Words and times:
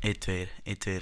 1, 0.00 0.20
2, 0.26 0.36
1, 0.64 0.78
2 0.86 1.00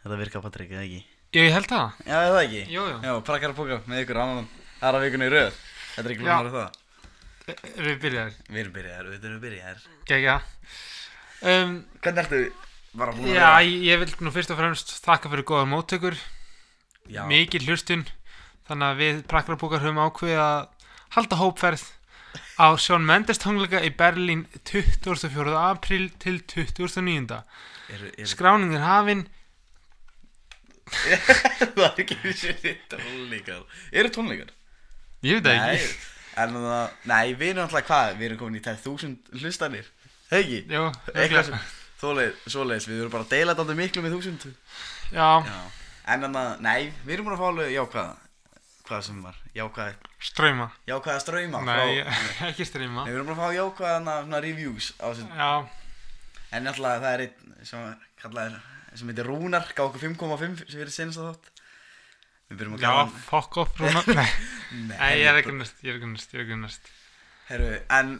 Þetta 0.00 0.18
virkar 0.20 0.44
Patrik, 0.44 0.70
eða 0.72 0.84
ekki? 0.86 1.00
Ég 1.36 1.52
held 1.54 1.66
það. 1.70 1.98
Já, 2.08 2.16
eða 2.26 2.38
ekki? 2.46 2.60
Jú, 2.72 2.84
jú. 2.90 2.96
Já, 3.04 3.12
prakkar 3.26 3.52
að 3.52 3.58
póka 3.60 3.76
með 3.90 4.00
ykkur 4.04 4.20
annan 4.22 4.46
aðra 4.80 5.02
vikuna 5.04 5.28
í 5.28 5.32
röð 5.34 5.58
Þetta 5.96 6.06
er 6.06 6.14
ekki 6.14 6.26
Já. 6.26 6.32
lúnar 6.38 6.54
það 6.54 6.78
Erum 7.50 7.86
við 7.90 8.00
byrjaðir? 8.04 8.34
Við 8.50 8.60
erum 8.62 8.74
byrjaðar, 8.76 9.06
við 9.10 9.24
erum 9.28 9.40
byrjaðar 9.42 9.84
Gekja. 10.10 10.34
Um, 11.40 11.72
Hvernig 12.04 12.22
ertu 12.24 12.40
bara 13.00 13.14
búin 13.14 13.30
að 13.30 13.38
já, 13.38 13.50
ég 13.90 14.00
vil 14.02 14.10
nú 14.26 14.32
fyrst 14.34 14.50
og 14.54 14.58
fremst 14.58 14.92
þakka 15.04 15.30
fyrir 15.32 15.46
góða 15.48 15.66
móttökur, 15.70 16.16
Já, 17.10 17.22
mikið 17.30 17.68
hlustun, 17.68 18.02
þannig 18.68 18.86
að 18.88 19.00
við 19.00 19.20
prakkarabúkar 19.30 19.82
höfum 19.84 20.00
ákveðið 20.04 20.40
að 20.42 20.90
halda 21.16 21.38
hópferð 21.40 21.84
á 22.60 22.66
Sjón 22.80 23.04
Mendes 23.08 23.40
tónleika 23.42 23.80
í 23.86 23.90
Berlín 23.96 24.44
24. 24.68 25.54
apríl 25.58 26.08
til 26.22 26.40
29. 26.44 27.40
eru, 27.90 28.10
eru, 28.16 28.26
Skráning 28.30 28.74
er 28.76 28.84
hafin, 28.84 29.26
það 30.90 31.84
er 31.86 32.00
ekki 32.04 32.16
þessi 32.24 32.74
tónleikar. 32.90 33.64
Eru 33.92 34.10
tónleikar? 34.14 34.54
ég 35.22 35.36
veit 35.36 35.44
það 35.44 35.58
Nei, 35.60 35.74
ekki. 35.76 35.90
en 36.40 36.54
það, 36.56 36.94
nei, 37.10 37.26
við 37.36 37.50
erum 37.52 37.66
alltaf 37.66 37.86
hvað, 37.90 38.14
við 38.18 38.28
erum 38.30 38.40
komin 38.40 38.60
í 38.60 38.64
tæð 38.64 38.78
þúsund 38.86 39.34
hlustanir. 39.42 39.90
Hegi, 40.30 40.62
eitthvað 40.70 41.50
sem, 41.50 41.60
svoleið, 42.00 42.32
svoleiðis, 42.46 42.88
við 42.88 43.02
erum 43.02 43.12
bara 43.12 43.26
að 43.26 43.34
deila 43.34 43.56
þetta 43.58 43.76
miklu 43.82 44.04
með 44.06 44.16
þúsund. 44.16 44.46
Já, 45.10 45.28
Já, 45.44 45.58
en 46.14 46.24
þannig 46.26 46.40
að, 46.40 46.52
nei, 46.64 46.90
við 47.04 47.14
erum 47.16 47.28
búin 47.28 47.36
að 47.36 47.42
fá 47.42 47.48
alveg 47.50 47.72
jákvæða 47.74 48.29
Hvað 48.90 49.04
sem 49.06 49.20
var, 49.22 49.36
jákvæða, 49.54 50.10
ströyma. 50.26 50.66
jákvæða 50.90 51.20
ströyma 51.22 51.60
Nei, 51.62 52.00
frá, 52.02 52.48
ekki 52.50 52.64
ströyma. 52.66 53.04
Við 53.06 53.14
erum 53.20 53.28
búin 53.30 53.36
að 53.36 53.42
fá 53.44 53.54
jákvæða 53.60 54.16
svona 54.24 54.40
reviews 54.42 54.88
á 54.98 55.06
þessu 55.14 55.28
En 56.50 56.64
náttúrulega 56.66 57.02
það 57.04 57.12
er 57.14 57.22
einn 57.28 57.64
sem 57.68 57.84
kallaður, 58.18 58.56
sem 58.98 59.12
heitir 59.12 59.28
Rúnar, 59.30 59.68
gá 59.76 59.84
okkur 59.86 60.02
5,5 60.08 60.64
sem 60.66 60.80
verið 60.82 60.96
senast 60.96 61.20
að 61.22 61.28
þátt 61.30 61.52
Við 62.50 62.58
byrjum 62.58 62.74
að 62.74 62.82
já, 62.82 62.94
fokk 63.28 63.60
upp, 63.62 63.76
Rúna. 63.78 64.00
Nei, 64.10 64.16
Nei, 64.74 64.96
Nei, 64.96 65.12
ég 65.20 65.28
er 65.30 65.38
ekki 65.38 65.54
næst, 65.54 65.76
ég 65.86 65.92
er 65.92 66.00
ekki 66.00 66.08
næst, 66.10 66.32
ég 66.34 66.40
er 66.40 66.44
ekki 66.48 66.56
næst. 66.64 66.88
Heru, 67.50 67.68
en 67.94 68.10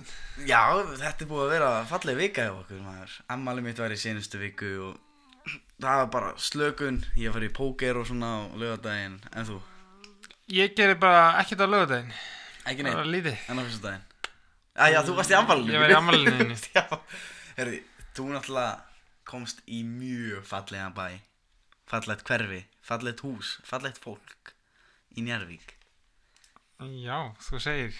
já, 0.46 0.60
þetta 1.00 1.24
er 1.26 1.30
búið 1.32 1.42
að 1.48 1.52
vera 1.56 1.70
falleg 1.90 2.18
vika 2.20 2.44
hjá 2.46 2.52
okkur 2.60 2.84
maður. 2.84 3.16
Ammali 3.34 3.64
mitt 3.66 3.82
var 3.82 3.90
í 3.90 3.98
senustu 3.98 4.38
viku 4.38 4.70
og 4.86 5.50
það 5.82 5.98
var 6.04 6.08
bara 6.14 6.30
slökun, 6.38 7.02
ég 7.18 7.34
var 7.34 7.42
í 7.42 7.50
póker 7.58 7.98
og 7.98 8.06
svona 8.06 8.30
á 8.30 8.54
lögadaginn, 8.62 9.18
en 9.34 9.50
þú? 9.50 9.58
Ég 10.50 10.74
gerir 10.74 10.98
bara 10.98 11.36
ekkert 11.40 11.62
á 11.62 11.66
lögadaginn, 11.70 12.12
Ekki 12.66 12.82
bara 12.86 13.04
neitt, 13.04 13.12
lítið. 13.14 13.36
en 13.52 13.58
á 13.58 13.62
fyrsta 13.66 13.84
daginn. 13.86 14.06
Æja, 14.80 15.02
þú 15.06 15.14
varst 15.18 15.30
í 15.30 15.36
ammalinu. 15.38 15.72
Ég 15.74 15.82
var 15.84 16.16
í. 16.16 16.56
Já, 16.74 16.84
herri, 17.58 17.78
þú 18.16 18.26
náttúrulega 18.32 18.80
komst 19.30 19.60
í 19.70 19.82
mjög 19.86 20.42
fallegan 20.48 20.94
bæ, 20.96 21.20
fallegt 21.90 22.24
hverfi, 22.26 22.64
fallegt 22.82 23.22
hús, 23.26 23.58
fallegt 23.66 24.00
fólk 24.02 24.54
í 25.14 25.22
Njarvík. 25.26 25.76
Já, 27.04 27.18
þú 27.44 27.60
segir. 27.62 27.94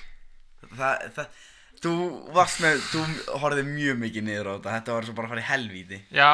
Það, 0.75 1.07
það, 1.17 1.41
þú 1.85 1.93
varst 2.35 2.63
með, 2.65 2.83
þú 2.91 3.05
horfið 3.45 3.71
mjög 3.71 3.99
mikið 4.03 4.27
niður 4.27 4.51
á 4.51 4.53
þetta, 4.57 4.75
þetta 4.79 4.97
var 4.97 5.07
svo 5.09 5.15
bara 5.19 5.29
að 5.31 5.35
fara 5.37 5.45
í 5.45 5.49
helvíti. 5.53 6.03
Já, 6.17 6.33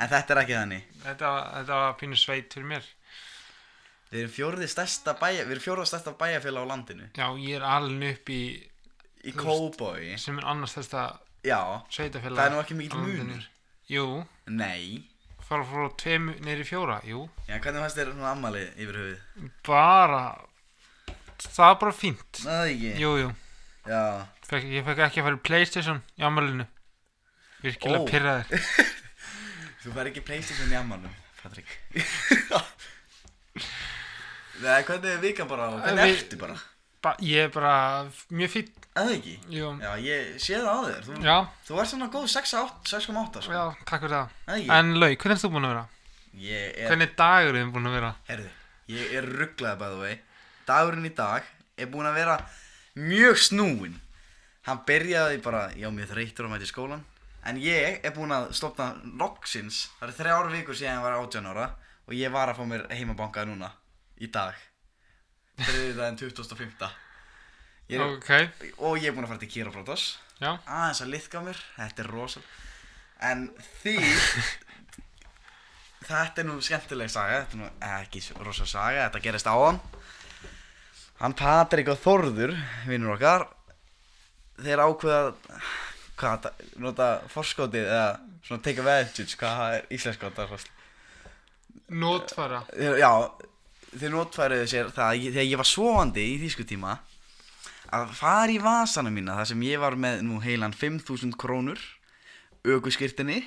En 0.00 0.08
þetta 0.08 0.32
er 0.32 0.38
ekki 0.40 0.54
þannig. 0.56 0.84
þetta, 1.02 1.30
þetta 1.58 1.78
var 1.82 1.96
pínu 2.00 2.16
sveit 2.16 2.54
fyrir 2.54 2.68
mér. 2.70 2.86
Við 4.12 4.20
erum 4.20 4.32
fjórði 4.34 4.66
stærsta 4.68 5.14
bæja, 5.16 5.46
við 5.46 5.54
erum 5.54 5.64
fjórða 5.64 5.84
stærsta 5.88 6.12
bæjafélag 6.20 6.66
á 6.68 6.70
landinu. 6.70 7.06
Já, 7.16 7.26
ég 7.40 7.56
er 7.56 7.64
alveg 7.64 8.18
upp 8.18 8.32
í, 8.34 8.42
Í 9.24 9.32
Kóboi. 9.38 10.18
sem 10.20 10.36
er 10.38 10.48
annars 10.52 10.74
þetta 10.76 11.04
Já, 11.46 11.60
sveitafélag. 11.88 12.36
það 12.36 12.44
er 12.44 12.52
nú 12.52 12.60
ekki 12.60 12.76
landinu. 12.76 13.24
munur. 13.24 13.46
Jú, 13.88 14.26
Nei. 14.46 15.08
fara 15.48 15.64
frá 15.64 15.88
tveimu 15.96 16.34
neyri 16.44 16.64
fjóra, 16.64 17.00
jú. 17.08 17.28
Já, 17.48 17.56
hvernig 17.58 17.80
fannst 17.82 17.96
þér 17.96 18.12
svona 18.12 18.30
ammali 18.32 18.66
yfir 18.76 19.00
höfuð? 19.00 19.48
Bara, 19.64 20.22
það 21.38 21.66
var 21.66 21.80
bara 21.80 21.92
fínt. 21.92 22.42
Það 22.44 22.60
er 22.60 22.74
ekki. 22.74 22.92
Jú, 23.00 23.16
jú. 23.22 23.32
Já. 23.88 24.26
Fekk, 24.48 24.68
ég 24.76 24.84
fekk 24.84 25.02
ekki 25.08 25.20
að 25.20 25.28
fara 25.28 25.40
í 25.40 25.44
Playstation 25.48 26.02
í 26.20 26.28
ammælinu. 26.28 26.68
Virkilega 27.62 28.04
oh. 28.04 28.08
pyrraður. 28.10 28.68
Þú 29.82 29.96
fær 29.96 30.12
ekki 30.12 30.22
Playstation 30.26 30.70
í 30.70 30.76
ammalum, 30.78 31.16
Patrik. 31.40 31.72
Nei, 34.62 34.82
hvernig 34.86 35.10
er 35.16 35.20
vikan 35.22 35.48
bara 35.50 35.70
hvernig 35.74 36.04
Við- 36.06 36.16
ertu 36.22 36.38
bara? 36.40 36.56
Ba 37.02 37.16
ég 37.18 37.48
er 37.48 37.50
bara 37.50 37.74
mjög. 38.30 38.68
Það 38.92 39.08
er 39.08 39.14
ekki. 39.16 39.32
Jú. 39.50 39.68
Já, 39.82 39.92
ég 40.04 40.34
sé 40.38 40.54
það 40.60 40.68
á 40.68 40.78
þér. 40.86 41.02
Þú, 41.06 41.14
Já, 41.24 41.36
þú 41.66 41.78
ert 41.80 41.88
svona 41.90 42.08
góð 42.12 42.26
6,8 42.30 42.90
6,8 42.92 43.42
sko. 43.42 43.52
já, 43.56 43.62
takk 43.88 44.02
fyrir 44.04 44.14
það. 44.18 44.28
Er 44.46 44.54
ekki. 44.58 44.70
En 44.76 44.94
Lau, 45.00 45.08
hvernig 45.16 45.34
erst 45.36 45.44
þú 45.46 45.50
búin 45.54 45.64
að 45.66 45.72
vera? 45.72 45.86
Ég 46.42 46.76
er, 46.78 46.88
Hvernig 46.90 47.08
er 47.08 47.14
dagurinn 47.16 47.72
búin 47.72 47.88
að 47.88 47.96
vera? 47.96 48.14
herðu, 48.28 48.50
ég 48.88 49.14
er 49.18 49.26
rugglaði 49.40 49.78
by 49.78 49.88
the 49.88 49.98
way. 50.00 50.20
Dagurinn 50.66 51.06
í 51.10 51.14
dag 51.14 51.42
er 51.76 51.86
búinn 51.86 52.06
að 52.06 52.14
vera 52.20 52.36
mjög 52.96 53.36
snúinn. 53.48 53.98
Hann 54.62 54.84
byrjaði 54.86 55.42
bara, 55.42 55.70
já, 55.74 55.90
mér 55.90 56.06
þreytur 56.06 56.46
að 56.46 56.50
mæta 56.54 56.68
í 56.68 56.70
skólan. 56.70 57.02
En 57.44 57.56
ég 57.58 57.98
er 58.04 58.12
búinn 58.14 58.30
að 58.30 58.52
stopna 58.54 58.92
loksins. 59.18 59.88
Það 59.98 60.08
er 60.08 60.14
þrjár 60.20 60.50
vikur 60.52 60.74
síðan 60.78 61.00
ég 61.00 61.02
var 61.02 61.18
18 61.18 61.46
ára. 61.50 61.70
Og 62.06 62.14
ég 62.14 62.30
var 62.30 62.48
að 62.52 62.56
fá 62.60 62.64
mér 62.68 62.86
heimabanka 62.90 63.44
núna. 63.44 63.72
Í 64.22 64.28
dag. 64.30 64.58
Þriðið 65.62 66.02
2005. 66.20 66.90
Ég 67.92 67.98
er, 68.00 68.04
Ok, 68.06 68.30
Og 68.78 68.98
ég 69.00 69.10
er 69.10 69.16
búinn 69.16 69.26
að 69.26 69.32
fara 69.34 69.42
til 69.42 69.50
Kiroprótos. 69.52 70.04
já. 70.42 70.58
aðeins 70.66 71.02
að 71.04 71.10
liðka 71.12 71.40
mér 71.44 71.58
þetta 71.76 72.02
er 72.02 72.08
rosal 72.10 72.42
en 73.22 73.42
því 73.82 73.96
þetta 76.08 76.42
er 76.42 76.48
nú 76.48 76.56
skemmtileg 76.64 77.12
saga 77.12 77.42
þetta 77.44 77.54
er 77.54 77.60
nú 77.60 77.68
ekki 78.00 78.22
rosal 78.42 78.66
saga 78.66 79.04
þetta 79.06 79.22
gerist 79.22 79.46
á 79.46 79.54
hann 79.54 79.78
hann 81.20 81.36
Patrik 81.38 81.92
og 81.92 82.00
Þorður 82.02 82.56
vinnur 82.88 83.14
okkar 83.14 83.46
þeir 84.62 84.82
ákveða 84.82 85.34
hvað 86.18 86.50
nota 86.82 87.08
forskotið 87.30 87.86
eða 87.86 88.10
svona 88.42 88.62
take 88.66 88.82
advantage 88.82 89.38
hvað 89.38 89.78
er 89.78 89.86
er 90.48 90.70
Nótfara. 91.92 92.62
já, 92.98 93.10
þeir 93.96 94.12
notfæriðu 94.14 94.68
sér 94.70 94.92
það 94.94 95.08
að 95.08 95.18
ég, 95.26 95.32
þegar 95.34 95.48
ég 95.50 95.60
var 95.62 95.68
svovandi 95.68 96.22
í 96.32 96.36
þýskutíma 96.42 96.92
að 97.92 98.12
fara 98.16 98.52
í 98.54 98.60
vasana 98.62 99.10
mína 99.12 99.34
þar 99.40 99.50
sem 99.52 99.64
ég 99.68 99.82
var 99.82 99.96
með 100.00 100.22
nú 100.24 100.38
heilan 100.44 100.72
5000 100.76 101.34
krónur 101.40 101.82
aukuskirtinni 102.64 103.42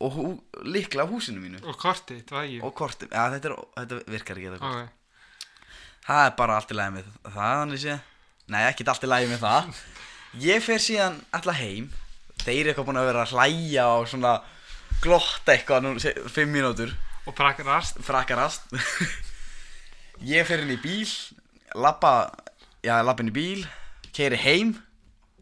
og 0.00 0.14
hú, 0.16 0.26
likla 0.64 1.04
á 1.04 1.10
húsinu 1.10 1.42
mínu 1.42 1.58
Og 1.66 1.76
kortið, 1.76 2.22
það 2.28 2.36
var 2.36 2.44
ekki. 2.46 2.60
og 2.64 2.74
kortum, 2.78 3.10
já 3.12 3.24
þetta, 3.34 3.50
er, 3.50 3.56
þetta 3.80 3.98
virkar 4.14 4.38
ekki 4.38 4.52
þetta 4.52 4.60
kort. 4.62 4.76
Ok. 4.80 5.26
það 6.06 6.22
er 6.26 6.36
bara 6.38 6.56
allt 6.60 6.70
í 6.70 6.78
lagi 6.78 6.94
með 6.96 7.10
það 7.34 7.74
nei 8.50 8.62
ekkert 8.68 8.88
allt 8.94 9.04
í 9.04 9.10
lagi 9.10 9.28
með 9.30 9.42
það 9.44 9.82
ég 10.46 10.64
fer 10.64 10.80
síðan 10.82 11.20
alltaf 11.36 11.60
heim 11.60 11.90
þeir 12.40 12.60
eru 12.62 12.70
eitthvað 12.72 12.88
búin 12.88 13.00
að 13.02 13.10
vera 13.10 13.26
að 13.26 13.34
hlæja 13.36 13.86
og 13.98 14.08
svona 14.08 14.32
glotta 15.02 15.52
eitthvað 15.54 15.84
nú, 15.84 15.94
5 16.00 16.48
mínútur 16.54 16.94
Og 17.28 17.34
prakkar 17.36 18.40
rast. 18.40 18.64
Ég 20.26 20.46
fer 20.48 20.62
inn 20.64 20.74
í 20.74 20.80
bíl 20.80 21.08
lappa, 21.78 22.30
já 22.84 23.00
lappa 23.04 23.24
inn 23.24 23.32
í 23.32 23.36
bíl 23.36 23.64
keiri 24.16 24.38
heim 24.40 24.74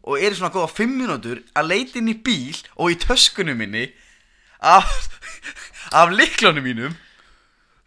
og 0.07 0.21
er 0.21 0.35
svona 0.37 0.53
góða 0.53 0.71
5 0.77 0.95
mínútur 0.95 1.41
að 1.57 1.69
leita 1.71 1.99
inn 1.99 2.11
í 2.11 2.17
bíl 2.23 2.55
og 2.77 2.93
í 2.93 2.99
töskunum 3.01 3.59
minni 3.59 3.89
af, 4.59 4.87
af 5.95 6.11
liklunum 6.13 6.63
mínum. 6.63 6.95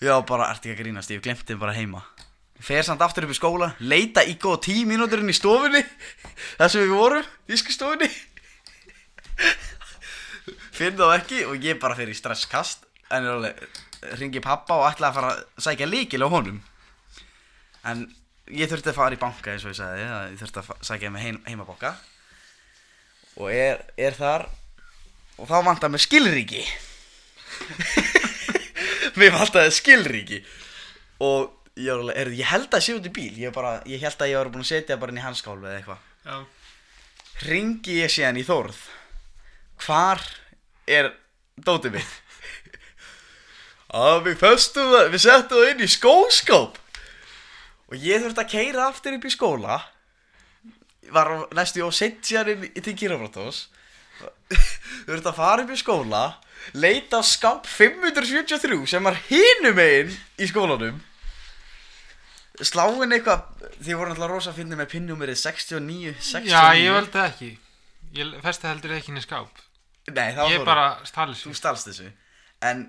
Já 0.03 0.16
bara, 0.26 0.50
ertu 0.50 0.69
ekki 0.69 0.80
að 0.80 0.82
grínast, 0.82 1.12
ég 1.12 1.20
hef 1.20 1.25
glemt 1.25 1.47
þeim 1.47 1.60
bara 1.62 1.76
heima. 1.76 2.03
Fer 2.62 2.82
samt 2.86 3.03
aftur 3.03 3.26
upp 3.26 3.34
í 3.34 3.38
skóla 3.38 3.72
leita 3.80 4.24
í 4.26 4.36
góða 4.38 4.64
10 4.69 4.91
mínútur 4.91 5.22
inn 5.22 5.32
í 5.32 5.36
stofunni 5.36 5.82
þar 6.59 6.70
sem 6.70 6.84
við 6.84 6.94
vorum, 6.94 7.32
ísku 7.50 7.74
stofunni 7.74 8.10
finn 10.72 10.98
þá 10.98 11.06
ekki 11.16 11.44
og 11.48 11.64
ég 11.64 11.80
bara 11.82 11.97
fer 11.98 12.10
í 12.10 12.16
stresskast 12.16 12.86
en 13.12 13.28
alveg 13.28 13.59
ringi 14.18 14.42
pappa 14.42 14.78
og 14.80 14.88
ætla 14.88 15.10
að 15.10 15.16
fara 15.18 15.33
að 15.34 15.42
sækja 15.66 15.88
líkil 15.88 16.24
á 16.27 16.28
honum 16.33 16.60
en 17.91 18.07
ég 18.53 18.71
þurfti 18.71 18.93
að 18.93 18.99
fara 18.99 19.17
í 19.17 19.21
banka 19.21 19.53
eins 19.53 19.65
og 19.67 19.73
ég 19.73 19.79
sagði 19.79 20.09
að 20.09 20.25
ég 20.33 20.41
þurfti 20.43 20.63
að 20.63 20.89
sækja 20.89 21.13
með 21.13 21.27
heim, 21.27 21.39
heimabanka 21.47 21.95
og 23.41 23.49
er, 23.55 23.81
er 23.97 24.17
þar 24.17 24.47
og 25.41 25.49
þá 25.49 25.57
vantar 25.67 25.93
mér 25.93 26.03
skilríki. 26.05 26.63
Mér 29.19 29.34
vantaði 29.34 29.73
skilríki. 29.75 30.41
Og 31.23 31.51
ég, 31.77 31.89
var 31.89 32.03
alveg, 32.03 32.19
er, 32.21 32.33
ég 32.37 32.51
held 32.53 32.75
að 32.75 32.84
sé 32.84 32.97
út 32.97 33.09
í 33.09 33.15
bíl. 33.15 33.33
Ég, 33.41 33.55
bara, 33.55 33.79
ég 33.89 34.03
held 34.03 34.21
að 34.21 34.33
ég 34.33 34.41
var 34.41 34.53
búin 34.53 34.65
að 34.65 34.73
setja 34.73 34.99
bara 35.01 35.15
inn 35.15 35.21
í 35.21 35.25
hanskálfi 35.25 35.69
eða 35.69 35.79
eitthvað. 35.81 36.45
Ringi 37.49 37.99
ég 38.03 38.13
síðan 38.13 38.41
í 38.41 38.45
Þórð. 38.47 38.83
Hvar 39.83 40.23
er 40.87 41.11
dótið 41.59 41.99
mitt? 41.99 42.19
Að 44.03 44.29
við 44.29 44.39
festum 44.41 44.93
það 44.93 45.11
við 45.13 45.25
settum 45.25 45.59
það 45.59 45.73
inn 45.73 45.83
í 45.84 45.91
skóskáp 45.91 46.79
og 47.92 48.00
ég 48.00 48.22
þurfti 48.24 48.41
að 48.41 48.53
keira 48.54 48.86
aftur 48.89 49.18
upp 49.18 49.27
í 49.28 49.33
skóla. 49.34 49.78
Var 51.12 51.30
næstu 51.53 51.83
og 51.84 51.92
inn 51.92 52.48
í 52.56 52.80
til 52.80 52.94
Kírafráttós 52.97 53.66
þurfti 55.06 55.28
að 55.28 55.36
fara 55.36 55.66
upp 55.66 55.72
í 55.74 55.80
skóla 55.80 56.22
leita 56.78 57.21
á 57.21 57.22
skáp 57.27 57.66
573 57.68 58.86
sem 58.89 59.04
var 59.04 59.18
hinum 59.28 59.80
einn 59.83 60.12
í 60.39 60.48
skólanum. 60.48 61.00
Sláin 62.62 63.10
eitthvað 63.16 63.48
Þið 63.83 63.97
voru 63.98 64.12
náttúrulega 64.12 64.30
rosa 64.30 64.50
að 64.53 64.59
finna 64.60 64.77
með 64.78 64.91
pinnúmerið 64.92 65.38
69 65.41 66.12
69 66.22 66.50
Já, 66.53 66.65
ég 66.78 66.95
veldi 66.95 67.15
það 67.16 67.28
ekki. 67.30 67.48
Ég 68.15 68.34
festi 68.45 68.68
heldur 68.68 68.92
ekki 68.95 69.10
inn 69.10 69.18
í 69.18 69.22
skáp. 69.24 69.62
Nei, 70.12 70.28
Ég 70.53 70.66
bara 70.66 70.84
stali 71.09 71.34
Þú 71.38 71.54
stalst 71.56 71.88
þessu. 71.88 72.10
En 72.62 72.84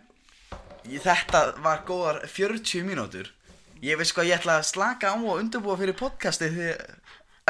ég, 0.86 1.00
þetta 1.02 1.46
var 1.64 1.82
góðar 1.88 2.22
40 2.30 2.86
mínútur 2.86 3.32
Ég 3.84 4.00
veist 4.00 4.16
hvað 4.16 4.30
ég 4.30 4.38
ætla 4.40 4.62
að 4.62 4.70
slaka 4.70 5.12
á 5.12 5.16
og 5.20 5.42
undirbúa 5.42 5.76
fyrir 5.76 5.98
podcastið 6.00 6.54
því, 6.56 6.68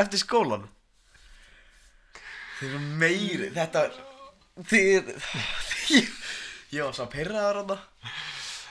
eftir 0.01 0.21
skólan 0.23 0.63
Þið 2.57 2.69
eru 2.71 2.79
meiri 3.03 3.49
Þetta 3.53 3.83
Þið 4.71 5.11
Ég 6.73 6.79
var 6.81 6.97
svo 6.97 7.05
pyrraður 7.13 7.61
á 7.61 7.63
það 7.69 7.85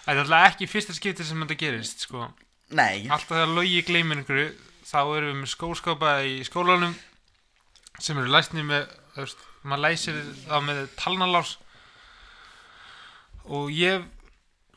Þetta 0.03 0.17
er 0.17 0.23
alltaf 0.25 0.49
ekki 0.49 0.71
fyrsta 0.73 0.97
skipti 0.97 1.23
sem 1.23 1.39
þetta 1.45 1.59
gerist 1.61 2.03
sko. 2.09 2.27
Nei. 2.75 3.07
Alltaf 3.07 3.31
þegar 3.31 3.55
logi 3.55 3.85
gleymir 3.87 4.25
einhverju 4.25 4.51
Þá 4.83 4.99
erum 5.05 5.31
við 5.31 5.41
með 5.45 5.53
skóskápa 5.55 6.17
í 6.27 6.41
skólanum 6.49 6.97
Sem 8.03 8.19
eru 8.19 8.33
læsni 8.33 8.67
með 8.67 8.91
Maður 9.63 9.83
læsir 9.85 10.17
þá 10.49 10.57
með 10.65 10.79
talnalás. 10.99 11.53
Og 13.45 13.69
ég 13.75 14.03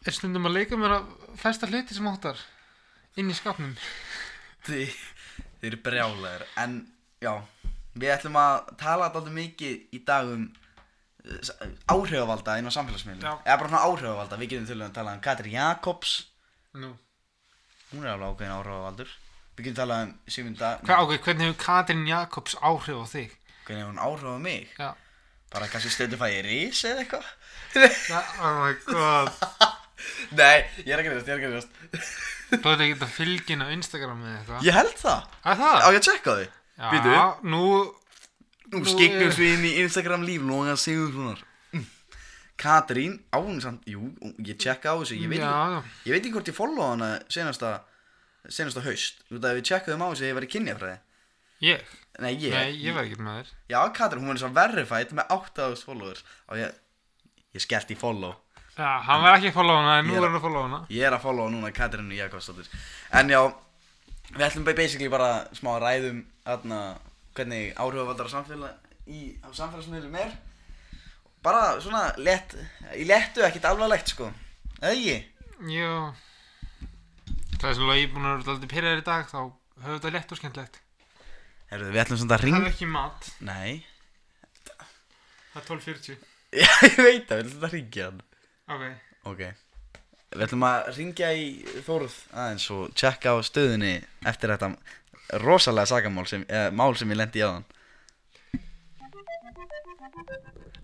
er 0.05 0.13
stundum 0.13 0.45
að 0.45 0.59
leika 0.59 0.77
mér 0.77 0.99
að 0.99 1.07
festa 1.39 1.69
hluti 1.69 1.95
sem 1.95 2.05
áttar 2.11 2.37
inn 3.15 3.31
í 3.31 3.35
skápnum 3.37 3.75
Þið, 4.65 4.95
þið 5.61 5.67
eru 5.69 5.81
brjálæðir. 5.85 6.47
En 6.61 6.79
já 7.21 7.33
Við 7.95 8.11
ætlum 8.11 8.35
að 8.35 8.71
tala 8.79 9.07
alltaf 9.07 9.31
mikið 9.31 9.93
í 9.95 10.01
dag 10.07 10.27
um 10.33 10.41
uh, 10.49 11.51
áhrifavalda 11.93 12.57
inn 12.59 12.67
á 12.67 12.75
samfélagsmiðlum. 12.75 13.23
Já. 13.23 13.37
Eða 13.45 13.59
bara 13.61 13.71
svona 13.71 13.83
áhrifavalda. 13.87 14.39
Við 14.41 14.51
getum 14.51 14.67
til 14.67 14.79
að 14.81 14.97
tala 14.97 15.13
um 15.15 15.21
Katri 15.23 15.53
Jakobs. 15.53 16.17
Nú. 16.81 16.91
Hún 17.93 18.03
er 18.03 18.11
alveg 18.17 18.33
ákveðin 18.33 18.57
áhrifavaldur. 18.57 19.15
Við 19.55 19.69
getum 19.69 19.79
talað 19.79 20.03
um 20.03 20.13
Sigmunda 20.27 20.73
Hva, 20.83 20.99
ok, 21.05 21.15
hvernig 21.23 21.47
hefur 21.47 21.57
Katrin 21.63 22.03
Jakobs 22.09 22.59
áhrif 22.59 22.99
á 22.99 23.05
þig? 23.13 23.39
Hvernig 23.63 23.85
hefur 23.85 23.93
hún 23.93 24.03
áhrif 24.09 24.27
á 24.27 24.39
mig? 24.43 24.75
Já. 24.75 24.89
Bara 25.55 25.71
kannski 25.71 25.95
stöðu 25.95 26.19
fæ 26.19 26.27
ég 26.33 26.43
rís 26.43 26.83
eða 26.83 27.05
eitthvað. 27.05 27.33
Ja, 28.11 28.23
oh 28.43 28.59
my 28.59 28.75
god. 28.89 29.31
Nei, 30.39 30.65
ég 30.83 30.91
er 30.91 30.99
ekki 30.99 31.13
reyðast, 31.13 31.29
ég 31.29 31.37
er 31.37 31.39
ekki 31.39 31.53
reyðast 31.53 32.33
Þú 32.51 32.61
veit 32.69 32.81
ekki 32.85 32.95
að 33.01 33.13
fylgin 33.15 33.63
á 33.65 33.67
Instagram 33.73 34.21
eða 34.25 34.37
eitthvað? 34.39 34.65
Ég 34.67 34.75
held 34.77 34.95
það. 35.01 35.23
Er 35.45 35.59
það? 35.61 35.77
Á 35.81 35.87
ég 35.89 35.99
að 35.99 36.05
tjekka 36.09 36.35
því 36.39 36.45
Já, 36.75 36.89
Býtu. 36.91 37.13
nú 37.53 37.63
Nú 38.75 38.81
skiknum 38.89 39.29
við 39.37 39.51
inn 39.55 39.65
í 39.69 39.73
Instagram 39.85 40.23
líf 40.27 40.41
Lóga 40.45 40.75
Sigurðssonar 40.81 41.43
Mm. 41.75 41.85
Katrín, 42.57 43.19
á 43.33 43.37
hún 43.41 43.57
samt 43.63 43.83
Jú, 43.89 44.11
ég 44.39 44.57
tjekka 44.61 44.93
á 44.93 44.95
þessu 45.01 45.17
Ég 45.19 45.27
veit, 45.31 45.41
ekki, 45.41 45.91
ég 46.07 46.13
veit 46.15 46.21
ekki 46.23 46.33
hvort 46.35 46.49
ég 46.51 46.55
follow 46.57 46.89
hana 46.93 47.09
senasta 47.29 47.73
Senasta 48.47 48.81
haust. 48.85 49.23
Þú 49.29 49.39
veit 49.39 49.47
að 49.49 49.57
við 49.59 49.67
tjekkaðum 49.71 50.03
á 50.05 50.07
þessu 50.13 50.23
að 50.23 50.29
ég 50.29 50.35
var 50.37 50.45
í 50.45 50.51
kynjafræði. 50.53 50.97
Ég? 51.65 51.81
Nei, 52.21 52.31
ég 52.37 52.53
Nei, 52.53 52.71
ég 52.85 52.93
var 52.95 53.07
ekki 53.07 53.17
með 53.25 53.39
þér 53.41 53.53
Já, 53.73 53.79
Katrín, 53.97 54.23
hún 54.27 54.35
er 54.37 54.41
svo 54.43 54.51
verified 54.53 55.13
með 55.17 55.31
8000 55.33 55.85
followers. 55.87 56.23
Og 56.51 56.59
ég 56.61 56.75
Ég 57.55 57.63
skellt 57.63 57.91
í 57.91 57.95
follow 57.97 58.35
Já, 58.75 58.89
hann 59.07 59.21
var 59.23 59.37
ekki 59.37 59.51
að 59.53 59.55
follow 59.55 59.77
hana 59.79 59.99
en 60.01 60.07
nú 60.09 60.15
Ég 60.15 60.17
er- 60.19 60.23
er 60.23 60.27
hann 60.29 60.37
að 60.39 60.43
follow 60.43 60.63
hana. 60.67 60.79
Ég 60.91 61.05
er 61.07 61.13
að 61.15 61.21
followa 61.23 61.51
núna 61.53 61.69
Katrínu 61.71 62.15
Jakobsdóttir 62.17 62.67
En 63.15 63.29
já, 63.31 63.39
við 64.35 64.43
ætlum 64.49 64.65
basically 64.67 65.07
bara 65.09 65.29
smá 65.55 65.77
að 65.77 65.85
ræðum 65.85 66.19
aðna, 66.45 66.79
hvernig 67.37 67.71
áhrifavaldar 67.79 68.27
á 68.27 68.35
samfélag 68.35 68.73
í, 69.07 69.21
samfélagsmiðlum 69.55 70.15
er. 70.19 70.33
Bara 71.45 71.79
svona 71.79 72.09
lett, 72.17 72.55
í 72.97 73.05
lettu 73.07 73.45
ekkert 73.47 73.65
alvarlegt 73.69 74.11
sko. 74.11 74.31
Eða 74.81 74.91
ekki? 74.91 75.17
Já 75.71 76.13
Það 77.55 77.69
er 77.69 77.75
sem 77.77 77.87
logi 77.87 78.07
búin 78.11 78.25
að 78.27 78.33
vera 78.41 78.53
alltaf 78.55 78.69
pyrraður 78.75 78.99
í 79.01 79.05
dag 79.07 79.29
þá 79.31 79.37
höfðu 79.85 79.95
þetta 80.01 80.11
lett 80.17 80.31
og 80.35 80.37
skemmtlegt 80.41 80.79
Herru, 81.71 81.87
við 81.93 82.01
ætlum 82.03 82.19
svona 82.19 82.35
að 82.35 82.41
Það 82.41 82.45
ring 82.45 82.57
er 82.59 82.67
ekki 82.73 82.87
mat. 82.91 83.29
Nei. 83.39 83.85
Það 85.53 85.61
er 85.61 85.67
12.40 85.71 86.17
Já, 86.61 86.69
ég 86.83 86.97
veit 86.99 87.29
það, 87.29 87.39
við 87.39 87.45
ætlum 87.47 87.63
að 87.69 87.73
ringja 87.77 88.09
hann 88.09 88.19
Ok. 88.65 88.83
Ok. 89.29 89.41
Við 90.35 90.43
ætlum 90.47 90.65
að 90.67 90.87
ringja 90.97 91.27
í 91.37 91.45
Þóruð 91.85 92.15
aðeins 92.33 92.65
og 92.73 92.93
tjekka 92.97 93.35
á 93.37 93.45
stöðunni 93.45 93.93
eftir 94.25 94.51
þetta 94.51 94.71
rosalega 95.43 95.89
sagamál 95.89 96.25
sem, 96.29 96.43
eða 96.49 96.73
mál 96.75 96.95
sem 96.97 97.11
ég 97.13 97.19
lendi 97.19 97.41
í 97.41 97.45
aðan 97.45 97.65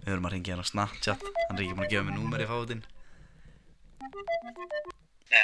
Við 0.02 0.10
höfum 0.16 0.28
að 0.30 0.34
ringja 0.34 0.56
hann 0.56 0.66
á 0.66 0.72
Snapchat. 0.72 1.26
Hann 1.50 1.58
er 1.58 1.64
ekki 1.66 1.76
búin 1.78 1.86
að 1.86 1.92
gefa 1.94 2.06
mér 2.08 2.18
númer 2.18 2.44
í 2.44 2.50
fáðinn 2.50 2.86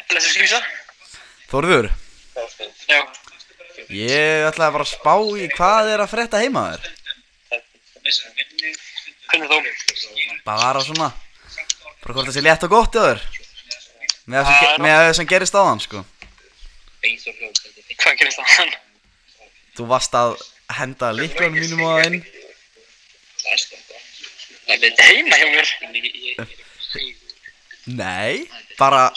Blessu 0.07 0.33
skvísa 0.33 0.62
Þóruður, 1.48 1.92
Já. 2.88 3.00
Ég 3.94 4.57
bara 4.57 4.83
að 4.83 4.90
spá 4.90 5.13
í 5.40 5.45
hvað 5.54 5.94
er 5.94 6.01
að 6.04 6.12
frétta 6.12 6.42
heima 6.42 6.63
þér. 6.74 6.90
Hvernig 9.31 9.54
þó? 9.54 9.57
Bara 10.48 10.83
svona 10.83 11.07
Bara 12.03 12.13
hvort 12.13 12.29
það 12.29 12.35
sé 12.38 12.44
létt 12.45 12.65
og 12.67 12.73
gott 12.73 12.97
í 12.97 13.03
þér. 13.03 13.23
Með 14.27 14.49
það 14.49 14.59
sem, 14.59 15.21
það 15.21 15.31
gerist 15.31 15.57
áðan 15.57 15.81
sko. 15.83 16.03
Hvað 17.97 18.19
gerist 18.19 18.41
það? 18.41 18.75
Þú 19.77 19.88
varst 19.91 20.17
að 20.17 20.35
henda 20.77 21.13
líklanum 21.15 21.57
mínum 21.61 21.85
á 21.85 21.89
það 21.95 22.05
inn 22.09 22.19
Heima 24.67 25.38
hjá 25.39 25.47
mér. 25.53 25.67
Nei, 27.88 28.49
bara 28.75 29.07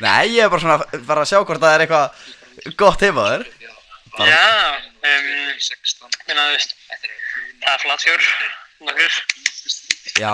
Nei, 0.00 0.36
ég 0.36 0.44
er 0.44 0.50
bara 0.52 0.60
svona 0.60 1.04
bara 1.08 1.24
að 1.24 1.30
sjá 1.30 1.38
hvort 1.40 1.60
það 1.60 1.74
er 1.74 1.84
eitthvað 1.84 2.06
gott 2.80 3.04
heima 3.04 3.24
þér. 3.30 3.44
Já 4.16 4.46
um, 4.76 5.30
Minna 6.26 6.44
þú 6.46 6.52
veist 6.56 6.76
Það 7.62 7.72
er 7.72 7.82
flatsjór 7.84 8.28
Nokkur. 8.86 9.18
Já, 10.20 10.32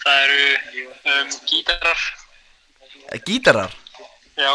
Það 0.00 0.24
eru 0.24 0.88
um, 1.12 1.30
gítarar. 1.50 2.02
Gítarar? 3.26 3.76
Já. 4.40 4.52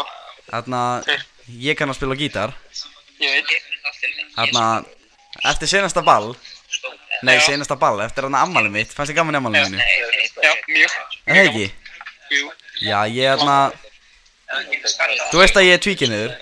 Þarna, 0.50 0.82
ég 1.46 1.78
kann 1.78 1.90
að 1.92 1.98
spila 1.98 2.18
gítar. 2.18 2.54
Ég 3.22 3.32
veit. 3.38 3.54
Þarna, 4.36 4.66
eftir 5.52 5.70
senasta 5.70 6.02
ball 6.04 6.34
Nei, 7.24 7.38
Já. 7.38 7.46
senasta 7.46 7.76
ball, 7.80 8.02
eftir 8.04 8.26
þarna 8.26 8.42
ammali 8.44 8.68
mitt 8.72 8.92
Fannst 8.92 9.12
ég 9.12 9.16
gaman 9.16 9.36
í 9.36 9.38
ammali 9.38 9.62
mínu? 9.64 9.78
Já, 10.42 10.50
mjög. 10.68 10.96
Er 11.24 11.38
það 11.38 11.46
ekki? 11.48 11.66
Jú. 12.34 12.50
Já, 12.84 12.98
ég 13.08 13.30
er 13.30 13.40
þarna 13.40 13.58
Þú 15.30 15.40
veist 15.40 15.56
að 15.56 15.66
ég 15.68 15.78
er 15.78 15.82
tvíkinuður 15.86 16.34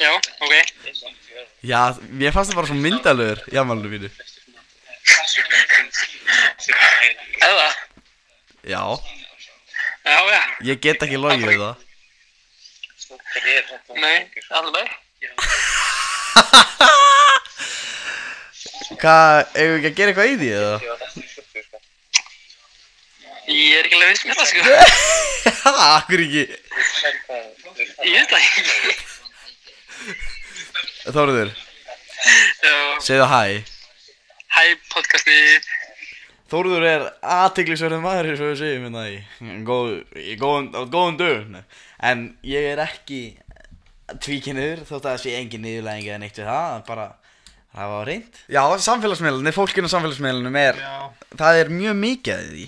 Já, 0.00 0.10
ok. 0.42 0.54
Já, 1.62 1.80
mér 2.08 2.34
fannst 2.34 2.50
það 2.50 2.58
bara 2.58 2.70
svo 2.72 2.78
myndalögur 2.80 3.44
í 3.52 3.60
ammálinu 3.60 3.92
mínu 3.94 4.10
Eða? 7.40 7.68
Já, 8.68 8.82
Já, 10.04 10.18
já. 10.32 10.42
Ég 10.64 10.80
get 10.80 11.02
ekki 11.04 11.18
logið 11.20 11.46
við 11.48 11.60
það. 11.60 11.76
Nei, 14.00 14.18
með 14.74 14.88
Hvað, 19.00 19.36
eigum 19.56 19.74
við 19.74 19.78
ekki 19.78 19.88
að 19.90 19.96
gera 19.98 20.10
eitthvað 20.10 20.30
í 20.30 20.34
því 20.40 20.48
eða? 20.56 20.76
Ég 23.50 23.72
er 23.78 23.84
ekki 23.86 23.96
alveg 23.98 24.10
viss 24.12 24.24
með 24.28 24.36
það 24.40 24.48
sko. 24.50 24.60
Akkur 25.96 26.20
ekki? 26.24 26.44
Ég 28.06 28.14
veit 28.16 28.30
það 28.30 28.40
ekki. 28.40 28.94
Þóruður, 31.10 31.50
Já. 32.60 32.74
segðu 33.04 33.26
hæ 33.30 33.42
Hæ 34.50 34.74
podcasti 34.90 35.34
Þóruður 36.50 36.84
er 36.88 37.02
aðtiklisverðin 37.22 38.02
maður 38.02 38.28
eins 38.32 38.40
og 38.42 38.48
við 38.50 38.56
segjum 38.58 38.86
hérna 38.88 39.02
í 39.06 39.18
góð, 39.68 39.90
í 40.18 40.32
góðum, 40.40 40.66
á 40.74 40.82
góðum 40.90 41.18
dögum. 41.20 41.60
En 42.02 42.24
ég 42.42 42.66
er 42.72 42.82
ekki 42.82 43.20
tvíkinuður 44.18 44.82
þótt 44.88 45.04
að 45.04 45.12
það 45.12 45.20
sé 45.22 45.34
engin 45.38 45.62
niðurlæðing 45.62 46.08
eða 46.08 46.18
neitt 46.24 46.40
við 46.40 46.50
það 46.50 46.82
bara 46.88 47.06
það 47.70 47.92
var 47.94 48.10
reynd 48.10 48.40
Já, 48.50 48.62
samfélagsmiðlunni, 48.88 49.54
fólkinu 49.54 49.86
á 49.86 49.94
samfélagsmiðlunum 49.94 50.58
er 50.58 50.82
Já. 50.82 50.96
það 51.38 51.60
er 51.60 51.72
mjög 51.76 51.96
mikið 52.02 52.34
af 52.34 52.50
því. 52.50 52.66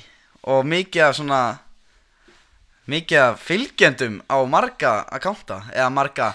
Og 0.55 0.65
mikið 0.77 1.07
af 1.09 1.19
svona 1.19 1.43
mikið 2.95 3.25
af 3.25 3.43
fylgjendum 3.51 4.23
á 4.31 4.39
marga 4.47 4.95
akkánta 5.19 5.65
eða 5.75 5.91
marga 5.99 6.31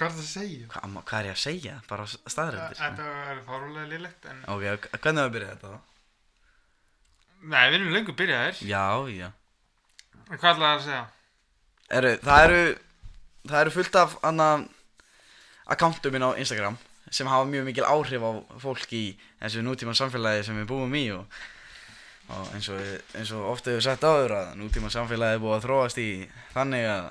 Hvað 0.00 0.06
er 0.08 0.16
það 0.16 0.24
að 0.24 0.28
segja? 0.32 0.66
hvað, 0.72 0.94
hvað 1.10 1.18
er 1.20 1.26
ég 1.28 1.34
að 1.36 1.40
segja? 1.44 1.74
Bara 1.90 2.06
staðrættir 2.08 2.78
Þetta 2.80 3.08
er 3.34 3.40
fárulega 3.46 3.86
lillegt 3.90 4.28
en 4.32 4.38
Ok, 4.54 4.62
hvernig 4.96 5.20
var 5.20 5.28
að 5.28 5.34
byrja 5.36 5.50
þetta 5.54 5.72
þá? 5.74 5.80
Nei, 7.50 7.62
við 7.72 7.76
erum 7.78 7.92
lengur 7.94 8.16
byrjaðir 8.20 8.60
Já, 8.68 8.84
já 9.12 9.28
En 10.30 10.38
Hvað 10.38 10.50
ætlaði 10.54 10.72
að 10.72 10.84
segja? 10.86 11.04
eru, 12.00 12.10
það 12.22 12.44
eru 12.46 12.60
það 13.50 13.60
eru 13.64 13.70
fullt 13.76 13.96
af 13.98 14.12
anna 14.28 14.48
akkántum 15.70 16.12
minn 16.14 16.26
á 16.26 16.30
Instagram 16.38 16.76
sem 17.10 17.26
hafa 17.26 17.46
mjög 17.50 17.64
mikil 17.66 17.86
áhrif 17.88 18.22
á 18.22 18.30
fólk 18.62 18.92
í 18.94 19.04
þessu 19.40 19.62
nútíma 19.66 19.94
samfélagi 19.98 20.44
sem 20.46 20.58
við 20.60 20.68
búum 20.70 20.92
í 20.94 21.04
og 21.16 21.24
og 22.30 22.52
eins 22.54 22.68
og, 22.70 22.78
við- 22.78 23.16
eins 23.18 23.32
og 23.34 23.48
ofta 23.50 23.72
hefur 23.72 23.82
sagt 23.88 24.04
áður 24.06 24.34
að 24.36 24.52
nútíma 24.60 24.90
samfélagi 24.94 25.34
er 25.38 25.42
búið 25.42 25.56
að 25.56 25.64
þróast 25.66 25.98
í 25.98 26.08
þannig 26.54 26.86
að 26.92 27.08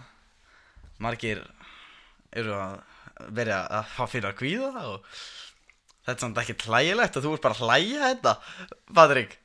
margir 1.03 1.41
eru 2.35 2.53
að 2.55 2.79
verja 3.35 3.59
að 3.79 4.09
fyrir 4.13 4.29
að 4.29 4.37
kvíða 4.39 4.83
og 4.93 5.05
þetta 6.05 6.15
er 6.15 6.21
samt 6.23 6.41
ekki 6.43 6.55
hlægilegt 6.65 7.17
og 7.19 7.25
þú 7.25 7.33
ert 7.35 7.45
bara 7.45 7.57
að 7.57 7.63
hlæja 7.65 8.09
þetta 8.13 8.35
Patrik 8.95 9.37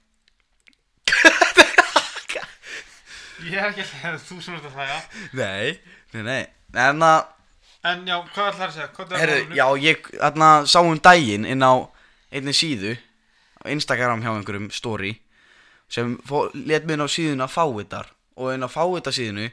Ég 3.44 3.58
er 3.60 3.72
ekki 3.72 3.84
hlæða 3.84 4.18
þú 4.24 4.36
sem 4.40 4.54
ert 4.56 4.68
að 4.70 4.76
hlæja 4.78 4.98
Nei, 5.36 5.72
nei, 6.14 6.22
nei 6.24 6.42
En 6.84 7.02
að, 7.04 7.26
En 7.84 8.06
já, 8.08 8.14
hvað 8.32 8.46
ætlar 8.52 8.70
að 8.70 8.76
segja? 8.78 8.86
Hvað 8.96 9.12
er 9.18 9.32
málinu? 9.34 9.56
já, 9.58 9.66
ég 9.84 10.06
þarna 10.16 10.48
sá 10.70 10.78
um 10.80 11.00
daginn 11.04 11.44
inn 11.50 11.60
á 11.66 11.72
einni 12.34 12.54
síðu 12.56 12.94
á 13.60 13.64
Instagram 13.74 14.22
hjá 14.24 14.30
einhverjum 14.32 14.70
story 14.72 15.12
sem 15.92 16.14
let 16.54 16.86
mig 16.88 16.96
inn 16.96 17.04
á 17.04 17.08
síðuna 17.10 17.50
fáitar 17.50 18.08
og 18.40 18.54
inn 18.54 18.64
á 18.64 18.70
fáita 18.72 19.12
síðunu 19.14 19.50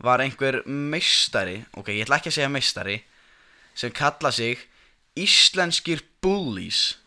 var 0.00 0.22
einhver 0.24 0.62
meistari 0.66 1.60
ok, 1.76 1.92
ég 1.92 2.06
ætla 2.06 2.20
ekki 2.20 2.32
að 2.32 2.38
segja 2.38 2.52
meistari 2.52 2.98
sem 3.78 3.92
kalla 3.94 4.32
sig 4.32 4.66
Íslenskir 5.18 6.04
Bullies. 6.22 6.98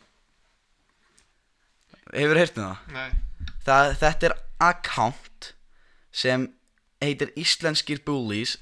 Hefur 2.12 2.38
heyrt 2.38 2.58
um 2.60 2.68
það? 2.68 2.90
Nei. 2.94 3.54
Það, 3.64 3.94
þetta 4.02 4.28
er 4.28 4.36
account 4.64 5.54
sem 6.14 6.50
heitir 7.04 7.32
Íslenskir 7.40 8.04
Bullies 8.06 8.58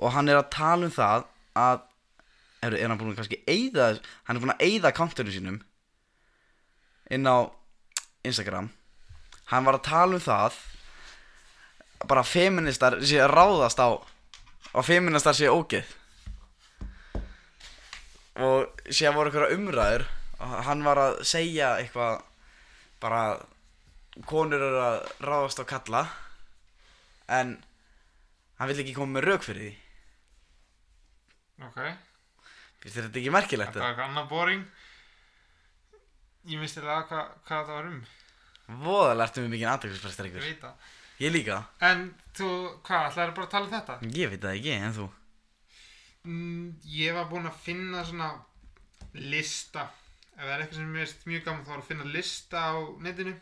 og 0.00 0.14
hann 0.16 0.28
er 0.28 0.40
að 0.40 0.50
tala 0.54 0.88
um 0.88 0.94
það 0.94 1.28
að 1.60 1.86
er, 2.64 2.76
er 2.76 2.88
hann 2.88 2.98
búin 3.00 3.14
að 3.14 3.22
kannski 3.22 3.40
eyða 3.48 3.86
hann 4.26 4.36
er 4.36 4.42
búin 4.42 4.54
að 4.54 4.66
eyða 4.66 4.92
accountinu 4.92 5.34
sínum 5.34 5.60
inn 7.10 7.26
á 7.26 7.48
Instagram. 8.26 8.70
Hann 9.50 9.66
var 9.66 9.78
að 9.78 9.86
tala 9.88 10.18
um 10.18 10.24
það 10.24 10.58
bara 12.08 12.22
að 12.24 12.30
feministar 12.32 12.98
sé 13.04 13.20
að 13.20 13.32
ráðast 13.34 13.80
á 13.82 13.88
og 13.90 14.86
feministar 14.86 15.36
sé 15.36 15.50
ógeð. 15.50 15.88
Og 18.40 18.84
síðan 18.88 19.16
voru 19.18 19.30
einhverja 19.30 19.56
umræður 19.58 20.06
og 20.40 20.52
hann 20.68 20.84
var 20.86 21.00
að 21.02 21.18
segja 21.28 21.74
eitthvað 21.80 22.22
bara 23.02 23.24
konur 24.28 24.60
eru 24.60 24.80
að 24.84 25.00
ráðast 25.24 25.60
á 25.60 25.64
kalla 25.68 26.04
en 27.30 27.58
hann 28.60 28.70
vill 28.70 28.80
ekki 28.82 28.96
koma 28.96 29.18
með 29.18 29.26
rauk 29.28 29.44
fyrir 29.44 29.66
því. 29.66 29.74
Ok. 31.68 31.80
Finnst 32.80 32.96
þetta 32.96 33.20
ekki 33.20 33.34
merkilegt 33.34 33.74
Þetta 33.76 33.90
var 33.90 34.06
annað 34.06 34.30
boring. 34.30 34.62
Ég 36.48 36.62
misti 36.62 36.80
lega 36.80 37.04
hvað, 37.10 37.34
hvað 37.44 37.66
það 37.68 37.76
var 37.76 37.90
um. 37.90 38.00
Voðalega 38.80 39.26
ertu 39.26 39.42
með 39.44 39.52
mikið 39.56 39.70
aðtöksusprestar 39.74 40.28
Ég 40.28 40.32
ykkur 40.32 40.46
veit 40.46 40.62
það 40.64 40.88
ég 41.20 41.32
líka, 41.34 41.58
En 41.80 42.14
þú, 42.34 42.48
hvað, 42.86 43.06
ætlaði 43.10 43.34
bara 43.36 43.46
að 43.46 43.50
tala 43.54 43.66
um 43.66 43.72
þetta? 43.74 43.98
ég 44.16 44.30
veit 44.30 44.40
það 44.44 44.56
ekki 44.58 44.74
en 44.76 44.94
þú? 44.98 45.08
Mm, 46.24 46.66
ég 46.84 47.14
var 47.16 47.28
búinn 47.30 47.48
að 47.48 47.58
finna 47.64 48.04
svona 48.04 48.30
lista. 49.14 49.86
Ef 50.36 50.44
það 50.46 50.52
er 50.54 50.60
eitthvað 50.64 50.78
sem 50.80 50.92
mér 50.94 51.06
finnst 51.06 51.26
mjög 51.28 51.44
gaman 51.44 51.64
þá 51.66 51.72
er 51.74 51.78
að 51.82 51.88
finna 51.90 52.04
lista 52.14 52.58
á 52.60 52.74
netinu. 53.04 53.34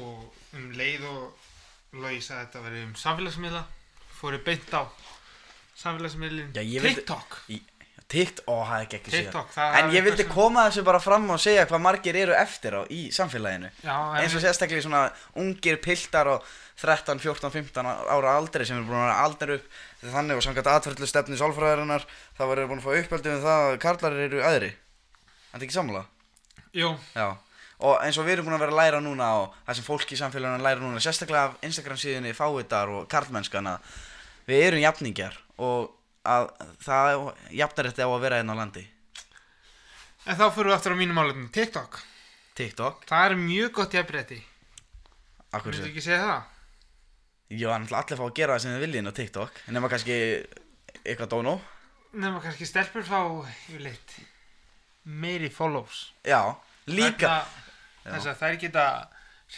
Og 0.00 0.38
um 0.56 0.70
leið 0.76 1.04
og 1.08 1.48
Logi 2.00 2.22
sagði 2.24 2.38
að 2.40 2.46
þetta 2.46 2.60
veri 2.64 2.82
um 2.86 2.94
samfélagsmiðla 2.96 3.60
fór 4.16 4.36
ég 4.38 4.44
beint 4.46 4.70
á 4.72 4.82
samfélagsmiðlin 5.82 6.54
Já, 6.56 6.62
ég 6.64 6.80
vildi- 6.80 7.02
TikTok 7.02 7.36
TikTok, 8.12 8.44
ó 8.48 8.54
það 8.68 8.74
er 8.76 8.86
ekki 8.86 8.98
ekki 8.98 9.12
TikTok, 9.14 9.52
það 9.54 9.76
en 9.78 9.86
er 9.88 9.94
ég 9.96 10.04
vildi 10.06 10.26
koma 10.28 10.66
þessu 10.68 10.84
bara 10.84 11.00
fram 11.00 11.30
og 11.32 11.40
segja 11.40 11.64
hvað 11.70 11.84
margir 11.86 12.18
eru 12.22 12.34
eftir 12.36 12.76
á 12.76 12.82
í 12.92 13.06
samfélaginu. 13.14 13.70
Já, 13.84 13.96
eins 14.20 14.36
og 14.36 14.44
sérstaklega 14.44 14.84
svona 14.84 15.06
ungir 15.40 15.80
piltar 15.84 16.28
og 16.34 16.44
13, 16.82 17.22
14, 17.22 17.50
15 17.54 17.88
ára 17.88 18.36
aldri 18.36 18.66
sem 18.68 18.76
eru 18.76 18.90
búin 18.90 19.00
að 19.00 19.06
vera 19.06 19.22
aldrei 19.24 19.56
upp. 19.58 19.80
Þannig 20.02 20.40
og 20.40 20.44
samkvæmt 20.44 20.70
atverðlu 20.72 21.08
stefni 21.08 21.38
sálfræðarinnar 21.40 22.04
þá 22.36 22.42
verður 22.42 22.70
búin 22.72 22.82
að 22.82 22.88
fá 22.88 22.92
uppeldi 23.00 23.32
um 23.32 23.42
það 23.46 23.66
að 23.68 23.78
karlar 23.86 24.20
eru 24.26 24.44
aðri 24.44 24.72
en 24.72 25.56
þetta 25.60 25.66
ekki 25.68 25.78
sammála? 25.78 26.04
Jú, 26.76 26.92
Já. 27.16 27.26
Og 27.82 27.96
eins 27.98 28.14
og 28.20 28.28
við 28.28 28.36
erum 28.36 28.46
búin 28.46 28.54
að 28.54 28.62
vera 28.62 28.72
að 28.76 28.78
læra 28.78 29.00
núna 29.02 29.28
og 29.40 29.56
það 29.66 29.78
sem 29.78 29.86
fólk 29.88 30.12
í 30.14 30.18
samfélaginu 30.20 30.62
læra 30.62 30.80
núna 30.80 31.00
sérstaklega 31.02 31.48
af 31.48 31.64
Instagram 31.66 31.98
síðunni 31.98 32.34
fáitar 32.36 32.92
og 32.94 33.08
karlmennskana 33.10 33.72
við 34.46 34.66
erum 34.68 34.84
jafningjar 34.84 35.38
og 35.58 35.90
að 36.28 36.48
það 36.84 37.20
jafnar 37.58 37.88
þetta 37.90 38.06
á 38.06 38.10
að 38.14 38.22
vera 38.26 38.38
einn 38.42 38.52
á 38.52 38.56
landi. 38.58 38.84
En 40.26 40.38
þá 40.38 40.44
fyrir 40.54 40.70
við 40.70 40.76
aftur 40.76 40.94
á 40.94 41.00
mínu 41.00 41.16
málefnum 41.16 41.48
TikTok, 41.54 41.98
TikTok, 42.58 43.04
það 43.10 43.24
er 43.26 43.36
mjög 43.40 43.72
gott 43.80 43.96
jafnrétti. 43.96 44.38
Akkur 45.52 45.74
sér 45.74 45.88
ekki 45.90 46.04
segja 46.04 46.22
það? 46.22 46.42
Já, 47.52 47.68
hann 47.74 47.84
ætla 47.88 47.98
allir 48.00 48.20
fá 48.20 48.24
að 48.28 48.36
gera 48.38 48.54
það 48.56 48.62
sem 48.64 48.72
þið 48.76 48.84
viljið 48.86 49.00
inn 49.02 49.10
á 49.12 49.18
TikTok 49.18 49.58
nema 49.74 49.90
kannski 49.92 50.14
eitthvað 51.02 51.32
dónó. 51.34 51.56
Nefnum 52.12 52.40
kannski 52.44 52.68
stelpur 52.68 53.04
fá 53.04 53.18
yfirleitt 53.50 54.14
meiri 55.02 55.48
follows 55.50 56.12
Já, 56.22 56.54
líka 56.86 57.42
þess 58.04 58.28
að 58.30 58.38
þær 58.38 58.58
geta 58.62 58.84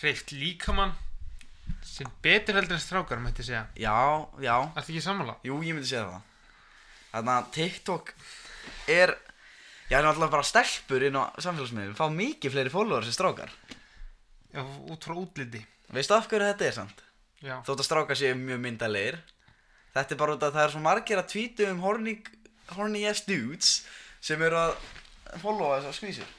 hreift 0.00 0.33
líkamann 0.33 0.94
sem 1.85 2.09
betur 2.25 2.56
heldur 2.56 2.78
en 2.78 2.83
strákar 2.83 3.21
mætti 3.23 3.44
segja. 3.44 3.66
Já, 3.76 3.94
já, 4.40 4.56
Ertu 4.75 4.94
ekki 4.94 5.02
sammála? 5.04 5.37
jú, 5.44 5.61
ég 5.62 5.76
myndi 5.76 5.90
segja 5.90 6.06
það 6.09 6.23
Þannig 7.14 7.35
að 7.37 7.52
TikTok 7.59 8.12
er 8.90 9.14
Já, 9.85 9.99
það 9.99 10.00
er 10.00 10.06
alltaf 10.09 10.30
bara 10.33 10.47
stelpur 10.49 11.02
inn 11.06 11.16
á 11.21 11.25
samfélagsmiðlum. 11.44 11.97
Fá 11.99 12.06
mikið 12.11 12.54
fleiri 12.54 12.71
followers 12.73 13.11
en 13.11 13.14
strákar. 13.14 13.50
Já, 14.54 14.62
út 14.64 15.04
frá 15.04 15.12
útliti. 15.21 15.61
Veistu 15.92 16.16
af 16.16 16.28
hverju 16.30 16.49
þetta 16.49 16.66
er 16.66 16.76
samt? 16.78 17.02
Já, 17.44 17.59
Þótt 17.66 17.83
að 17.83 17.88
strákar 17.88 18.16
séu 18.18 18.37
mjög 18.38 18.61
myndalegir 18.64 19.18
Þetta 19.94 20.14
er 20.14 20.21
bara 20.21 20.35
út 20.35 20.44
af 20.44 20.49
að 20.49 20.56
það 20.56 20.64
er 20.64 20.73
svo 20.73 20.80
margir 20.83 21.21
að 21.21 21.28
tvítu 21.30 21.66
um 21.68 21.83
horny, 21.85 22.14
horny 22.73 23.02
ass 23.06 23.26
dudes 23.28 23.75
sem 24.25 24.40
eru 24.42 24.56
að 24.59 24.73
followa 25.42 25.76
þessar 25.83 25.99
skvísur 25.99 26.33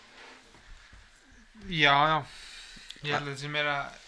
já, 1.69 1.93
já. 1.93 2.17
Ég 3.05 3.13
held 3.13 3.21
að 3.21 3.29
þetta 3.29 3.43
sem 3.43 3.55
er 3.61 3.69
að 3.71 4.01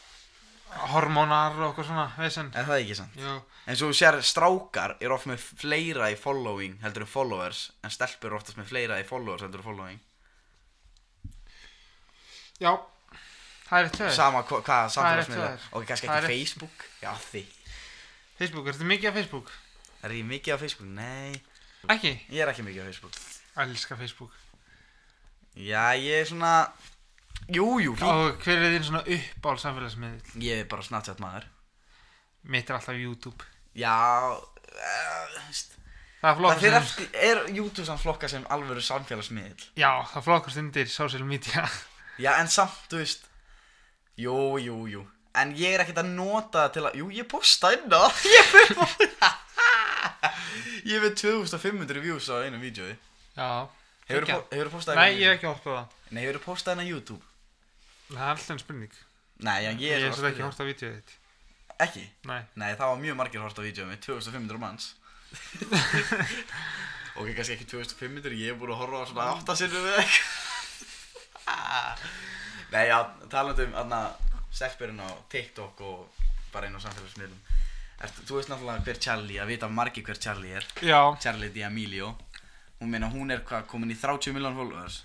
hormónar 0.91 1.55
og 1.55 1.69
eitthvað 1.69 1.87
svona 1.87 2.07
vesen. 2.17 2.49
Er 2.57 2.67
það 2.67 2.81
ekki 2.81 2.97
sant? 2.97 3.15
Já, 3.21 3.37
En 3.67 3.75
svo 3.75 3.89
sér 3.91 4.15
strákar 4.23 4.93
er 5.03 5.11
oft 5.11 5.27
með 5.27 5.41
fleira 5.59 6.07
í 6.13 6.15
following 6.15 6.77
heldur 6.83 7.03
en 7.03 7.09
followers 7.11 7.65
en 7.83 7.91
stelpur 7.91 8.31
er 8.31 8.37
oftast 8.37 8.57
með 8.57 8.69
fleira 8.69 8.99
í 9.01 9.03
followers 9.07 9.43
heldur 9.43 9.59
en 9.59 9.67
following. 9.67 9.99
Já. 12.63 12.71
Það 13.67 13.79
er 13.81 13.87
eitt 13.89 13.97
höður 13.99 14.13
Sama 14.15 14.41
hva- 14.47 14.61
hvað 14.63 14.63
Það 14.63 14.85
er 14.87 14.93
samfélagsmiðla. 14.95 15.49
eftir 15.53 15.75
Ok, 15.77 15.85
kannski 15.89 16.07
Það 16.07 16.17
ekki 16.17 16.23
er 16.23 16.31
Facebook. 16.31 16.85
Já 17.01 17.11
því 17.27 17.43
Facebook, 18.37 18.67
ertu 18.71 18.85
mikið 18.87 19.09
á 19.11 19.13
Facebook? 19.17 19.51
Er 20.03 20.09
ég 20.15 20.25
mikið 20.29 20.53
á 20.55 20.57
Facebook? 20.61 20.87
Nei. 20.95 21.41
Ekki? 21.89 22.11
Ég 22.31 22.39
er 22.45 22.47
ekki 22.53 22.63
mikið 22.63 22.81
á 22.81 22.87
Facebook. 22.87 23.13
Elska 23.57 23.97
Facebook. 23.97 24.31
Já, 25.57 25.91
ég 25.97 26.21
er 26.21 26.25
svona 26.25 26.71
Jú, 27.49 27.79
jú, 27.79 27.95
fín. 27.95 28.07
Og 28.07 28.39
hver 28.43 28.57
er 28.57 28.79
þín 28.79 28.83
svona 28.87 29.03
uppál 29.07 29.57
samfélagsmiðl? 29.59 30.21
Ég 30.41 30.59
er 30.63 30.65
bara 30.65 30.81
Snapchat 30.83 31.19
maður. 31.19 31.45
Mitt 32.43 32.69
er 32.69 32.75
alltaf 32.75 32.95
YouTube 32.95 33.43
Já 33.77 33.93
veist, 35.47 35.75
Það 36.21 36.39
Það 36.41 36.61
fyrir 36.63 36.77
eftir 36.79 37.07
Er 37.29 37.37
YouTube 37.53 37.85
samt 37.85 38.01
flokka 38.01 38.27
sem 38.31 38.45
alvöru 38.53 38.81
samfélagsmiðl 38.81 39.67
Já, 39.77 39.91
það 40.13 40.23
flokkast 40.25 40.57
undir 40.63 40.87
social 40.89 41.25
media. 41.29 41.67
Já, 42.23 42.31
en 42.41 42.49
samt, 42.49 42.87
þú 42.89 42.97
veist 43.03 43.21
Jú, 44.17 44.33
jú, 44.57 44.77
jú. 44.89 45.03
En 45.37 45.51
ég 45.53 45.75
er 45.75 45.79
ekkert 45.83 45.99
að 46.01 46.09
nota 46.17 46.63
til 46.73 46.81
að 46.89 46.97
Jú, 47.03 47.11
ég 47.13 47.27
posta 47.29 47.69
inn 47.75 47.85
á 47.93 48.09
Ég 48.33 48.45
er 48.63 48.73
Ég 50.87 50.95
er 50.97 51.03
með 51.03 51.13
2500 51.21 52.01
views 52.01 52.25
á 52.33 52.41
einu 52.47 52.57
vídjói 52.63 52.95
Já 53.37 53.67
Hefur 54.07 54.23
þú 54.31 54.71
postað 54.71 54.95
Nei, 54.97 55.11
ég 55.19 55.27
hef 55.27 55.35
ekki 55.37 55.47
hort 55.49 55.65
á 55.67 55.69
það. 55.69 55.87
Nei, 56.15 56.21
hefur 56.23 56.37
þú 56.39 56.43
postað 56.47 56.73
inn 56.77 56.83
á 56.87 56.89
YouTube? 56.89 57.23
Það 58.07 58.21
er 58.23 58.29
alltaf 58.31 58.51
en 58.53 58.61
spurning. 58.61 58.93
Nei, 59.43 59.57
já, 59.65 59.69
ég 59.75 59.81
Ég 59.83 59.91
er 60.07 60.13
svo 60.15 60.27
ekki 60.29 60.45
hort 60.45 60.61
á 60.63 60.65
vídeo 60.65 60.89
þitt 60.95 61.11
Ekki? 61.83 62.03
Nei. 62.29 62.41
Nei, 62.57 62.71
það 62.73 62.89
var 62.91 62.97
mjög 63.01 63.15
margir 63.19 63.41
hort 63.43 63.59
á 63.59 63.61
vídjói 63.61 63.87
með 63.89 63.99
2500 64.07 64.57
manns. 64.61 64.85
Ok, 67.17 67.31
kannski 67.33 67.55
ekki 67.55 67.65
2500 67.65 68.35
Ég 68.37 68.51
hef 68.51 68.59
búin 68.61 68.71
að 68.75 68.81
horfa 68.83 68.97
á 69.01 69.09
svona 69.09 69.23
8 69.39 69.53
sinnum 69.57 69.85
við 69.87 69.95
eitthvað. 70.03 71.95
Nei, 72.73 72.83
já, 72.91 72.99
talandi 73.31 73.63
um 73.65 73.73
aðna 73.81 74.01
stelpurinn 74.53 75.01
á 75.01 75.09
TikTok 75.31 75.75
og 75.87 75.99
bara 76.53 76.67
inn 76.69 76.77
á 76.77 76.81
samfélagsmiðlum. 76.83 77.41
Þú 77.97 78.31
veist 78.37 78.49
náttúrulega 78.51 78.85
hver 78.85 78.99
Charlie, 79.01 79.39
að 79.41 79.49
vita 79.55 79.67
margir 79.71 80.05
hver 80.05 80.19
Charlie 80.21 80.53
er. 80.59 80.65
Já. 80.85 81.01
Charlie 81.23 81.49
D'Amelio. 81.55 82.09
Hún 82.77 82.89
meina 82.93 83.07
hún 83.09 83.33
er 83.33 83.41
hvað, 83.41 83.65
komin 83.71 83.95
í 83.95 83.97
30 83.97 84.37
miljón 84.37 84.59
followers 84.59 84.97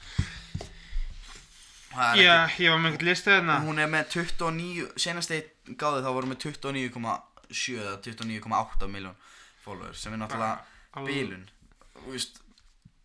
Er 1.93 2.17
Já, 2.17 2.37
ég 2.57 2.71
var 2.73 2.79
með 2.81 2.89
einhvern 2.93 3.05
listu 3.11 3.31
þarna. 3.31 3.57
Ekki- 3.59 3.67
Hún 3.69 3.79
er 3.83 3.89
með 3.93 4.05
29, 4.15 4.87
senast 4.97 5.31
eitt 5.31 5.51
gáði 5.77 6.01
þá 6.05 6.11
voru 6.17 6.27
með 6.31 6.39
29,7 6.47 7.79
eða 7.83 7.97
29,8 8.07 8.89
miljón 8.89 9.17
followers 9.65 10.01
sem 10.01 10.13
er 10.17 10.19
náttúrulega 10.23 10.59
Al- 10.97 11.07
bílun 11.07 11.45
Þú 12.03 12.09
veist, 12.15 12.41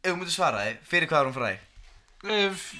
ef 0.04 0.12
þú 0.12 0.16
myndir 0.18 0.34
svara 0.38 0.64
þig, 0.66 0.78
fyrir 0.88 1.08
hvað 1.12 1.20
er 1.20 1.28
hún 1.28 1.38
fræg? 1.38 1.58
Ef- 2.24 2.76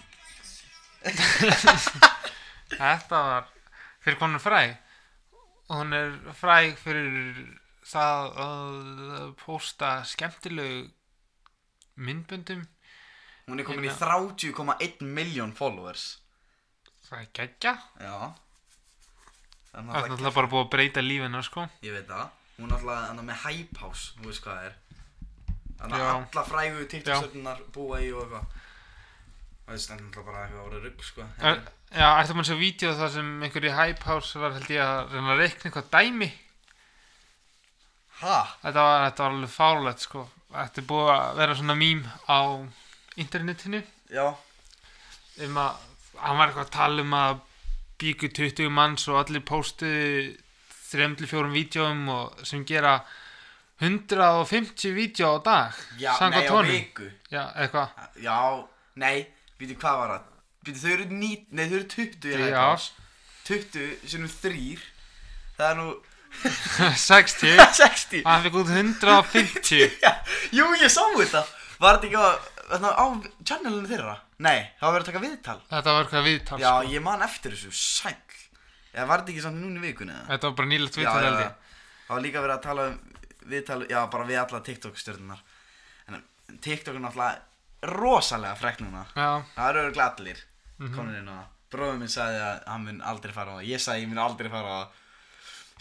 Þetta 2.78 3.20
var 3.28 3.46
fyrir 4.04 4.18
konur 4.20 4.42
fræg? 4.44 4.76
Og 5.70 5.82
hún 5.82 5.94
er 5.96 6.16
fræg 6.40 6.78
fyrir 6.80 7.38
það 7.88 8.40
að 8.44 9.34
posta 9.44 9.92
skemmtilegu 10.08 10.88
myndböndum 11.98 12.66
Hún 13.48 13.62
er 13.62 13.68
komin 13.68 13.86
í 13.88 13.92
Hérna. 13.92 14.18
30,1 14.36 15.06
miljón 15.08 15.54
followers. 15.56 16.18
Það 17.08 17.22
er 17.22 17.28
geggja. 17.40 17.72
Já. 18.04 18.16
Það 19.72 19.80
er 19.80 19.86
náttúrulega 19.88 20.34
bara 20.36 20.50
búið 20.52 20.66
að 20.66 20.72
breyta 20.74 21.04
lífinu 21.04 21.44
sko. 21.48 21.64
Ég 21.86 21.96
veit 21.96 22.10
það. 22.10 22.34
Hún 22.58 22.74
er 22.74 22.84
annað 22.90 23.26
með 23.28 23.44
Hype 23.46 23.80
House 23.84 24.16
Þú 24.18 24.32
veist 24.32 24.44
hvað 24.44 24.58
það 24.58 24.68
er. 24.68 24.76
Þannig 25.78 26.04
að 26.04 26.10
alla 26.16 26.44
frægu 26.48 26.86
TikTok-stjörnunar 26.92 27.62
búa 27.76 28.00
í 28.02 28.10
og 28.12 28.24
eitthvað. 28.26 28.58
Það 29.68 29.76
er 29.76 29.84
stendur 29.84 30.26
bara 30.26 30.42
eitthvað 30.44 30.66
orðið 30.66 30.88
rugg 30.88 31.06
sko. 31.06 31.28
Er, 31.38 31.62
Já, 31.88 32.08
ætti 32.20 32.36
maður 32.36 32.50
sér 32.50 32.60
vídeo 32.60 32.92
þar 32.98 33.14
sem 33.14 33.30
einhver 33.48 33.68
í 33.70 33.76
Hype 33.78 34.08
House 34.10 34.42
var 34.42 34.58
held 34.58 34.74
ég 34.74 34.84
að 34.84 35.14
reyna 35.14 35.32
að 35.36 35.42
reikna 35.44 35.70
eitthvað 35.70 35.90
dæmi? 35.94 36.28
Ha? 38.18 38.38
þetta 38.64 38.84
var, 38.84 39.06
þetta 39.06 39.24
var 39.24 39.36
alveg 39.38 39.54
fárlegt 39.54 40.04
sko. 40.04 40.26
Þetta 40.52 40.82
er 40.82 40.88
búið 40.90 41.12
að 41.14 41.40
vera 41.40 41.58
svona 41.62 41.78
mím 41.78 42.04
á 42.28 42.40
internetinu. 43.18 43.82
Já. 44.14 44.28
Um 45.46 45.58
að 45.62 45.86
hann 46.18 46.38
var 46.40 46.48
eitthvað 46.50 46.66
að 46.66 46.74
tala 46.74 47.04
um 47.06 47.14
að 47.18 47.40
bíku 48.02 48.30
20 48.34 48.70
manns 48.74 49.08
og 49.10 49.20
allir 49.22 49.44
póstuðu 49.46 50.36
3-4 50.92 51.52
vídjóum 51.54 52.08
og 52.14 52.46
sem 52.48 52.64
gera 52.66 53.00
150 53.82 54.94
vídjó 54.96 55.36
á 55.38 55.44
dag 55.46 55.74
Já, 56.02 56.14
nei 56.30 56.48
á 56.48 56.52
honum. 56.52 56.72
viku. 56.72 57.10
Já, 57.30 57.44
eitthvað. 57.54 57.90
Já, 58.24 58.40
nei, 58.98 59.28
veitu 59.60 59.76
hvað 59.78 60.00
var 60.02 60.14
það? 60.16 60.24
Veitu 60.66 60.80
þau 60.82 60.92
eru 60.96 61.06
ní, 61.12 61.32
nei 61.52 61.68
þau 61.70 61.76
eru 61.78 61.88
20 61.94 62.32
í 62.32 62.38
Hype 62.38 62.50
Já. 62.50 62.62
House 62.64 62.92
20 63.48 64.08
sem 64.10 64.26
þrýr 64.28 64.82
Það 65.58 65.70
er 65.70 65.78
nú 65.82 65.88
60 67.08 67.62
60 67.78 68.24
hann 68.28 68.44
fikk 68.48 68.58
út 68.64 68.72
150 68.74 69.86
Já, 70.06 70.12
Jú, 70.54 70.66
ég 70.82 70.90
sá 70.92 71.04
þetta. 71.18 71.46
Var 71.78 72.00
þetta 72.00 72.08
ekki 72.10 72.18
á, 72.18 72.30
þarna 72.68 72.90
á 72.94 73.06
channelinu 73.48 73.88
þeirra? 73.90 74.16
Nei, 74.44 74.60
það 74.80 74.86
var 74.88 74.94
verið 74.98 75.04
að 75.06 75.10
taka 75.12 75.24
viðtal. 75.26 75.58
Þetta 75.72 75.94
var 75.96 76.04
eitthvað 76.08 76.28
viðtal 76.28 76.60
Já, 76.62 76.72
sko. 76.82 76.92
ég 76.94 77.02
man 77.08 77.22
eftir 77.26 77.52
þessu, 77.56 77.72
sæll. 77.74 78.16
Eða 78.94 79.08
var 79.12 79.24
ekki 79.28 79.42
samt 79.44 79.62
núna 79.62 79.80
í 79.82 79.84
vikunni 79.88 80.14
eða? 80.14 80.28
Þetta 80.32 80.48
var 80.50 80.56
bara 80.62 80.68
nýlegt 80.72 80.98
viðtal 80.98 81.24
held 81.24 81.42
ég. 81.44 81.52
Það 82.08 82.16
var 82.16 82.24
líka 82.26 82.42
verið 82.46 82.56
að 82.58 82.64
tala 82.68 82.88
um 82.88 82.98
viðtal, 83.52 83.80
já, 83.92 84.00
bara 84.12 84.26
við 84.28 84.40
alla 84.42 84.60
TikTok-stjörnunar 84.68 85.42
En 86.08 86.24
TikTok 86.64 86.96
er 86.96 87.04
náttúrulega 87.04 87.92
rosalega 87.98 88.56
frekk 88.58 88.80
núna. 88.82 89.06
Já, 89.16 89.44
Það 89.56 89.70
eru 89.70 89.82
örugglega 89.86 90.16
allir 90.16 90.44
Mhm. 90.80 90.94
komin 90.96 91.16
inn 91.20 91.28
á 91.30 91.36
það 91.38 91.46
Bróður 91.72 91.98
minn 92.00 92.08
sagði 92.08 92.40
að 92.48 92.68
hann 92.68 92.84
mun 92.86 93.02
aldrei 93.02 93.34
fara 93.34 93.52
á 93.52 93.56
það. 93.60 93.66
Ég 93.68 93.80
sagði 93.84 94.02
ég 94.04 94.08
mun 94.08 94.18
aldrei 94.24 94.50
fara 94.50 94.68
á 94.68 94.78
það. 94.78 94.88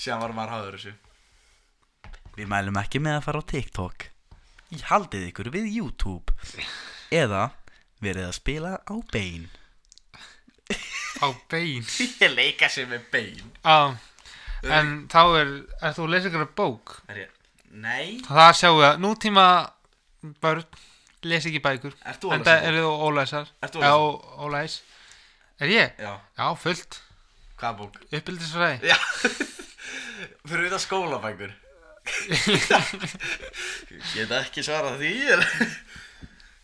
Síðan 0.02 0.20
var 0.20 0.32
maður 0.34 0.50
háður 0.56 0.74
þessu. 0.76 0.94
Við 2.36 2.48
mælum 2.50 2.76
ekki 2.82 3.00
með 3.00 3.14
að 3.20 3.22
fara 3.22 3.38
á 3.40 3.44
TikTok 3.52 4.08
Í 4.74 4.80
haldið 4.88 5.28
ykkur 5.30 5.52
við 5.54 5.68
YouTube. 5.76 6.34
Eða 7.14 7.50
verið 8.02 8.26
að 8.28 8.36
spila 8.40 8.72
á 8.82 8.94
bein 9.12 9.46
á 11.22 11.28
bein 11.50 11.84
Ég 12.22 12.34
leika 12.34 12.68
sér 12.72 12.88
með 12.90 13.06
bein 13.12 13.52
Já, 13.62 13.94
en 14.76 14.90
þá 15.12 15.20
er 15.40 15.52
Er 15.80 15.94
þú 15.96 16.06
að 16.06 16.12
lesa 16.12 16.30
ykkur 16.30 16.50
bók? 16.58 16.96
Er 17.12 17.22
ég, 17.24 17.32
Nei. 17.76 18.18
Það 18.26 18.52
sjáum 18.58 18.78
við 18.80 18.88
að 18.88 19.00
nútíma 19.04 19.46
börn 20.42 20.64
lesa 21.26 21.50
ekki 21.50 21.60
bækur. 21.64 21.96
En 22.06 22.44
það 22.46 22.68
eru 22.70 22.84
þú 22.84 22.92
ólæsar 23.08 23.48
Já, 23.82 23.92
ólæs. 24.46 24.78
Er 25.60 25.72
ég? 25.72 25.98
Já, 26.00 26.12
Já, 26.38 26.46
fullt. 26.60 27.00
Hvað 27.60 27.78
bók? 27.80 27.98
Uppbyldisfræði 28.12 28.92
Já. 28.92 28.96
Fyrir 30.46 30.66
við 30.66 30.74
það 30.76 30.84
skólabækur 30.86 31.54
Geta 34.14 34.40
ekki 34.42 34.62
svarað 34.64 35.00
því? 35.02 35.12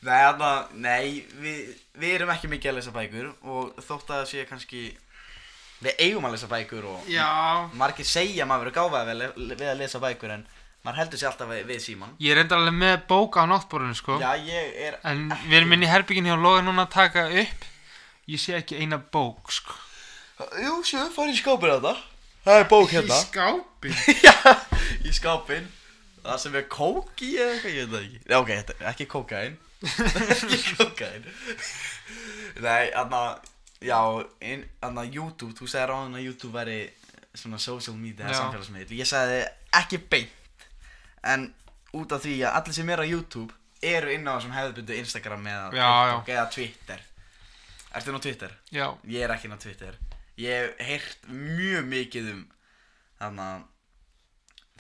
Nei, 0.03 0.19
þarna, 0.19 0.49
nei 0.83 1.23
við, 1.39 1.59
við 1.99 2.15
erum 2.17 2.33
ekki 2.35 2.49
mikið 2.51 2.73
að 2.73 2.79
lesa 2.81 2.95
bækur 2.95 3.29
og 3.47 3.77
þótt 3.87 4.09
að 4.11 4.17
það 4.17 4.25
sé 4.33 4.47
kannski 4.49 4.81
við 5.83 5.93
eigum 6.03 6.27
að 6.27 6.35
lesa 6.37 6.49
bækur 6.51 6.89
og 6.91 7.07
Já. 7.11 7.27
margir 7.79 8.07
segja 8.07 8.43
að 8.43 8.51
maður 8.51 8.65
verður 8.67 8.77
gáfað 8.81 9.13
við, 9.13 9.23
við 9.55 9.69
að 9.71 9.79
lesa 9.83 9.99
bækur 10.03 10.35
en 10.35 10.43
maður 10.83 10.99
heldur 11.03 11.19
sér 11.23 11.31
alltaf 11.31 11.49
við, 11.53 11.63
við 11.71 11.79
síman 11.85 12.17
Ég 12.23 12.35
er 12.35 12.43
enda 12.43 12.59
alveg 12.59 12.75
með 12.81 12.97
bók 13.11 13.39
á 13.39 13.43
náttborðinu 13.51 13.95
sko. 13.99 14.19
Já, 14.23 14.31
ég 14.43 14.65
er 14.89 14.95
En 15.07 15.19
við 15.47 15.57
erum 15.61 15.77
inn 15.79 15.87
í 15.87 15.91
herbyggin 15.93 16.31
hjá 16.31 16.35
Loga 16.39 16.65
núna 16.67 16.83
að 16.89 16.95
taka 16.97 17.23
upp. 17.45 17.61
Ég 18.31 18.39
sé 18.43 18.51
ekki 18.59 18.75
eina 18.83 18.99
bók 18.99 19.51
sko. 19.55 19.75
Jú, 20.63 20.81
sjö, 20.87 21.05
farið 21.15 21.37
í 21.37 21.39
skápin 21.39 21.71
þetta. 21.77 21.95
Það 21.95 22.09
er 22.63 22.67
bók 22.69 22.91
hérna. 22.91 23.15
skápi 23.23 23.93
Já, 24.27 24.35
í 25.07 25.13
skápin 25.15 25.69
Það 26.23 26.39
sem 26.39 26.55
er 26.61 26.67
kók 26.71 27.23
í 27.27 27.33
eða 27.35 27.55
eitthvað, 27.57 27.73
ég 27.75 27.87
veit 27.87 27.93
það 27.93 28.03
ekki. 28.07 28.19
Já, 28.31 28.37
ok, 28.39 28.51
þetta 28.59 28.75
er 28.79 28.91
ekki 28.93 29.07
kókain 29.11 29.57
Ekki 30.37 30.59
kókain 30.79 31.25
Nei, 32.63 32.91
anna 32.95 33.23
Já, 33.83 33.99
anna 34.87 35.03
YouTube 35.11 35.57
Þú 35.59 35.67
segir 35.71 35.91
á 35.91 35.97
hann 35.99 36.15
að 36.19 36.27
YouTube 36.29 36.55
væri 36.55 36.77
Svona 37.35 37.59
social 37.59 37.97
media, 37.97 38.29
Já. 38.29 38.37
samfélagsmiðl 38.43 38.95
Ég 39.01 39.09
sagði 39.09 39.41
ekki 39.81 39.99
beint 40.13 40.67
En 41.27 41.49
út 41.97 42.13
af 42.15 42.23
því 42.25 42.37
að 42.47 42.59
allir 42.61 42.77
sem 42.77 42.91
eru 42.95 43.03
á 43.03 43.09
YouTube 43.09 43.55
Eru 43.83 44.13
inn 44.15 44.29
á 44.31 44.37
þessum 44.37 44.55
hefðbundu 44.55 44.95
Instagram 45.01 45.47
eða 45.51 45.65
Já, 45.75 45.89
TikTok 45.91 46.29
eða 46.37 46.45
Twitter. 46.55 47.01
Ertu 47.99 48.13
inn 48.13 48.19
á 48.19 48.23
Twitter? 48.23 48.53
Já, 48.71 48.87
Ég 49.11 49.25
er 49.27 49.33
ekki 49.35 49.49
inn 49.51 49.57
á 49.59 49.63
Twitter 49.65 49.97
Ég 50.41 50.53
hef 50.79 50.87
heyrt 50.87 51.29
mjög 51.29 51.85
mikið 51.93 52.31
um 52.33 52.43
Þannig 53.21 53.45
að 53.51 53.69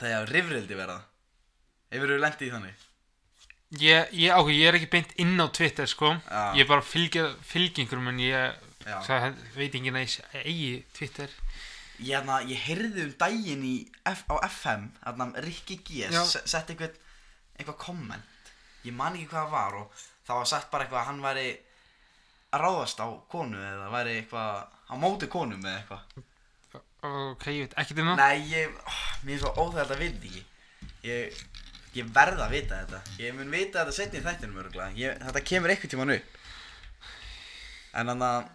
Þegar 0.02 0.32
rifrildi 0.34 0.76
verða. 0.78 0.96
Hefur 1.92 2.10
þú 2.10 2.16
lendið 2.22 2.48
í 2.48 2.52
þannig? 2.54 2.88
ég, 3.80 4.10
ég, 4.18 4.34
ok, 4.36 4.50
ég 4.52 4.68
er 4.68 4.76
ekki 4.78 4.90
beint 4.92 5.12
inn 5.22 5.40
á 5.40 5.46
Twitter 5.54 5.88
sko. 5.88 6.14
Já. 6.26 6.42
Ég 6.56 6.64
er 6.64 6.70
bara 6.70 6.84
fylgja, 6.84 7.26
fylgjengur 7.46 8.00
En 8.10 8.20
ég 8.20 8.56
það, 9.06 9.36
veit 9.56 9.76
að 9.76 10.00
ég 10.02 10.18
eigi 10.42 10.72
Twitter. 10.96 11.36
Ég, 12.02 12.16
hana, 12.18 12.40
ég 12.48 12.64
heyrði 12.66 13.06
um 13.06 13.12
daginn 13.20 13.66
F, 14.10 14.24
á 14.26 14.34
FM 14.48 14.88
Þarna 15.04 15.44
Rikki 15.44 15.78
G 15.86 16.08
Sett 16.26 16.72
Eitthvað 16.72 17.78
komment. 17.78 18.52
Ég 18.82 18.96
man 18.96 19.14
ekki 19.14 19.30
hvað 19.30 19.44
það 19.44 19.54
var 19.54 19.78
Og 19.78 20.00
það 20.26 20.40
var 20.40 20.50
sagt 20.50 20.72
bara 20.72 20.86
eitthvað 20.86 21.02
að 21.04 21.08
Hann 21.12 21.22
væri 21.22 21.46
að 22.52 22.64
ráðast 22.64 23.00
á 23.00 23.08
konu 23.32 23.58
Eða 23.58 23.88
væri 23.92 24.14
eitthvað 24.20 24.62
á 24.92 24.94
móti 25.00 25.28
konum 25.32 25.64
eða 25.64 25.80
eitthvað? 25.80 26.28
Ok, 27.02 27.48
ég 27.50 27.64
veit 27.66 27.72
ekki 27.82 27.96
um 27.98 28.12
það. 28.12 28.20
Nei, 28.20 28.42
ég, 28.52 28.74
ó, 28.86 28.92
mér 29.26 29.34
er 29.34 29.40
svo 29.42 29.50
óþægt 29.58 29.90
að 29.90 30.02
vita 30.04 30.28
ekki. 30.28 30.42
Ég, 31.02 31.40
ég 31.96 32.12
verð 32.14 32.44
að 32.44 32.54
vita 32.54 32.78
þetta. 32.84 33.00
Ég 33.18 33.34
mun 33.34 33.50
vita 33.50 33.82
þetta 33.82 33.96
setni 33.96 34.20
í 34.20 34.26
þættinum 34.26 34.60
örgulega 34.62 34.94
ég, 35.00 35.16
Þetta 35.26 35.42
kemur 35.50 35.72
eitthvað 35.74 35.94
tíman 35.96 36.14
upp. 36.14 36.36
En 37.92 38.12
þannig 38.12 38.28
að 38.28 38.50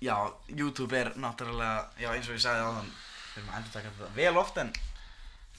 Já, 0.00 0.14
YouTube 0.48 0.96
er 0.96 1.12
náttúrulega 1.20 1.90
Já, 2.00 2.08
eins 2.14 2.28
og 2.30 2.38
ég 2.38 2.42
sagði 2.42 2.64
áðan 2.64 2.86
Við 2.90 3.40
erum 3.42 3.50
að 3.50 3.58
endur 3.58 3.74
taka 3.74 3.90
þetta 3.90 4.12
vel 4.16 4.40
oft 4.40 4.60
En 4.62 4.70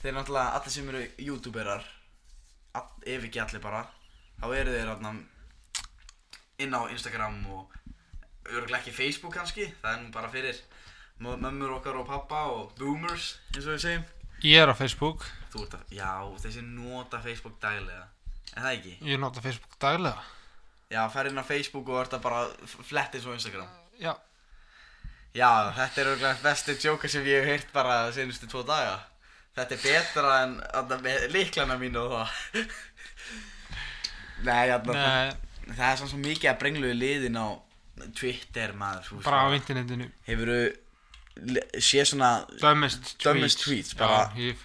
þeir 0.02 0.16
náttúrulega, 0.16 0.56
allir 0.58 0.74
sem 0.74 0.88
eru 0.90 1.02
YouTuberar 1.28 1.86
all, 2.80 2.88
Ef 3.06 3.28
ekki 3.28 3.42
allir 3.44 3.62
bara 3.62 3.84
Þá 4.40 4.46
eru 4.58 4.74
þeir 4.74 4.90
þarna 4.90 5.14
Inn 6.58 6.74
á 6.74 6.80
Instagram 6.90 7.38
og 7.52 7.70
Örgulega 8.52 8.80
ekki 8.82 8.90
Facebook 8.92 9.34
kannski. 9.36 9.68
Það 9.82 9.92
er 9.94 10.00
nú 10.02 10.10
bara 10.12 10.28
fyrir 10.28 10.56
mö- 11.22 11.38
mömmur 11.38 11.76
okkar 11.78 11.96
og 12.00 12.06
pappa 12.08 12.40
og 12.50 12.72
boomers 12.78 13.36
eins 13.54 13.66
og 13.66 13.76
við 13.76 13.78
segjum. 13.84 14.04
Ég 14.42 14.58
er 14.62 14.72
á 14.72 14.74
Facebook. 14.74 15.24
Að, 15.54 15.76
já, 15.94 16.10
þessi 16.42 16.62
nota 16.66 17.20
Facebook 17.22 17.60
daglega. 17.62 18.08
En 18.56 18.62
það 18.64 18.72
ekki? 18.78 18.94
Ég 19.06 19.18
nota 19.22 19.40
Facebook 19.44 19.78
daglega. 19.80 20.24
Já, 20.90 21.06
fer 21.14 21.30
inn 21.30 21.38
á 21.38 21.44
Facebook 21.46 21.88
og 21.88 22.02
að 22.18 22.20
bara 22.24 22.42
f- 22.66 22.82
fletti 22.90 23.20
svo 23.22 23.32
Instagram. 23.36 23.68
Já, 24.00 24.14
Já, 25.32 25.48
þetta 25.72 26.00
er 26.02 26.06
örgulega 26.10 26.42
besti 26.42 26.74
djóka 26.76 27.08
sem 27.08 27.24
ég 27.24 27.40
hef 27.40 27.46
heyrt 27.48 27.70
bara 27.72 28.12
senustu 28.12 28.46
tvo 28.50 28.62
daga. 28.68 28.98
Þetta 29.56 29.74
er 29.78 29.80
betra 29.86 30.34
en 30.42 30.58
líklana 31.32 31.78
mínu 31.80 32.02
og 32.02 32.12
það. 32.18 32.28
Nei, 34.48 34.66
þarna, 34.68 34.92
Nei, 34.92 35.32
það 35.68 35.84
er 35.90 35.96
svona 36.00 36.10
svo 36.12 36.20
mikið 36.22 36.50
að 36.52 36.58
brengluðu 36.62 36.96
liðin 36.98 37.38
á 37.38 37.46
Twitter 38.18 38.72
maður 38.78 39.04
þú 39.08 39.20
bara 39.26 39.42
á 39.46 39.48
internetinu. 39.56 40.06
Hefurðu 40.26 40.60
sé 41.80 42.02
svona 42.08 42.30
Dumbest 42.60 43.02
tweets. 43.14 43.24
Dumbest 43.24 43.62
tweets, 43.64 43.94
bara- 43.96 44.32
Já, 44.36 44.52
ég 44.52 44.56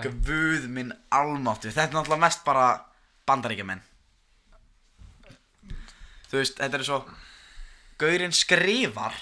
að 0.00 0.08
Guð 0.26 0.64
minn 0.68 0.92
almáttu 1.14 1.70
Þetta 1.70 1.84
er 1.86 1.94
náttúrulega 1.98 2.24
mest 2.24 2.44
bara 2.44 2.64
bandaríkjamenn. 3.26 3.82
Þú 6.30 6.38
veist, 6.40 6.58
þetta 6.60 6.78
er 6.80 6.86
svo 6.86 7.00
Gaurinn 8.00 8.32
skrifar 8.34 9.14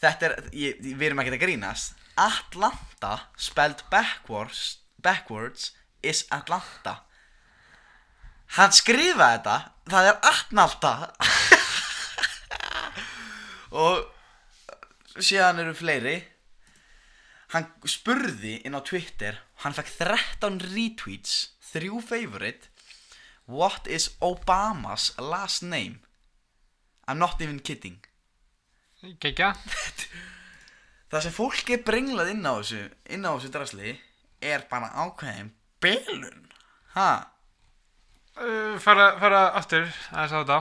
Þetta 0.00 0.26
er, 0.30 0.34
ég, 0.56 0.78
ég- 0.80 0.96
við 0.96 1.06
erum 1.10 1.22
ekki 1.22 1.34
að 1.36 1.42
grínast 1.44 1.96
Atlanta 2.20 3.12
spelled 3.36 3.82
backwards 3.90 4.78
Backwards 5.02 5.72
is 6.02 6.24
Atlanta 6.32 7.00
Hann 8.56 8.72
skrifaði 8.74 9.36
þetta 9.38 9.56
Það 9.90 10.08
er 10.10 10.18
Atlanta 10.30 10.92
og 13.70 14.04
síðan 15.18 15.62
eru 15.62 15.74
fleiri. 15.74 16.16
Hann 17.50 17.66
spurði 17.90 18.60
inn 18.66 18.78
á 18.78 18.80
Twitter 18.86 19.40
hann 19.64 19.74
fekk 19.74 19.90
13 19.98 20.60
retweets 20.70 21.34
3 21.72 21.98
favorite. 22.06 22.70
What 23.50 23.90
is 23.90 24.12
Obama's 24.22 25.10
last 25.18 25.62
name? 25.62 26.00
I'm 27.08 27.18
not 27.18 27.42
even 27.42 27.58
kidding. 27.58 27.98
Gekja 29.18 29.54
það 31.10 31.24
sem 31.24 31.34
fólk 31.34 31.70
er 31.74 31.82
brenglað 31.82 32.30
inn 32.34 32.46
á 32.46 32.54
þessu 32.60 32.84
inn 33.10 33.26
á 33.26 33.34
þessu 33.34 33.50
drasli 33.54 33.94
er 34.52 34.66
bara 34.70 34.92
ákveðin 34.94 35.50
belun 35.82 36.44
ha 36.94 37.08
uh, 38.38 38.76
fara, 38.82 39.14
fara 39.20 39.46
aftur 39.58 39.88
aðeins 40.12 40.34
á 40.34 40.38
þetta. 40.42 40.60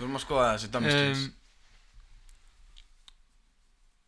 Við 0.00 0.06
erum 0.06 0.16
að 0.16 0.24
skoða 0.24 0.48
þessi 0.54 0.72
dummy 0.72 0.90
skills 0.94 1.22
um, 1.26 1.36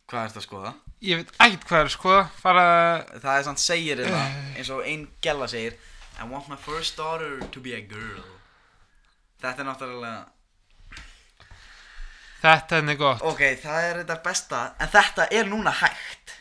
Hvað 0.09 0.23
er 0.23 0.31
þetta 0.31 0.41
að 0.41 0.45
skoða? 0.47 0.71
Ég 1.03 1.19
veit 1.19 1.31
ekkert 1.45 1.67
hvað 1.69 1.83
er 1.83 1.91
sko 1.93 2.15
Fara 2.39 2.65
Það 3.11 3.33
er 3.33 3.45
samt 3.47 3.61
segir 3.61 4.01
þetta 4.01 4.23
eins 4.57 4.71
og 4.73 4.87
ein 4.89 5.03
gæla 5.21 5.49
segir 5.51 5.77
I 6.17 6.25
want 6.29 6.49
my 6.49 6.57
first 6.57 6.97
daughter 6.97 7.39
to 7.51 7.61
be 7.61 7.73
a 7.73 7.81
girl. 7.81 8.21
Þetta 9.41 9.63
er 9.63 9.69
náttúrulega 9.69 10.21
Þetta 12.43 12.81
er 12.81 12.97
gott. 12.99 13.21
Ok, 13.23 13.41
það 13.61 13.87
er 13.87 13.99
þetta 14.01 14.17
besta 14.25 14.63
En 14.81 14.93
þetta 14.93 15.27
er 15.31 15.49
núna 15.49 15.73
hægt. 15.77 16.37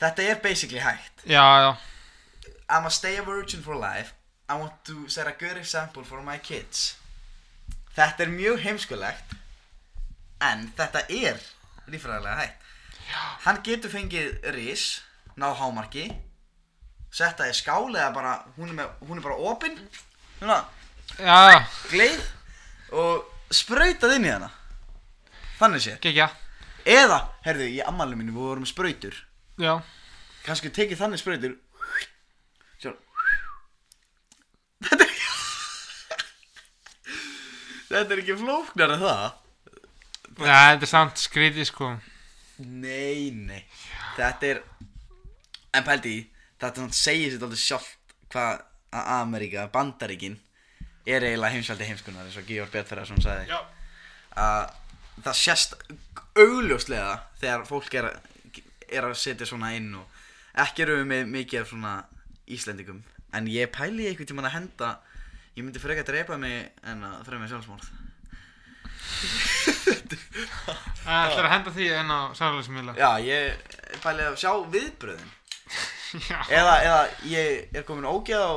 Þetta 0.00 0.30
er 0.30 0.38
basically 0.42 0.82
hægt. 0.82 1.26
Já, 1.26 1.42
já. 1.66 1.72
I'm 2.70 2.86
a 2.86 2.90
stay 2.90 3.18
a 3.18 3.22
virgin 3.26 3.62
for 3.62 3.74
life 3.74 4.14
I 4.48 4.58
want 4.58 4.72
to 4.84 5.08
set 5.08 5.26
a 5.26 5.34
good 5.38 5.56
example 5.56 6.04
for 6.04 6.20
my 6.22 6.36
kids. 6.38 6.96
Þetta 7.96 8.26
er 8.26 8.32
mjög 8.34 8.60
heimskulegt 8.64 9.34
En 10.42 10.66
þetta 10.76 11.04
er 11.08 11.38
líffræðilega 11.88 12.34
hægt. 12.40 12.64
Hann 13.44 13.60
getur 13.64 13.92
fengið 13.92 14.48
ris 14.56 14.84
Náð 15.40 15.56
hámarki 15.60 16.08
Setta 17.14 17.46
í 17.48 17.54
skál 17.56 17.92
eða 17.94 18.10
bara 18.16 18.34
Hún 18.58 18.72
er, 18.72 18.76
með, 18.80 18.92
hún 19.08 19.20
er 19.20 19.24
bara 19.24 19.38
opin. 19.52 19.78
Svona 20.40 20.60
Já, 21.20 21.64
gleið 21.92 22.24
Og 22.94 23.54
sprautað 23.54 24.16
inn 24.18 24.26
í 24.28 24.32
hana. 24.34 24.50
Þannig 25.60 25.86
sé 25.86 25.98
gekja 26.02 26.28
Eða, 26.84 27.22
herðu, 27.46 27.70
í 27.72 27.78
ammálinu 27.80 28.18
mínu 28.20 28.34
við 28.34 28.44
vorum 28.44 28.66
sprautur. 28.68 29.14
Já. 29.56 29.78
Kannski 30.44 30.68
tekið 30.74 31.00
þannig 31.00 31.22
sprautur 31.22 31.54
Sjá 32.82 32.92
Þetta 34.88 35.04
er 35.04 35.10
ekki 35.10 35.22
Þetta 37.88 38.14
er 38.16 38.22
ekki 38.22 38.36
flóknar 38.40 38.94
en 38.96 39.02
það. 39.04 39.24
Já, 40.34 40.56
þetta 40.74 40.86
er 40.86 40.90
samt 40.90 41.20
skrítið 41.22 41.68
sko. 41.68 41.90
Nei, 42.64 43.30
nei. 43.34 43.60
Þetta 44.16 44.48
er 44.52 44.60
En 45.74 45.82
pældi 45.86 46.14
Þetta 46.62 46.78
svona 46.84 46.94
segir 46.94 47.32
sér 47.34 47.42
alltaf 47.42 47.58
sjálft 47.58 48.14
Hvað 48.30 48.60
að 48.94 49.08
Ameríka, 49.18 49.64
Bandaríkin 49.74 50.36
Er 51.04 51.26
eiginlega 51.26 51.52
heimsveldi 51.56 51.84
heimskunar 51.88 52.24
eins 52.28 52.38
og 52.40 52.46
Georg 52.48 52.70
Bjartferðarsson 52.72 53.20
sagði. 53.20 53.50
Já. 53.50 53.58
Að 54.40 54.70
það 55.26 55.34
sést 55.36 55.74
augljóslega 56.40 57.10
þegar 57.42 57.66
fólk 57.68 57.96
er, 58.00 58.06
að- 58.08 58.62
er 58.88 59.04
að 59.10 59.18
setja 59.20 59.46
svona 59.50 59.74
inn 59.76 59.90
og 59.98 60.06
ekki 60.64 60.86
eru 60.86 60.96
við 61.02 61.10
með 61.10 61.28
mikið 61.34 61.60
af 61.60 61.68
svona 61.74 61.92
Íslendingum 62.56 63.02
en 63.36 63.50
ég 63.50 63.72
pæli 63.74 64.08
einhvern 64.08 64.30
tímann 64.30 64.48
að 64.50 64.56
henda 64.58 64.90
ég 65.54 65.62
myndi 65.62 65.82
frekar 65.82 66.06
að 66.06 66.12
drepa 66.12 66.40
mig 66.40 66.72
en 66.86 67.06
að 67.06 67.22
fremja 67.28 67.52
sjálfsmórð 67.52 67.92
Það 71.04 71.20
ætlar 71.24 71.46
að 71.46 71.52
henda 71.52 71.72
því 71.74 71.88
enn 71.98 72.12
á 72.12 72.20
sálegismiðla 72.36 72.94
já, 72.98 73.10
ég 73.24 73.74
pæli 74.02 74.26
að 74.26 74.38
sjá 74.40 74.52
viðbröðin. 74.72 75.32
Eða, 76.58 76.74
eða 76.86 77.00
ég 77.28 77.74
er 77.74 77.84
komin 77.86 78.06
ógeð 78.08 78.44
á, 78.44 78.54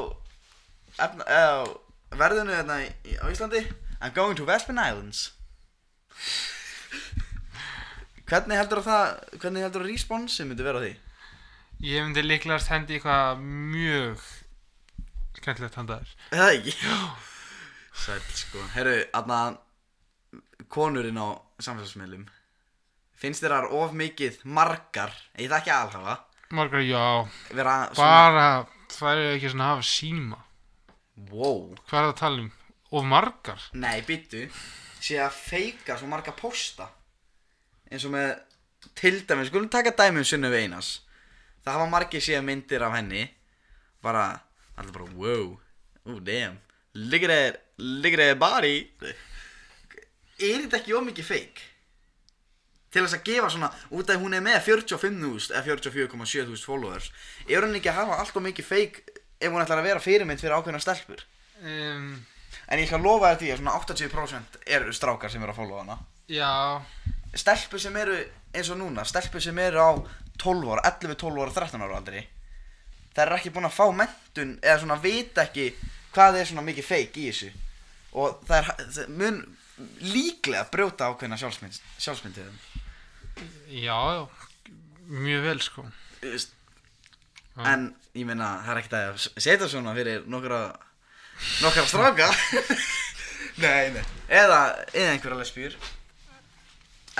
efna, 1.07 1.25
eða 1.25 2.19
verðinu 2.21 2.55
hérna 2.55 2.77
í, 2.83 2.89
í, 3.09 3.17
á 3.17 3.25
Íslandi. 3.31 3.63
I'm 3.97 4.13
going 4.13 4.37
to 4.37 4.45
Vespin 4.45 4.77
Islands. 4.81 5.31
Hvernig 8.27 8.59
heldur 8.59 8.83
að 8.83 8.89
það 8.89 9.37
hvernig 9.41 9.65
heldur 9.65 9.85
að 9.85 9.91
responsi 9.93 10.45
myndi 10.45 10.65
vera 10.65 10.81
á 10.81 10.85
því? 10.85 10.93
Ég 11.87 12.05
myndi 12.05 12.25
líklegast 12.25 12.71
hendi 12.73 12.97
eitthvað 12.97 13.41
mjög 13.41 14.25
skemmtilegt 15.47 15.79
handaður 15.79 16.13
það 16.35 16.53
ekki? 16.57 16.75
Já. 16.83 16.99
Sæll 17.97 18.25
sko. 18.37 18.63
Herru, 18.75 18.97
aðna 19.15 19.39
Konurinn 20.73 21.17
á 21.17 21.39
samfélagsmiðlum. 21.63 22.25
Finnst 23.17 23.41
þér 23.41 23.55
þar 23.55 23.69
of 23.79 23.93
mikið 23.97 24.41
margar? 24.45 25.13
Ég 25.39 25.49
það 25.49 25.61
ekki 25.61 25.73
alhafa 25.73 26.17
Margar, 26.57 26.83
já. 26.85 27.05
Vera 27.51 27.77
svona 27.91 28.09
Bara, 28.11 28.49
það 28.93 29.21
er 29.21 29.31
ekki 29.35 29.51
svona 29.51 29.65
að 29.65 29.73
hafa 29.73 29.87
síma. 29.89 30.41
Wow. 31.31 31.63
Hvað 31.87 31.97
er 31.97 32.05
það 32.05 32.11
að 32.11 32.19
tala 32.21 32.43
um? 32.43 32.51
Of 32.91 33.07
margar? 33.07 33.63
Nei, 33.75 33.95
byttu 34.07 34.43
Sé 34.97 35.17
að 35.21 35.35
feika 35.37 35.97
svo 35.97 36.09
marga 36.11 36.33
posta. 36.35 36.89
Eins 37.89 38.05
og 38.07 38.13
með 38.13 38.35
Til 38.97 39.19
dæmis, 39.27 39.49
skulum 39.49 39.69
taka 39.71 39.91
dæmi 39.97 40.21
um 40.21 40.27
Sunnu 40.27 40.51
Einas 40.53 40.99
Það 41.65 41.73
hafa 41.73 41.87
margir 41.91 42.23
séð 42.23 42.45
myndir 42.47 42.83
af 42.85 42.93
henni. 42.95 43.25
Bara 44.03 44.29
Allir 44.77 44.93
bara, 44.95 45.09
wow 45.17 45.57
Oh 46.07 46.19
damn. 46.23 46.59
Look 46.93 47.23
at 47.23 47.29
that. 47.29 47.57
Look 47.77 48.13
at 48.13 48.21
that 48.23 48.39
body. 48.39 48.89
Er 50.39 50.61
þetta 50.63 50.77
ekki 50.79 50.95
ómikið 50.95 51.27
feik? 51.27 51.59
Til 52.93 53.03
þess 53.03 53.17
að 53.17 53.25
gefa 53.27 53.49
svona 53.51 53.69
Út 53.91 54.09
af 54.13 54.21
hún 54.21 54.37
er 54.37 54.43
með 54.45 54.61
45.000 54.69 55.51
Eða 55.57 55.65
44,7.000 55.67 56.63
followers 56.63 57.09
Er 57.49 57.65
hún 57.65 57.75
ekki 57.77 57.91
að 57.91 57.99
hafa 57.99 58.19
allt 58.23 58.37
og 58.39 58.45
mikið 58.45 58.69
feik 58.69 59.01
Ef 59.41 59.51
hún 59.51 59.59
ætlar 59.61 59.81
að 59.81 59.89
vera 59.89 60.01
fyrirmynd 60.01 60.39
fyrir 60.41 60.55
ákveðna 60.57 60.79
stelpur? 60.81 61.25
Um, 61.61 62.13
En 62.71 62.79
ég 62.81 62.87
skal 62.89 63.03
lofa 63.03 63.33
þér 63.33 63.41
því 63.41 63.49
að 63.51 63.59
svona 63.61 63.75
80% 63.81 64.57
eru 64.77 64.95
strákar 64.95 65.31
sem 65.31 65.43
eru 65.43 65.53
að 65.53 65.59
followa 65.59 65.83
hana. 65.83 65.97
já, 66.31 66.81
Stelpur 67.37 67.79
sem 67.79 67.95
eru 68.01 68.15
eins 68.55 68.71
og 68.73 68.79
núna 68.81 69.05
Stelpur 69.07 69.43
sem 69.43 69.59
eru 69.63 69.79
á 69.83 69.91
12 70.41 70.71
ára, 70.73 70.83
11, 70.89 71.15
12 71.21 71.43
ára, 71.43 71.53
13 71.59 71.85
ára 71.85 71.99
aldrei 72.01 72.23
Það 73.17 73.23
er 73.25 73.35
ekki 73.39 73.51
búin 73.55 73.65
að 73.65 73.73
fá 73.73 73.85
mentun 73.97 74.51
Eða 74.61 74.79
svona 74.83 74.99
vita 75.01 75.47
ekki 75.47 75.71
hvað 76.13 76.39
er 76.39 76.49
svona 76.49 76.65
mikið 76.65 76.85
feik 76.85 77.17
í 77.17 77.27
þessu. 77.29 77.49
Og 78.17 78.37
það 78.47 78.57
er 78.57 78.69
það 78.95 79.15
mun 79.19 79.39
líklega 80.01 80.63
brjóta 80.73 81.11
ákveðna 81.11 81.37
sjálfsmynd, 81.37 81.75
sjálfsmyndiðum 82.01 82.55
já, 83.69 83.97
Mjög 85.07 85.43
vel 85.45 85.59
sko. 85.61 85.83
Já. 86.23 86.47
En 87.65 87.91
ég 88.17 88.25
meina 88.25 88.55
það 88.65 88.71
er 88.73 88.79
ekkert 88.81 88.95
að 88.97 89.19
setja 89.37 89.69
svona 89.69 89.93
fyrir 89.97 90.25
nokkra 90.29 90.61
Nokkra 91.61 91.83
stráka. 91.85 92.31
Nei, 93.61 93.89
nei. 93.93 94.01
Eða, 94.29 94.57
eða 94.93 95.13
einhverja 95.15 95.37
lesbjur 95.39 95.77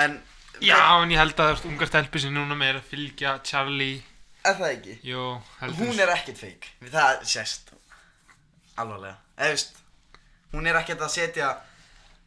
En 0.01 0.19
Já, 0.61 0.77
en 1.01 1.13
ég 1.13 1.17
held 1.21 1.37
að 1.41 1.63
ungar 1.69 1.89
stelpur 1.89 2.21
sem 2.21 2.33
núna 2.33 2.57
meira 2.57 2.81
að 2.81 2.89
fylgja 2.91 3.35
Charlie 3.45 4.01
Er 4.47 4.55
það 4.55 4.71
ekki? 4.71 4.95
Jó, 5.09 5.23
heldur. 5.59 5.79
Hún 5.81 5.99
er 6.03 6.11
ekkert 6.13 6.39
feik 6.39 6.67
Það 6.93 7.23
sést. 7.27 7.73
Alvarlega. 8.79 9.17
Eða 9.37 9.53
veist 9.55 9.79
Hún 10.53 10.67
er 10.71 10.79
ekkert 10.79 11.01
að 11.03 11.13
setja 11.17 11.51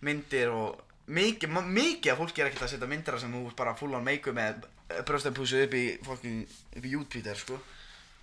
myndir 0.05 0.53
og 0.53 0.87
Mikið, 1.11 1.51
mikið 1.75 2.13
af 2.13 2.21
fólki 2.21 2.43
er 2.45 2.47
ekkert 2.51 2.69
að 2.69 2.73
setja 2.77 2.87
myndir 2.87 3.17
sem 3.19 3.33
þú 3.35 3.41
bara 3.59 3.73
full 3.75 3.97
on 3.99 4.05
make 4.07 4.31
með 4.37 4.61
bröstapúsu 5.09 5.59
upp 5.65 5.73
í 5.75 5.85
fokkin 6.07 6.37
upp 6.77 6.85
í 6.87 6.93
YouTube 6.93 7.35
sko. 7.39 7.57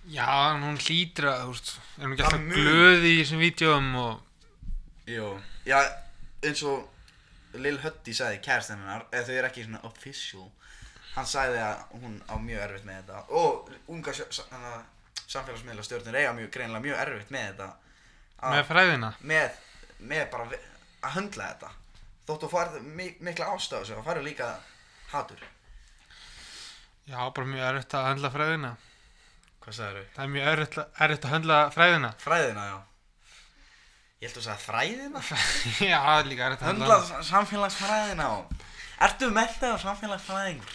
Já, 0.08 0.28
hún 0.56 0.78
hlýtur 0.80 1.26
að, 1.28 1.42
þú 1.42 1.52
veist 1.52 1.72
Er 1.98 2.06
hún 2.06 2.14
ekki 2.14 2.24
alltaf 2.24 2.40
mun. 2.46 2.54
glöð 2.56 3.04
í 3.10 3.12
þessum 3.18 3.42
vídjóum 3.42 3.90
og 4.00 5.10
Jó 5.10 5.26
Já, 5.68 5.78
eins 6.46 6.62
og 6.64 7.58
Lil 7.60 7.76
Huddy 7.82 8.14
sagði 8.16 8.40
kærastinn 8.46 8.80
hennar 8.80 9.04
eða 9.10 9.26
þau 9.26 9.36
eru 9.36 9.50
ekki 9.50 9.66
svona 9.66 9.82
official 9.88 10.46
hann 11.18 11.28
sagði 11.28 11.60
að 11.64 11.82
hún 12.02 12.16
á 12.30 12.34
mjög 12.40 12.62
erfitt 12.68 12.86
með 12.88 12.98
þetta. 13.02 13.22
Og 13.42 13.70
unga 13.94 14.14
samfélagsmiðla 15.28 15.84
stjórnir 15.84 16.18
eiga 16.22 16.32
mjög 16.38 16.50
greinilega 16.54 16.84
mjög 16.86 17.02
erfitt 17.04 17.30
með 17.34 17.46
þetta. 17.50 17.68
Að- 18.38 18.56
með 18.56 18.66
fræðina? 18.70 19.12
Með, 19.32 19.60
með 20.12 20.24
bara 20.32 20.48
að 20.48 21.14
höndla 21.18 21.50
þetta. 21.52 21.70
Þótt 22.28 22.44
þú 22.44 22.50
farið 22.52 22.90
mik 22.98 23.20
mikla 23.24 23.46
ástöðu 23.54 23.96
þá 23.98 24.04
farið 24.10 24.26
líka 24.28 24.48
hatur. 25.12 25.42
Já, 27.08 27.18
bara 27.32 27.46
mjög 27.48 27.64
erfitt 27.72 27.94
að 27.96 28.08
höndla 28.10 28.30
fræðina. 28.34 28.72
Hvað 29.64 29.76
sagður 29.78 29.98
þau? 30.02 30.12
Það 30.16 30.24
er 30.24 30.32
mjög 30.34 30.50
erfitt, 30.52 30.78
erfitt 31.06 31.24
að 31.28 31.32
höndla 31.34 31.58
fræðina. 31.74 32.10
Fræðina 32.24 32.66
já. 32.68 32.76
Ég 34.18 34.28
held 34.28 34.38
að 34.40 34.46
sagði 34.48 34.64
fræðina. 34.66 35.20
Já, 35.92 35.98
er 36.18 36.26
líka 36.26 36.46
erfitt 36.48 36.62
að 36.64 36.70
höndla 36.72 36.96
samfélagsfræðina 37.28 38.28
og 38.34 38.54
ertu 39.06 39.28
mettað 39.30 39.76
á 39.78 39.84
samfélagsfræðingur? 39.84 40.72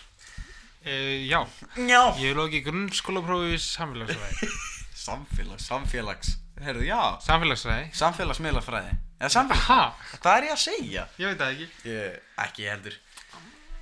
E, 0.85 0.95
Já, 1.29 1.39
já. 1.77 2.01
Ég 2.19 2.33
ekki 2.47 2.61
grunnskólaprófi 2.67 3.55
í 3.55 3.59
samfélagsfræði. 3.61 4.49
Samfélags, 5.03 5.65
samfélags. 5.67 6.29
Herðu, 6.63 6.85
já. 6.87 6.99
Samfélagsfræði? 7.25 7.89
Samfélagsmiðlafræði. 7.99 8.93
Eða 9.19 9.31
samfélags 9.33 9.65
Ha, 9.67 9.79
Hvað 10.23 10.37
er 10.37 10.47
ég 10.47 10.53
að 10.55 10.61
segja? 10.63 11.05
ég 11.19 11.31
veit 11.31 11.41
það 11.41 11.55
ekki. 11.55 11.67
Ég, 11.91 12.19
ekki 12.45 12.67
heldur. 12.69 12.99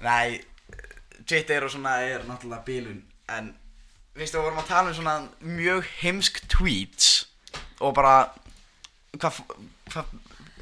Nei, 0.02 0.42
Twitter 1.30 1.66
og 1.68 1.74
svona 1.74 1.98
er 2.02 2.24
náttúrulega 2.26 2.66
bílun 2.66 3.04
En, 3.30 3.52
veistu, 4.18 4.40
við 4.40 4.48
vorum 4.48 4.62
að 4.64 4.72
tala 4.72 4.90
um 4.90 4.96
svona 4.98 5.14
mjög 5.46 5.86
heimsk 6.02 6.40
tweets 6.50 7.12
Og 7.86 7.94
bara, 7.98 8.16
hvað 9.14 9.38
hva, 9.94 10.06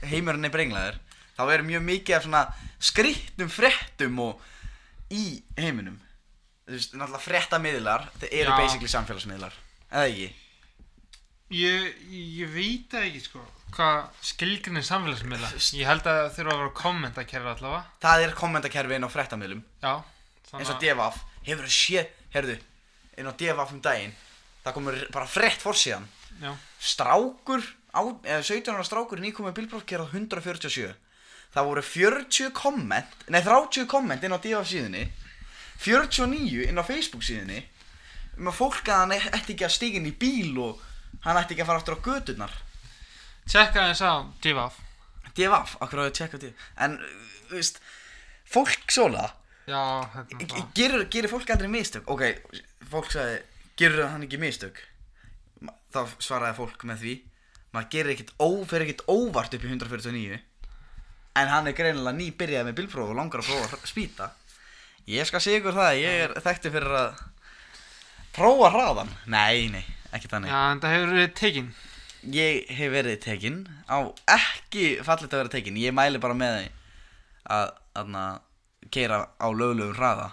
heimurinn 0.09 0.47
er 0.47 0.53
brenglaður. 0.53 0.99
Þá 1.39 1.41
er 1.53 1.63
mjög 1.67 1.83
mikið 1.87 2.17
af 2.17 2.25
svona 2.27 2.43
skrýttum 2.83 3.51
fréttum 3.53 4.19
og 4.25 4.43
í 5.13 5.39
heiminum 5.57 5.97
Þú 6.69 6.75
veist, 6.77 6.93
náttúrulega 6.93 7.23
fréttamiðlar 7.25 8.03
Þeir 8.21 8.35
eru 8.43 8.51
Já. 8.53 8.57
basically 8.61 8.91
samfélagsmiðlar 8.93 9.57
Eða 9.89 10.03
ekki? 10.11 10.27
Ég, 11.57 11.87
ég 12.13 12.53
veit 12.53 12.91
það 12.91 13.07
ekki 13.09 13.23
sko 13.25 13.45
hvað 13.69 14.21
skilgrinni 14.25 14.81
samfélagsmiðla 14.85 15.49
ég 15.77 15.85
held 15.85 16.07
að 16.09 16.15
það 16.19 16.31
þurfa 16.35 16.53
að 16.53 16.61
vera 16.61 16.71
kommentakerfi 16.79 17.49
allavega. 17.51 17.81
Það 18.01 18.23
er 18.23 18.31
kommentakerfi 18.37 18.95
inn 18.97 19.05
á 19.05 19.13
fréttamiðlum. 19.13 19.59
Já 19.83 19.91
eins 20.57 20.71
og 20.71 20.79
DFF 20.81 21.19
hefur 21.45 21.67
það 21.67 21.75
séð, 21.75 22.13
heyrðu 22.33 22.55
inn 23.19 23.29
á 23.29 23.33
DFF 23.37 23.75
um 23.75 23.83
daginn 23.83 24.15
það 24.63 24.75
komur 24.77 24.97
bara 25.13 25.29
frétt 25.29 25.61
fórsíðan 25.61 26.07
já. 26.41 26.51
Strákur, 26.79 27.63
á, 27.93 28.01
eða 28.01 28.41
17 28.47 28.73
ára 28.73 28.87
strákur 28.87 29.21
nýkomið 29.21 29.57
bílbrófgerð 29.59 30.09
á 30.09 30.13
147 30.15 30.95
það 31.53 31.69
voru 31.69 31.85
40 31.85 32.53
komment 32.55 33.27
nei 33.29 33.41
30 33.45 33.89
komment 33.89 34.25
inn 34.25 34.33
á 34.33 34.39
DFF 34.41 34.71
síðunni 34.71 35.05
49 35.79 36.65
inn 36.69 36.79
á 36.81 36.83
Facebook 36.83 37.23
síðunni 37.25 37.61
um 38.39 38.49
að 38.51 38.57
fólk 38.59 38.87
að 38.91 39.01
hann 39.03 39.13
ætti 39.39 39.53
ekki 39.55 39.67
að 39.67 39.75
stíga 39.75 39.99
inn 39.99 40.09
í 40.09 40.15
bíl 40.19 40.53
og 40.63 40.81
hann 41.25 41.39
ætti 41.39 41.55
ekki 41.55 41.63
að 41.65 41.69
fara 41.71 41.81
aftur 41.81 41.97
á 41.99 42.05
gödurnar 42.07 42.53
tjekka 43.49 43.87
þess 43.91 44.03
á 44.05 44.13
divaf 44.43 44.77
DFF, 45.37 45.77
akkur 45.79 46.01
á 46.03 46.07
ég 46.07 46.11
að 46.11 46.17
tjekka 46.19 46.39
til 46.41 46.51
en, 46.83 46.97
þú 47.49 47.55
veist, 47.59 47.79
fólk 48.49 48.91
svona 48.91 49.29
já 49.69 49.79
hérna 50.15 50.35
G- 50.35 50.49
það 50.51 50.69
Gerir, 50.75 51.03
gerir 51.13 51.31
fólk 51.31 51.51
aldrei 51.53 51.69
mistök? 51.71 52.07
Ok, 52.09 52.23
fólk 52.89 53.11
sagði, 53.13 53.39
gerir 53.79 54.07
hann 54.09 54.25
ekki 54.25 54.39
mistök? 54.41 54.79
Þá 55.93 55.99
svaraði 56.21 56.57
fólk 56.59 56.83
með 56.89 57.03
því 57.05 57.15
Maður 57.69 57.89
gerir 57.93 58.11
ekkert, 58.15 58.31
ó, 58.41 58.47
fer 58.65 58.81
ekkert 58.85 59.03
óvart 59.13 59.53
upp 59.53 59.65
í 59.65 59.69
149 59.69 60.39
En 61.39 61.51
hann 61.53 61.69
er 61.69 61.75
greinilega 61.77 62.17
ný 62.17 62.31
byrjað 62.35 62.65
með 62.71 62.77
bílpróf 62.81 63.11
og 63.13 63.17
langar 63.19 63.43
að 63.43 63.51
prófa 63.51 63.77
að 63.77 63.85
spýta 63.91 64.31
Ég 65.09 65.25
skal 65.25 65.41
segja 65.41 65.57
ykkur 65.57 65.73
það, 65.73 65.95
ég 66.03 66.23
er 66.27 66.33
þekkti 66.45 66.69
fyrir 66.69 66.95
að 66.99 67.21
Prófa 68.35 68.67
hraðan 68.69 69.09
Nei, 69.25 69.69
nei, 69.73 69.85
ekki 70.13 70.29
þannig. 70.29 70.51
Já 70.51 70.59
en 70.69 70.81
það 70.83 70.93
hefur 70.93 71.13
verið 71.15 71.31
tekin. 71.39 71.69
Ég 72.35 72.69
hef 72.77 72.91
verið 72.93 73.15
tekinn 73.23 73.63
á 73.89 73.97
ekki 74.35 74.83
fallit 75.07 75.33
að 75.33 75.41
vera 75.41 75.53
tekinn 75.55 75.79
Ég 75.81 75.95
mæli 75.97 76.21
bara 76.21 76.37
með 76.37 76.57
því 76.59 76.67
að, 77.55 77.71
að, 78.03 78.19
keira 78.93 79.19
á 79.33 79.47
löglegum 79.49 79.97
hraða. 79.97 80.27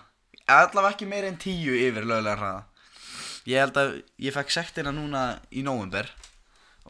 Allavega 0.45 0.93
ekki 0.93 1.09
meira 1.09 1.31
en 1.33 1.41
tíu 1.41 1.73
yfir 1.73 2.05
löglega 2.05 2.37
hraða. 2.37 2.63
Ég 3.49 3.63
held 3.63 3.81
að 3.81 3.97
ég 4.27 4.37
fekk 4.37 4.53
sektina 4.53 4.93
núna 4.93 5.25
í 5.55 5.63
nóvember 5.65 6.11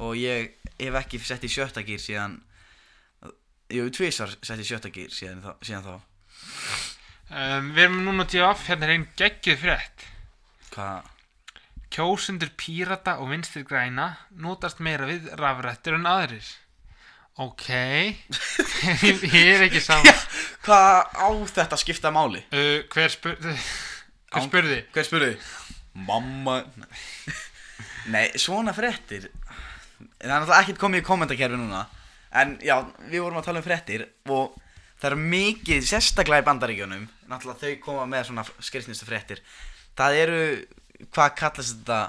Og 0.01 0.17
ég 0.19 0.57
hef 0.81 0.99
ekki 1.05 1.21
sett 1.23 1.45
í 1.45 1.53
sjötta 1.53 1.85
gýr 1.87 2.03
síðan 2.03 2.41
Jú, 3.73 3.87
tvisar 3.95 4.35
sett 4.43 4.63
í 4.63 4.67
sjötta 4.67 4.91
gýr 4.95 5.11
síðan, 5.13 5.43
síðan 5.63 5.87
þá 5.87 5.95
um, 7.31 7.75
við 7.75 7.85
erum 7.89 8.01
núna 8.07 8.27
á 8.27 8.33
divaf 8.33 8.67
hérna 8.69 8.89
er 8.89 8.97
einn 8.97 9.11
geggjuð 9.19 9.63
frétt. 9.65 10.09
Hvað? 10.75 11.13
kjósundur 11.97 12.51
pírata 12.59 13.17
og 13.23 13.31
vinstir 13.33 13.65
græna 13.65 14.11
notast 14.43 14.83
meira 14.85 15.07
við 15.09 15.31
rafrættur 15.39 15.97
en 15.97 16.09
aðrir. 16.11 16.49
Ok. 17.41 17.69
Ég 19.07 19.51
er 19.53 19.67
ekki 19.67 19.83
saman 19.85 20.21
Hvað 20.65 21.03
á 21.21 21.29
þetta 21.51 21.77
að 21.77 21.83
skipta 21.83 22.13
máli? 22.13 22.41
uh, 22.49 22.81
hver, 22.93 23.13
spur, 23.13 23.37
hver 24.33 24.47
spurði? 24.47 24.79
Hver 24.95 25.09
spurði? 25.09 25.35
Mamma. 26.07 26.63
Nei, 28.13 28.31
svona 28.41 28.73
fréttir 28.77 29.29
Það 29.29 30.25
er 30.25 30.33
náttúrulega 30.33 30.63
ekkert 30.63 30.81
komið 30.81 31.03
í 31.03 31.05
kommentakerfi 31.05 31.61
núna. 31.61 31.83
En 32.37 32.57
já, 32.65 32.79
við 33.05 33.23
vorum 33.25 33.41
að 33.41 33.51
tala 33.51 33.61
um 33.61 33.67
fréttir 33.69 34.07
Og 34.33 34.57
það 34.97 35.11
er 35.11 35.23
mikið 35.37 35.87
sérstaklega 35.93 36.45
í 36.45 36.49
bandaríkjunum 36.49 37.07
Náttúrulega 37.31 37.61
þau 37.63 37.79
koma 37.85 38.07
með 38.11 38.29
svona 38.31 38.45
skrifnistu 38.63 39.07
fréttir. 39.09 39.41
Það 39.99 40.19
eru, 40.23 40.41
hvað 41.15 41.35
kallast 41.41 41.79
þetta 41.81 42.01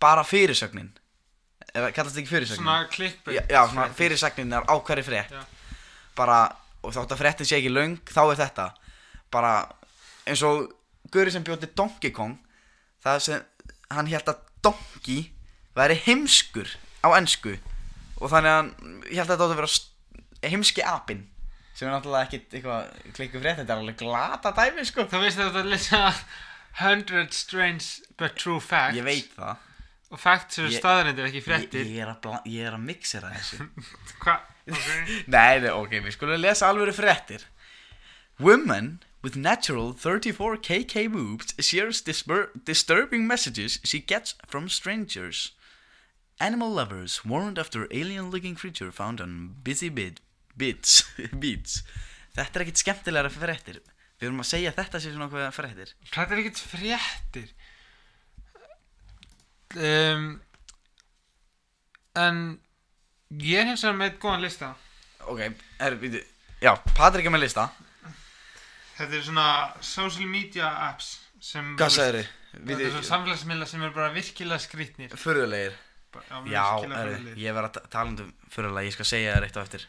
Bara 0.00 0.24
fyrirsögnin? 0.24 0.90
Eða 1.74 1.90
kallast 1.92 2.14
þetta 2.16 2.22
ekki 2.24 2.32
fyrirsögnin? 2.34 2.62
svona 2.64 2.88
klikkböð 2.90 3.34
Já, 3.36 3.42
já 3.52 3.60
svona 3.68 3.88
fyrirsögnin 3.96 4.54
er 4.56 4.64
á 4.64 4.74
hverju 4.80 5.04
frétt. 5.06 5.34
Já. 5.36 5.42
Bara, 6.16 6.38
og 6.82 6.94
þátt 6.96 7.12
að 7.14 7.20
fréttin 7.20 7.48
sé 7.48 7.58
ekki 7.60 7.72
löng 7.72 7.98
Þá 8.08 8.22
er 8.30 8.40
þetta 8.40 8.66
Bara, 9.30 9.52
eins 10.26 10.42
og 10.46 10.70
Guri 11.12 11.30
sem 11.32 11.44
bjóti 11.46 11.68
Donkey 11.76 12.10
Kong 12.16 12.38
Það 13.04 13.20
sem, 13.26 13.44
hann 13.92 14.08
held 14.10 14.28
að 14.32 14.40
Donkey 14.64 15.30
væri 15.76 15.96
heimskur 16.06 16.72
á 17.04 17.08
ensku 17.16 17.54
Og 18.20 18.28
þannig 18.32 18.50
að 18.50 18.58
hann 18.60 18.72
held 19.08 19.20
að 19.20 19.30
þetta 19.30 19.44
átti 19.44 19.54
að 19.54 19.60
vera 19.60 20.50
heimski 20.50 20.82
apinn 20.84 21.22
Sem 21.80 21.88
er 21.88 21.94
náttúrulega 21.94 22.26
ekkit 22.28 22.54
eitthvað 22.58 23.12
klikku 23.16 23.40
frétt 23.40 23.62
Þetta 23.62 23.72
er 23.72 23.78
alveg 23.80 24.00
glata 24.02 24.50
dæmi 24.52 24.82
sko. 24.84 25.06
Þú 25.08 25.20
veist 25.22 25.38
að 25.40 25.46
þetta 25.46 25.60
er 25.62 25.68
lesa 25.70 26.00
100 26.76 27.32
strange 27.32 28.10
but 28.20 28.36
true 28.36 28.60
facts. 28.60 28.98
Ég 28.98 29.06
veit 29.06 29.30
það. 29.32 29.62
Og 30.10 30.20
facts 30.20 30.58
eru 30.60 30.68
Ég- 30.68 30.82
staðarindir 30.82 31.30
ekki 31.30 31.40
ég, 31.40 31.46
fréttir. 31.46 31.88
Ég, 31.88 32.02
er 32.04 32.12
að 32.12 32.20
bla, 32.26 32.42
ég 32.44 32.68
er 32.68 32.76
að 32.76 32.84
mixera 32.84 33.32
þessu. 33.32 33.70
Hvað 34.22 34.44
okay. 34.68 35.16
Nei, 35.34 35.60
nei, 35.64 35.72
ok, 35.72 35.96
við 36.04 36.16
skulum 36.18 36.42
lesa 36.44 36.68
alveg 36.68 36.92
fréttir. 36.98 37.48
Woman 38.38 38.98
with 39.24 39.36
natural 39.36 39.94
34 39.96 40.60
kk 40.60 41.08
boobs 41.12 41.54
shares 41.64 42.04
disper- 42.04 42.50
disturbing 42.64 43.26
messages 43.26 43.80
she 43.84 44.00
gets 44.00 44.34
from 44.46 44.68
strangers. 44.68 45.52
Animal 46.40 46.70
lovers 46.70 47.24
warned 47.24 47.58
after 47.58 47.88
alien-looking 47.90 48.54
creature 48.54 48.92
found 48.92 49.20
on 49.20 49.56
busy 49.62 49.88
bid 49.88 50.20
beats, 50.60 51.00
beats. 51.42 51.80
Þetta 52.36 52.60
er 52.60 52.64
ekkit 52.66 52.82
skemmtilegra 52.84 53.32
fréttir. 53.34 53.80
Við 54.20 54.28
erum 54.28 54.42
að 54.44 54.50
segja 54.52 54.72
þetta 54.76 55.00
sé 55.00 55.10
svona 55.14 55.30
hvað 55.32 55.50
fréttir. 55.56 55.92
Þetta 56.12 56.36
er 56.36 56.42
ekkert 56.42 56.60
fréttir. 56.70 57.50
Um, 59.80 60.24
en 62.18 62.40
ég 63.40 63.60
er 63.62 63.68
hins 63.70 63.84
vegar 63.86 63.98
með 64.00 64.16
góðan 64.22 64.42
lista. 64.44 64.72
Ok, 65.30 65.44
er, 65.86 65.96
við, 66.00 66.16
já, 66.64 66.72
Patrik 66.96 67.28
er 67.28 67.34
með 67.34 67.44
lista. 67.46 67.68
Þetta 68.98 69.16
er 69.16 69.22
svona 69.24 69.46
social 69.84 70.26
media 70.28 70.68
apps 70.90 71.12
sem 71.40 71.70
Hvað 71.80 71.94
sagður 71.94 72.18
þetta 72.26 72.74
er 72.74 72.80
þið? 72.82 72.90
svona 72.96 73.08
samfélagsmiðla 73.12 73.68
sem 73.70 73.84
er 73.86 73.94
bara 73.94 74.10
virkilega 74.12 74.60
skrýtnir. 74.64 75.14
Furðulegir. 75.16 75.78
Bara- 76.12 76.42
Já, 76.50 76.64
virkilega 76.74 77.14
er, 77.14 77.30
ég 77.40 77.54
var 77.56 77.68
að 77.70 77.78
tala 77.94 78.10
um 78.10 78.34
furðulega, 78.50 78.88
ég 78.90 78.96
skal 78.98 79.08
segja 79.08 79.36
það 79.36 79.42
reitt 79.46 79.56
á 79.56 79.62
eftir 79.62 79.86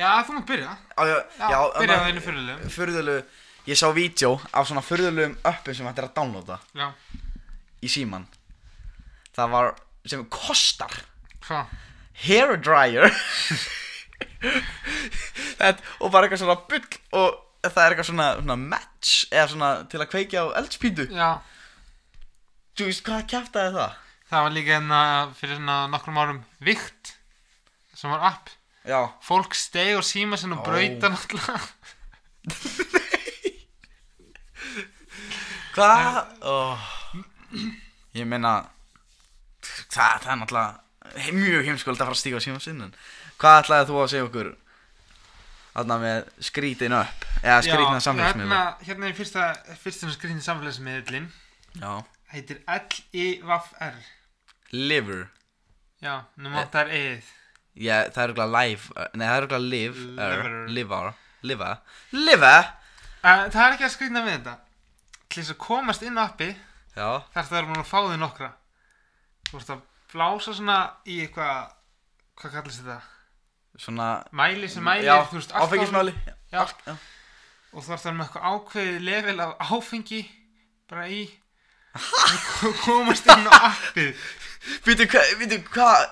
já, 0.00 0.10
þú 0.26 0.36
mátt 0.38 0.48
byrja. 0.48 0.72
Já, 0.96 1.04
já, 1.10 1.18
Já, 1.38 1.46
já 1.52 1.60
byrja 1.78 1.98
á 2.00 2.04
einu 2.08 2.22
furðulegu. 2.24 2.72
Furðulegu, 2.76 3.22
ég 3.70 3.78
sá 3.80 3.86
vídeo 3.96 4.32
af 4.56 4.66
svona 4.70 4.82
furðulegum 4.84 5.36
uppum 5.52 5.76
sem 5.76 5.86
hægt 5.90 6.00
er 6.02 6.08
að 6.08 6.14
downloada. 6.18 6.58
Já, 6.76 6.88
í 7.84 7.88
síman 7.92 8.26
Það 9.36 9.52
var, 9.54 9.70
sem 10.10 10.24
kostar. 10.32 10.96
Hvað? 11.46 11.70
hair 12.20 12.56
dryer. 12.60 13.06
Þetta, 15.60 15.80
og 16.00 16.10
bara 16.12 16.26
eitthvað 16.26 16.42
svona 16.42 16.56
bull 16.68 16.84
og 17.16 17.38
það 17.64 17.80
er 17.84 17.94
eitthvað 17.94 18.08
svona, 18.10 18.26
svona 18.40 18.56
match 18.60 19.14
eða 19.30 19.46
svona 19.52 19.70
til 19.92 20.00
að 20.02 20.10
kveikja 20.14 20.42
á 20.44 20.46
eldspýtu. 20.60 21.06
Já, 21.14 21.30
Þú 22.78 22.86
veist 22.88 23.02
hvað 23.04 23.24
kæftaði 23.28 23.72
það? 23.76 23.96
það 24.30 24.44
var 24.46 24.52
líka 24.54 24.70
hérna 24.76 25.00
fyrir 25.36 25.56
svona 25.58 25.76
nokkrum 25.90 26.18
árum 26.22 26.36
vikt 26.64 27.10
sem 27.98 28.12
var 28.12 28.22
app 28.30 28.52
Já, 28.88 29.00
fólk 29.24 29.54
steg 29.58 29.96
og 29.98 30.04
síma 30.06 30.36
sinna 30.40 30.56
og 30.56 30.64
brauta 30.64 31.10
náttúrulega 31.12 31.60
hvað? 35.74 36.20
Oh. 36.48 36.78
Ég 38.16 38.24
meina 38.28 38.54
það, 39.60 40.24
það 40.24 40.30
er 40.32 40.40
náttúrulega 40.40 41.34
mjög 41.36 41.68
heimskvöld 41.68 41.98
að 42.00 42.06
fara 42.08 42.16
að 42.16 42.22
stíga 42.22 42.40
á 42.40 42.46
síma 42.46 42.60
sinn 42.64 42.86
hvað 43.40 43.62
ætlaði 43.64 43.88
þú 43.90 44.00
að 44.00 44.10
segja 44.14 44.28
okkur 44.30 44.50
Þarna 45.70 45.96
með 46.02 46.30
skrítin 46.42 46.94
upp 46.98 47.26
eða 47.40 47.60
skrítna 47.64 48.00
samfélagsmiðla 48.04 48.56
hérna, 48.56 48.86
hérna 48.88 49.06
er 49.06 49.14
fyrsta, 49.16 49.44
fyrsta 49.80 50.10
skrýtni 50.16 50.42
samfélagsmiðlin 50.44 51.28
Já. 51.78 52.02
Heitir 52.32 52.58
L-I-V-R 52.66 54.00
Liver. 54.74 55.28
Já, 56.02 56.24
nema 56.38 56.64
það 56.70 56.80
er 56.82 56.90
eið 56.96 57.30
Já, 57.78 58.10
það 58.10 58.22
er 58.24 58.32
okkur 58.34 58.50
live 58.50 58.94
uh, 58.96 59.06
Nei, 59.14 59.26
það 59.26 59.36
er 59.36 59.46
okkur 59.46 59.62
live 59.64 60.06
er, 60.26 60.48
Liver. 60.68 60.70
Liver. 60.74 61.12
Liver. 61.42 61.76
Liver. 62.16 62.72
Uh, 63.20 63.44
það 63.52 63.62
er 63.66 63.76
ekki 63.76 63.86
að 63.86 63.94
skrýtna 63.94 64.24
við 64.26 64.34
þetta. 64.38 64.56
Til 65.30 65.42
þess 65.42 65.54
að 65.54 65.60
komast 65.62 66.02
inn 66.06 66.18
á 66.18 66.24
appi 66.24 66.50
þar 66.94 67.46
það 67.46 67.58
er 67.60 67.68
múin 67.68 67.82
að 67.84 67.88
fá 67.88 67.98
þig 68.00 68.18
nokkra. 68.20 68.50
Þú 69.50 69.60
ert 69.60 69.72
að 69.74 69.84
blása 70.10 70.54
svona 70.56 70.78
í 71.06 71.20
eitthvað 71.24 71.70
hvað 72.40 72.56
kallast 72.56 72.82
þetta? 72.82 72.98
Svona 73.80 74.08
mæli 74.36 74.68
sem 74.68 74.84
mælir 74.84 75.06
Já, 75.06 75.16
þú 75.30 75.38
veist, 75.38 75.52
allt 75.54 75.70
áfengismáli 75.70 76.14
Já. 76.26 76.34
Já. 76.50 76.96
og 77.70 77.84
þú 77.86 77.94
ert 77.94 78.02
þar 78.02 78.16
með 78.16 78.24
eitthvað 78.26 78.48
ákveðið 78.50 79.04
level 79.06 79.36
af 79.44 79.70
áfengi 79.70 80.22
bara 80.90 81.06
í. 81.06 81.22
Að 82.70 82.80
komast 82.84 83.26
inn 83.30 83.46
á 83.50 83.52
appið. 83.70 84.26
Býtu, 84.86 85.06
hvað, 85.10 85.30
býtu, 85.40 85.60
hvað 85.70 86.02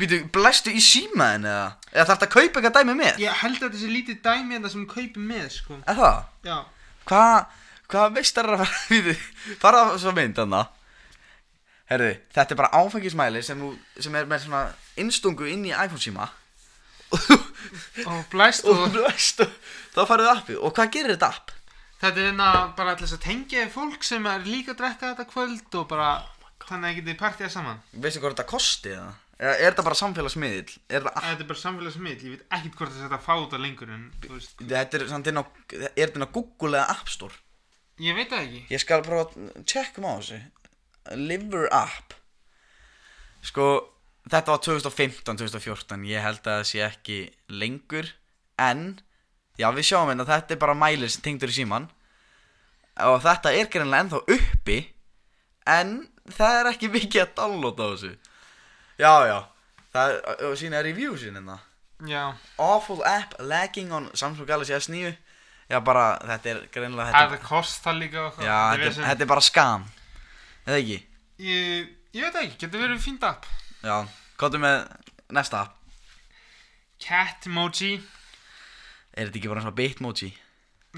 Býtu, 0.00 0.18
blæstu 0.32 0.72
í 0.72 0.80
símaðin 0.80 1.44
eða? 1.50 1.66
Eða 1.92 2.06
þarf 2.12 2.22
að 2.24 2.30
kaupa 2.34 2.60
eitthvað 2.60 2.76
dæmi 2.78 2.94
með? 2.96 3.18
ég 3.20 3.38
held 3.42 3.58
að 3.58 3.64
þetta 3.66 3.80
sé 3.82 3.90
lítið 3.92 4.20
dæmi 4.24 4.56
en 4.56 4.62
það 4.64 4.72
sem 4.74 4.86
kaupir 4.88 5.24
með 5.28 5.46
sko 5.58 5.78
Er 5.84 5.98
það? 5.98 6.18
já, 6.48 6.56
Hvað, 7.08 7.36
hvað 7.92 8.16
veistar 8.16 8.48
að 8.48 8.62
fara 8.62 8.80
Býtu, 8.92 9.14
fara 9.60 9.82
svo 10.00 10.14
mynd 10.16 10.38
þarna 10.40 10.62
Herðu, 11.88 12.08
þetta 12.36 12.52
er 12.54 12.60
bara 12.62 12.80
áfengismæli 12.82 13.42
sem, 13.44 13.60
þú- 13.60 14.02
sem 14.04 14.16
er 14.20 14.26
með 14.28 14.42
svona 14.46 14.62
innstungu 15.00 15.46
inn 15.52 15.64
í 15.68 15.72
iPhone 15.72 16.00
síma 16.02 16.26
og 18.08 18.24
blæst 18.32 18.66
og 18.68 18.82
blæstu 18.92 19.46
Þá 19.94 20.02
farið 20.08 20.28
appið 20.34 20.58
Og 20.64 20.74
hvað 20.76 20.90
gerir 20.96 21.14
þetta 21.16 21.30
app? 21.32 21.54
þetta 21.98 22.20
er 22.20 22.26
hérna 22.28 22.48
bara 22.78 22.92
alltaf 22.94 23.14
að 23.16 23.22
tengja 23.24 23.64
fólk 23.72 24.04
sem 24.06 24.26
er 24.30 24.44
líka 24.46 24.74
að 24.74 24.82
drekka 24.82 25.12
þetta 25.14 25.24
kvöld 25.32 25.78
og 25.80 25.88
bara 25.90 26.10
þannig 26.68 26.90
að 26.92 26.98
getið 27.00 27.16
partíða 27.22 27.48
saman 27.56 27.80
Veistu 27.96 28.20
hvað 28.22 28.36
þetta 28.36 28.48
kosti 28.52 28.92
eða? 28.94 29.08
Er 29.38 29.60
þetta 29.70 29.84
bara 29.86 29.94
samfélagsmiðl? 29.94 30.72
Er 30.90 31.04
app? 31.06 31.18
þetta 31.22 31.44
er 31.44 31.48
bara 31.52 31.60
samfélagsmiðl, 31.60 32.22
ég 32.26 32.32
veit 32.32 32.46
ekkert 32.56 32.78
hvort 32.80 32.90
það 32.90 33.02
setja 33.04 33.18
að 33.18 33.26
fá 33.26 33.34
þetta 33.38 33.60
lengur 33.62 33.92
en 33.94 34.06
Þetta 34.58 34.98
er 34.98 35.04
samt 35.12 35.28
inn 35.30 35.38
á, 35.38 35.44
er 35.78 35.92
þetta 35.94 36.18
inn 36.18 36.26
á 36.26 36.34
Google 36.34 36.80
eða 36.80 36.96
App 36.96 37.12
Store? 37.12 37.36
ég 38.02 38.14
veit 38.18 38.30
það 38.30 38.42
ekki. 38.46 38.62
Ég 38.74 38.82
skal 38.82 39.04
prófa 39.06 39.28
að 39.28 39.62
tjekkum 39.66 40.06
á 40.10 40.12
þessu. 40.18 40.40
Liver 41.18 41.68
App. 41.74 42.16
Sko, 43.46 43.66
þetta 44.28 44.54
var 44.56 44.62
2015-2014 44.66 46.04
Ég 46.10 46.22
held 46.26 46.42
að 46.42 46.58
það 46.58 46.66
sé 46.72 46.82
ekki 46.88 47.18
lengur. 47.48 48.10
En, 48.58 48.98
já 49.58 49.68
við 49.70 49.86
sjáum 49.86 50.10
hérna 50.10 50.26
Þetta 50.26 50.56
er 50.56 50.60
bara 50.66 50.74
mælir 50.74 51.10
sem 51.14 51.22
tengdur 51.22 51.52
í 51.52 51.54
síman 51.54 51.86
Og 53.06 53.20
þetta 53.22 53.52
er 53.54 53.70
greinlega 53.70 54.02
ennþá 54.02 54.20
uppi. 54.34 54.78
En 55.70 55.92
það 56.34 56.58
er 56.58 56.70
ekki 56.72 56.90
mikið 56.90 57.22
að 57.22 57.36
downloada 57.38 57.86
á 57.86 57.90
þessu 57.94 58.12
Já, 58.98 59.12
já. 59.30 59.38
Það 59.94 60.12
er, 60.14 60.54
sína 60.58 60.82
reviewsin 60.84 61.38
hérna. 61.38 61.58
Já, 62.06 62.22
Awful 62.62 63.02
app 63.06 63.34
lagging 63.42 63.92
on 63.94 64.10
Samsung 64.14 64.46
Galaxy 64.46 64.74
S9 64.76 65.16
Já 65.68 65.80
bara, 65.84 66.04
þetta 66.22 66.50
er 66.52 66.60
greinlega 66.72 67.10
þetta, 67.10 67.32
það 67.34 67.42
kostar 67.48 67.96
líka 67.98 68.20
og. 68.28 68.38
Já, 68.40 68.58
Þetta 68.72 68.86
er 68.86 68.94
þetta, 69.10 69.24
er 69.26 69.30
bara 69.32 69.42
skam 69.44 69.86
Eða 70.68 70.78
ekki? 70.78 70.98
ég, 71.42 71.88
ég 72.14 72.22
veit 72.28 72.38
ekki, 72.42 72.58
getur 72.62 72.82
verið 72.84 73.02
fínt 73.02 73.26
app. 73.26 73.48
Já, 73.82 73.96
kóttu 74.40 74.60
með 74.62 74.86
næsta 75.34 75.64
app. 75.64 75.74
Cat 77.02 77.46
emoji. 77.50 77.96
Er 79.14 79.28
þetta 79.28 79.40
ekki 79.40 79.50
bara 79.52 79.64
svona 79.64 79.76
bitmoji? 79.78 80.30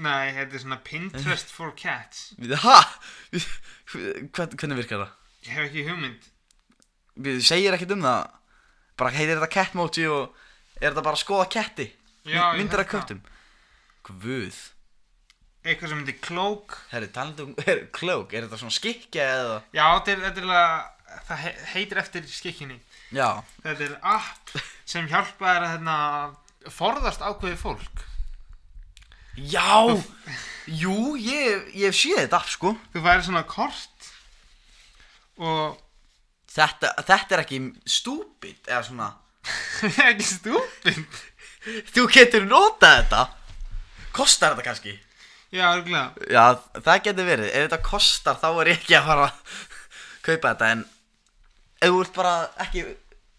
nei, 0.01 0.31
þetta 0.33 0.55
er 0.57 0.63
svona 0.63 0.79
Pinterest 0.85 1.51
for 1.53 1.73
cats. 1.77 2.31
Hvern, 3.91 4.55
hvernig 4.55 4.79
virkar 4.79 5.03
það? 5.03 5.17
ég 5.41 5.55
hef 5.57 5.67
ekki 5.67 5.83
hugmynd 5.89 6.30
Við 7.25 7.41
segir 7.45 7.75
ekkert 7.77 7.95
um 7.97 8.05
það. 8.05 8.29
Bara 9.01 9.13
heitir 9.15 9.37
þetta 9.37 9.51
catmoji 9.55 10.07
og 10.11 10.37
Er 10.81 10.89
þetta 10.95 11.03
bara 11.05 11.13
að 11.17 11.21
skoða 11.21 11.43
ketti? 11.53 11.85
Já, 12.25 12.39
ég 12.41 12.57
Myndir 12.57 12.79
af 12.81 12.87
held 12.87 12.89
það. 12.89 13.01
köttum? 13.01 13.19
Guð. 14.07 14.55
Eitthvað 15.61 15.91
sem 15.91 15.99
heitir 16.01 16.15
cloak. 16.25 16.77
Herri, 16.89 17.09
talandi 17.13 17.43
um, 17.45 17.51
er, 17.69 17.83
klók, 17.93 18.31
er 18.33 18.47
þetta 18.47 18.57
svona 18.63 18.73
skikja 18.73 19.27
eða? 19.35 19.57
já, 19.77 19.83
þetta 19.99 20.11
er, 20.15 20.23
þetta 20.25 20.41
er 20.41 20.47
alveg, 20.47 21.19
það 21.27 21.41
he- 21.43 21.65
heitir 21.75 22.01
eftir 22.01 22.25
skikkinni. 22.33 22.79
Já. 23.13 23.27
Þetta 23.61 23.85
er 23.91 23.93
app 24.15 24.55
sem 24.89 25.05
hjálpa 25.11 25.51
þér 25.51 25.67
að 25.67 25.75
hérna, 25.75 25.97
forðast 26.79 27.21
ákveði 27.29 27.59
fólk. 27.61 28.03
Já. 29.37 29.69
Jú, 30.81 30.95
ég, 31.21 31.69
ég 31.77 31.91
hef 31.91 31.99
séð 32.01 32.23
þetta 32.23 32.41
app 32.41 32.49
sko. 32.57 32.73
Þú 32.95 33.05
væri 33.05 33.27
svona 33.29 33.45
kort 33.49 34.09
og 35.41 35.77
Þetta, 36.51 36.93
þetta 37.07 37.35
er 37.37 37.43
ekki 37.45 37.59
stúpid 37.87 38.67
Eða 38.67 38.81
svona. 38.89 39.09
Ekki 40.09 40.25
stúpid. 40.27 41.19
Þú 41.93 42.07
getur 42.11 42.47
notað 42.49 42.97
þetta. 42.99 43.21
Kostar 44.15 44.55
þetta 44.55 44.67
kannski? 44.67 44.97
já, 45.51 45.65
örgulega. 45.75 46.11
Já, 46.31 46.43
það 46.79 47.03
getur 47.07 47.27
verið. 47.27 47.49
Ef 47.51 47.65
þetta 47.67 47.79
kostar 47.85 48.37
þá 48.39 48.49
er 48.51 48.71
ég 48.71 48.81
ekki 48.81 48.97
að 48.97 49.07
fara 49.09 49.27
að 49.27 49.61
kaupa 50.25 50.51
þetta 50.53 50.69
En 50.75 50.83
ef 51.81 51.89
þú 51.89 52.01
ert 52.05 52.13
bara 52.15 52.33
ekki 52.65 52.83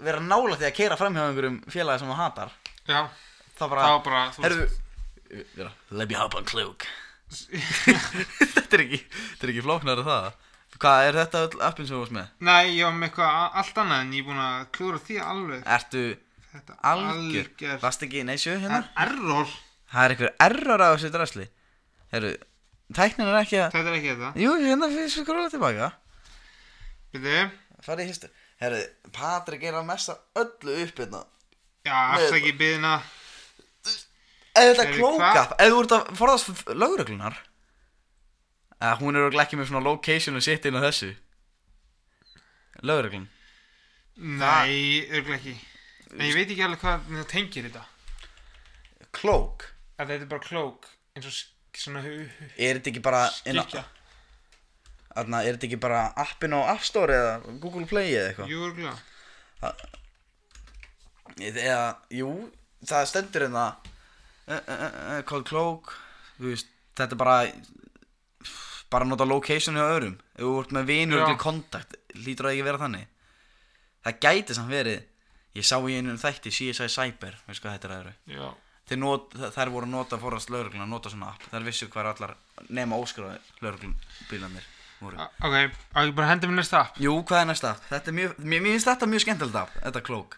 vera 0.02 0.22
nála 0.22 0.58
því 0.58 0.68
að 0.68 0.76
keira 0.78 0.98
fram 0.98 1.16
hjá 1.16 1.24
einhverjum 1.28 1.58
félagi 1.70 2.02
sem 2.02 2.10
þú 2.10 2.18
hatar 2.18 2.54
já, 2.88 3.00
Þá 3.58 3.64
bara, 3.70 3.84
þá 3.86 3.92
bara 4.08 4.22
þú 4.34 4.46
vera, 5.56 5.70
Let 5.94 6.10
me 6.10 6.18
hop 6.18 6.34
on 6.38 6.48
klúk 6.48 6.86
Þetta 8.56 8.76
er 8.76 8.84
ekki 8.86 9.02
Þetta 9.06 9.46
er 9.46 9.54
ekki 9.54 9.64
flóknar 9.68 10.02
það 10.06 10.32
Hvað 10.82 11.06
er 11.08 11.16
þetta 11.20 11.40
öll 11.46 11.60
appin 11.68 11.86
sem 11.86 11.94
þú 11.94 12.00
varst 12.02 12.14
með? 12.16 12.30
nei, 12.42 12.72
ég 12.74 12.84
var 12.88 12.94
með 12.98 13.08
eitthvað 13.08 13.58
allt 13.62 13.76
annað 13.82 14.00
en 14.02 14.12
ég 14.16 14.22
er 14.24 14.28
búin 14.28 14.40
að 14.42 14.62
klúra 14.74 14.98
því 15.06 15.18
alveg. 15.22 15.60
Ertu 15.76 16.04
þetta 16.52 16.78
algjör? 16.92 17.50
algjör 17.52 17.82
Varst 17.84 18.02
ekki, 18.08 18.24
nei 18.26 18.36
sjö 18.42 18.56
hérna? 18.58 18.80
Er- 18.96 19.12
error, 19.12 19.52
Það 19.92 20.04
er 20.04 20.14
einhver 20.14 20.32
error 20.48 20.82
á 20.82 20.88
þessu 20.96 21.10
drasli. 21.14 21.46
Herru, 22.12 22.30
tæknin 22.96 23.28
er 23.28 23.38
ekki 23.42 23.58
að 23.60 23.74
þetta 23.76 23.90
er 23.92 23.96
ekki 24.00 24.10
þetta. 24.14 24.30
Jú, 24.42 24.52
hérna 24.64 24.88
fyrir 24.92 25.10
skróla 25.12 25.50
tilbaka. 25.52 25.90
Byrju, 27.12 27.42
Farið 27.84 28.04
í 28.04 28.08
histu 28.12 28.30
Herru, 28.62 28.82
Patrik 29.12 29.62
er 29.68 29.74
að 29.78 29.86
messa 29.88 30.14
öllu 30.38 30.76
upp 30.86 30.98
hérna. 31.02 31.22
Já, 31.84 31.96
afsaki 32.16 32.52
byðina 32.58 33.00
Ef 34.52 34.76
þetta 34.76 34.84
Heyrðu, 34.84 34.98
klóka, 34.98 35.42
ef 35.64 35.72
þú 35.72 35.80
ert 35.82 35.94
að 35.96 36.10
forðast 36.18 36.62
lögreglunar 36.76 37.38
að 38.82 38.98
Hún 39.02 39.16
er 39.16 39.26
örugglega 39.26 39.46
ekki 39.46 39.58
með 39.60 39.68
svona 39.70 39.84
location 39.86 40.36
og 40.38 40.42
sitt 40.44 40.64
inn 40.68 40.78
á 40.78 40.82
þessu. 40.82 41.12
Lögreglun 42.82 43.28
Nei, 44.16 45.06
örgulega 45.08 45.38
ekki. 45.38 45.54
En 46.12 46.26
ég 46.26 46.34
veit 46.36 46.50
ekki 46.52 46.64
alveg 46.66 46.82
hvað 46.82 47.06
það 47.14 47.28
tengir 47.32 47.68
þetta. 47.68 47.84
Klók 49.16 49.64
að 49.96 50.10
þetta 50.12 50.26
er 50.26 50.30
bara 50.34 50.44
klók 50.44 50.88
eins 51.16 51.26
og 51.28 51.32
sk- 51.36 51.80
svona 51.84 52.02
hu- 52.04 52.26
hu- 52.28 52.50
Er 52.58 52.76
þetta 52.80 52.90
ekki 52.92 53.02
bara 53.04 53.22
inn 53.48 53.60
á- 53.60 53.64
skilja 53.64 53.84
þarna, 55.14 55.40
Er 55.44 55.56
þetta 55.56 55.66
ekki 55.70 55.80
bara 55.80 56.02
appin 56.16 56.52
á 56.56 56.60
App 56.74 56.84
Store 56.84 57.12
eða 57.16 57.58
Google 57.60 57.86
Play 57.86 58.12
eða 58.16 58.28
eitthvað? 58.32 58.48
Jú, 58.52 58.60
örgulega 58.68 58.96
Eða, 61.42 61.96
jú, 62.12 62.28
það 62.84 63.06
stendur 63.08 63.44
hérna 63.46 63.64
uh, 63.72 64.58
uh, 64.58 64.80
uh, 64.82 65.20
Called 65.28 65.46
Cloak. 65.48 65.92
Þú 66.36 66.50
veist, 66.50 66.68
þetta 66.98 67.14
er 67.16 67.20
bara 67.22 67.36
Bara 68.92 69.08
nota 69.08 69.24
location 69.28 69.78
hjá 69.78 69.86
öðrum. 69.86 70.18
Ef 70.36 70.44
þú 70.44 70.56
ert 70.60 70.74
með 70.76 70.90
vinur 70.90 71.24
og 71.24 71.38
kontakt 71.40 71.96
Lítur 72.18 72.48
það 72.48 72.56
ekki 72.56 72.64
að 72.64 72.68
vera 72.68 72.82
þannig? 72.82 73.06
Það 74.02 74.20
gæti 74.26 74.58
samt 74.58 74.72
verið 74.72 75.08
Ég 75.52 75.66
sá 75.68 75.76
í 75.84 75.96
einum 75.96 76.20
þætti 76.20 76.52
CSI 76.52 76.88
Cyber 76.92 77.38
Veist 77.48 77.64
hvað 77.64 77.78
þetta 77.78 77.88
er 77.88 77.96
aðra 77.96 78.52
not, 78.98 79.32
þær 79.54 79.70
voru 79.72 79.86
að 79.86 79.94
nota 79.94 80.18
forast 80.20 80.50
lögreglun 80.52 80.84
að 80.84 80.90
nota 80.90 81.12
svona 81.12 81.32
app. 81.32 81.44
Þær 81.52 81.66
vissu 81.68 81.88
hvað 81.92 82.10
allar 82.12 82.34
nema 82.68 82.98
óskráði 83.00 83.38
lögreglun 83.62 83.94
bílanir 84.30 84.66
voru 85.02 85.18
ok, 85.18 85.54
á 85.96 85.98
ekki 86.02 86.16
bara 86.18 86.28
hendi 86.30 86.50
mér 86.50 86.60
næsta 86.60 86.82
app? 86.82 86.98
Jú, 87.02 87.14
hvað 87.26 87.40
er 87.40 87.48
næsta 87.50 87.72
app? 87.72 87.86
Þetta 87.88 88.12
er 88.12 88.16
mjög, 88.18 88.34
mér 88.52 88.66
finnst 88.68 88.90
þetta 88.90 89.08
mjög 89.10 89.24
skemmtilegt 89.24 89.60
app 89.62 89.78
Þetta 89.78 90.04
klók 90.08 90.36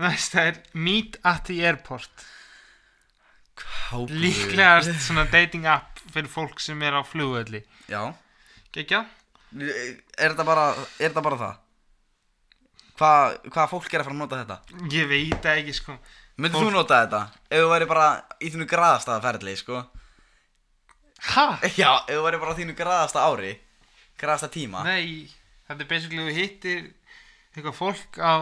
Næsta 0.00 0.44
er 0.48 0.60
Meet 0.72 1.18
at 1.28 1.42
the 1.44 1.58
Airport. 1.60 2.22
Líklegast 4.08 4.94
svona 5.04 5.26
dating 5.28 5.66
app 5.68 5.89
fyrir 6.14 6.30
fólk 6.32 6.60
sem 6.62 6.82
er 6.86 6.96
á 6.98 7.02
flugvelli 7.06 7.62
Já 7.90 8.02
Gekja? 8.74 9.04
Er 9.60 10.30
þetta 10.30 10.44
bara, 10.46 10.68
er 11.00 11.08
þetta 11.10 11.22
bara 11.26 11.38
það? 11.40 11.56
Hvað, 13.00 13.36
hvað 13.50 13.70
fólk 13.72 13.94
er 13.96 14.02
að 14.02 14.06
fara 14.10 14.14
að 14.14 14.20
nota 14.20 14.40
þetta? 14.44 14.58
Ég 14.92 15.08
veit 15.10 15.48
ekki 15.54 15.74
sko 15.74 15.96
Myndir 16.40 16.56
Fólk- 16.60 16.68
þú 16.70 16.74
nota 16.76 17.00
þetta? 17.02 17.22
Ef 17.50 17.64
þú 17.64 17.70
væri 17.72 17.88
bara 17.90 18.06
í 18.40 18.50
þínu 18.54 18.66
graðasta 18.70 19.16
ferli, 19.24 19.56
sko 19.60 19.80
Ha? 21.34 21.46
Já, 21.76 21.90
ef 22.08 22.14
þú 22.16 22.22
væri 22.24 22.40
bara 22.40 22.54
á 22.54 22.58
þínu 22.60 22.76
graðasta 22.78 23.24
ári 23.26 23.54
Graðasta 24.20 24.48
tíma 24.54 24.84
Nei, 24.86 25.26
þetta 25.68 25.84
er 25.84 25.90
basically 25.90 26.24
þú 26.28 26.36
hittir 26.38 26.80
eitthvað 27.56 27.76
fólk 27.80 28.20
á 28.22 28.34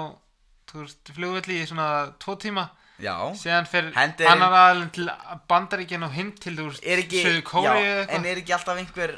flugvelli 1.17 1.63
í 1.63 1.67
svona 1.67 1.89
tvo 2.21 2.37
tíma 2.39 2.67
Já. 2.99 3.15
Síðan 3.39 3.67
fer 3.71 3.91
Hendir- 3.95 4.27
annar 4.31 4.55
aðalinn 4.59 4.91
til 4.95 5.09
Bandaríkjan 5.49 6.03
og 6.07 6.13
hinn 6.17 6.33
til 6.35 6.57
þú 6.59 6.69
Er 6.83 7.03
ekki, 7.05 7.23
Kóri 7.47 7.65
já, 7.67 7.75
eða 7.79 8.01
en 8.09 8.25
eitthvað 8.25 8.31
er 8.33 8.41
ekki 8.43 8.55
alltaf 8.57 8.81
einhver 8.83 9.13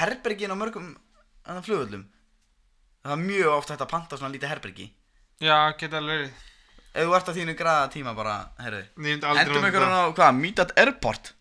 herbergin 0.00 0.52
á 0.52 0.56
mörgum 0.60 0.90
annan 1.46 1.64
flugvöllum? 1.64 2.04
Það 3.04 3.12
er 3.16 3.22
mjög 3.24 3.50
oft 3.54 3.72
hægt 3.72 3.84
að 3.84 3.90
panta 3.94 4.16
svona 4.16 4.32
lítið 4.34 4.52
herbergi. 4.52 4.90
Já, 5.40 5.56
geta 5.76 5.98
alveg 6.00 6.20
verið. 6.20 6.30
Ef 6.94 7.08
þú 7.08 7.16
ert 7.16 7.28
á 7.28 7.36
þínu 7.36 7.54
graða 7.58 7.90
tíma 7.90 8.12
bara, 8.14 8.34
heyrðu 8.62 8.82
Ég 8.84 8.98
myndi 9.02 9.26
aldrei 9.26 9.42
Endum 9.42 9.56
nota 9.56 9.66
einhverjum 9.66 9.94
á, 9.98 10.14
hvað, 10.14 10.36
Meet 10.38 10.60
at 10.62 10.72
Airport? 10.78 11.32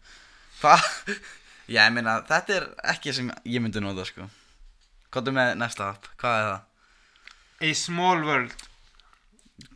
Hvað? 0.61 0.87
Já, 1.73 1.83
ég 1.85 1.93
meina, 1.93 2.15
þetta 2.27 2.55
er 2.57 2.65
ekki 2.95 3.13
sem 3.13 3.29
ég 3.45 3.61
myndi 3.63 3.83
nota, 3.83 4.03
sko. 4.07 4.25
Hvað 5.13 5.29
er 5.29 5.35
með 5.37 5.51
næsta 5.61 5.91
app? 5.93 6.07
Hvað 6.19 6.39
er 6.39 6.47
það? 6.49 6.63
A 7.63 7.73
Small 7.79 8.23
World 8.25 8.65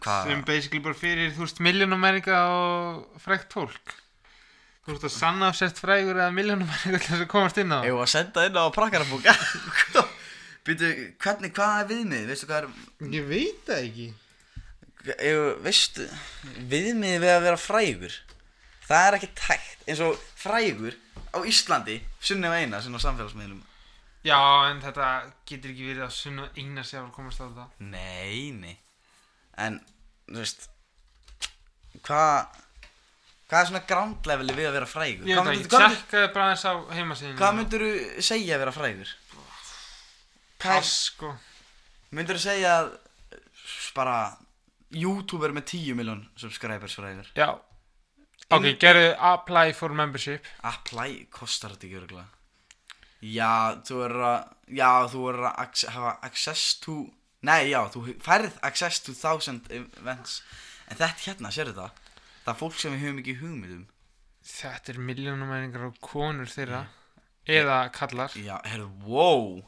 Hvað? 0.01 0.27
sem 0.27 0.43
basically 0.45 0.81
bara 0.83 0.97
fyrir 0.97 1.33
þú 1.35 1.45
veist 1.45 1.61
miljónamæringa 1.63 2.37
og 2.51 3.21
frækt 3.21 3.53
fólk. 3.53 3.95
Þú 4.85 4.95
ert 4.95 5.05
að 5.09 5.13
sanna 5.13 5.49
sért 5.55 5.81
frægur 5.81 6.17
eða 6.17 6.33
miljónum 6.33 6.69
til 6.83 6.95
þess 6.95 7.19
að 7.19 7.27
komast 7.31 7.59
inn 7.61 7.73
á. 7.75 7.83
Ef 7.83 7.97
að 7.99 8.13
senda 8.13 8.45
inn 8.47 8.55
á 8.57 8.65
prakkarabúka 8.73 9.33
Býtu, 10.67 10.87
hvernig, 11.23 11.53
hvað 11.55 11.81
er 11.81 11.89
viðmið? 11.91 12.23
Veistu 12.27 12.47
hvað 12.49 12.65
er 12.65 13.11
Ég 13.13 13.27
veit 13.29 13.61
það 13.67 13.83
ekki. 13.85 14.07
Ef, 15.15 15.43
Veistu, 15.63 16.07
viðmið 16.73 17.21
við 17.23 17.31
að 17.31 17.45
vera 17.45 17.59
frægur? 17.61 18.17
Það 18.87 19.05
er 19.05 19.19
ekki 19.19 19.29
tækt. 19.39 19.85
Eins 19.87 20.01
og 20.03 20.25
frægur 20.39 20.97
á 21.31 21.39
Íslandi 21.47 22.01
Sunni 22.19 22.49
og 22.49 22.57
eina 22.57 22.81
sem 22.83 22.95
á 22.95 22.99
samfélagsmiðlum. 23.03 23.61
Já, 24.27 24.39
en 24.71 24.81
þetta 24.83 25.13
getur 25.47 25.71
ekki 25.71 25.87
verið 25.93 26.07
að 26.07 26.17
sunna 26.17 26.49
eina 26.57 26.83
að 26.83 27.15
komast 27.15 27.39
á 27.39 27.47
þetta. 27.47 27.69
Nei, 27.79 28.51
nei 28.55 28.75
En, 29.57 29.79
þú 30.29 30.41
veist 30.43 30.67
Hvað 32.05 32.63
Hvað 33.47 33.61
er 33.61 33.67
svona 33.69 33.83
ground 33.87 34.27
leveli 34.27 34.53
við 34.57 34.67
að 34.69 34.75
vera 34.75 34.89
frægur? 34.91 35.27
Ég 35.29 35.37
veit 35.39 35.67
hvað 35.71 35.83
myndir- 35.85 35.93
tjekkaði 35.95 36.31
bara 36.35 36.47
þess 36.55 36.65
á 36.67 36.73
heimasíðinu 36.97 37.37
Hvað 37.39 37.55
myndur 37.61 37.85
þú 37.85 38.25
segja 38.27 38.55
að 38.57 38.63
vera 38.65 38.75
frægur? 38.75 39.13
Pass, 40.59 40.91
sko 41.13 41.31
Myndur 42.17 42.39
þú 42.39 42.43
segja 42.43 42.73
að 42.81 42.91
bara 43.95 44.17
YouTuber 44.95 45.51
með 45.55 45.65
10 45.73 45.95
miljón 45.99 46.25
subscribers 46.39 46.95
frægur? 46.99 47.27
Já 47.39 47.49
Ok, 48.47 48.63
gerðu 48.79 49.09
apply 49.19 49.73
for 49.75 49.91
membership 49.95 50.45
Apply 50.63 51.25
kostar 51.31 51.73
þetta 51.75 51.87
ekki 51.87 52.01
örgulega 52.01 52.27
Já, 53.27 53.79
þú 53.87 54.03
er 54.05 54.13
að 54.27 54.37
Já, 54.77 54.91
þú 55.11 55.23
er 55.31 55.39
að 55.49 55.87
hafa 55.95 56.13
access 56.27 56.75
to 56.83 56.99
Nei, 57.45 57.69
já, 57.69 57.83
þú 57.93 58.01
færð 58.25 58.55
access 58.65 58.99
to 59.05 59.13
thousand 59.13 59.67
events. 59.69 60.39
En 60.89 60.97
þetta 60.97 61.25
hérna, 61.27 61.51
sér 61.53 61.69
þetta 61.73 61.89
Það 62.47 62.53
er 62.53 62.59
fólk 62.61 62.77
sem 62.79 62.93
við 62.95 63.01
höfum 63.03 63.17
ekki 63.21 63.33
hugmyndum 63.41 63.85
Þetta 64.47 64.93
er 64.93 64.99
miljónumæningar 65.03 65.83
og 65.89 65.97
konur 66.01 66.47
þeirra. 66.49 66.85
Eða 67.47 67.79
kallar 67.95 68.31
Já, 68.39 68.55
heyrðu, 68.65 68.87
wow. 69.05 69.61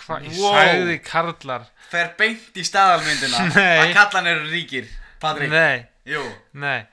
Hvað, 0.00 0.28
ég 0.30 0.38
Wow. 0.38 0.54
sagði 0.54 0.96
karlar. 1.04 1.64
Fer 1.90 2.12
beint 2.16 2.56
í 2.56 2.62
staðalmyndina. 2.64 3.42
Nei. 3.58 3.80
Að 3.82 3.94
kallan 3.98 4.30
eru 4.30 4.46
ríkir 4.52 4.86
Patrik. 5.20 5.50
Nei, 5.52 5.82
Jú. 6.08 6.22
Nei. 6.62 6.86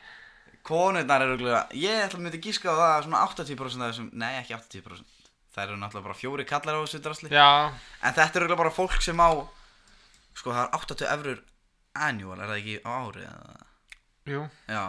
Konurnar 0.68 1.24
eru 1.24 1.38
örgulega 1.38 1.62
Ég 1.78 2.02
ætla 2.04 2.18
að 2.20 2.26
myndi 2.26 2.42
gíska 2.44 2.74
á 2.74 2.76
það 2.76 2.90
að 2.98 3.06
svona 3.06 3.22
80% 3.30 3.86
af 3.86 3.94
þessum 3.94 4.10
Nei, 4.20 4.34
ekki 4.42 4.58
80% 4.58 5.14
Það 5.56 5.64
eru 5.64 5.78
náttúrulega 5.80 6.08
bara 6.10 6.18
fjóri 6.20 6.44
kallar 6.50 6.76
á 6.76 6.84
þessu 6.84 7.00
drasli. 7.06 7.30
Já, 7.32 7.72
En 8.04 8.14
þetta 8.18 8.42
eru 8.42 8.58
bara 8.60 8.74
fólk 8.74 8.98
sem 9.02 9.18
á 9.22 9.30
Sko, 10.38 10.54
það 10.54 10.64
er 10.64 10.74
80 10.78 11.12
eurur 11.16 11.44
annual 12.08 12.40
Er 12.40 12.52
það 12.52 12.60
ekki 12.62 12.76
á 12.86 12.92
ári? 12.94 13.26
eða? 13.26 13.60
jú 14.28 14.42
Já 14.70 14.84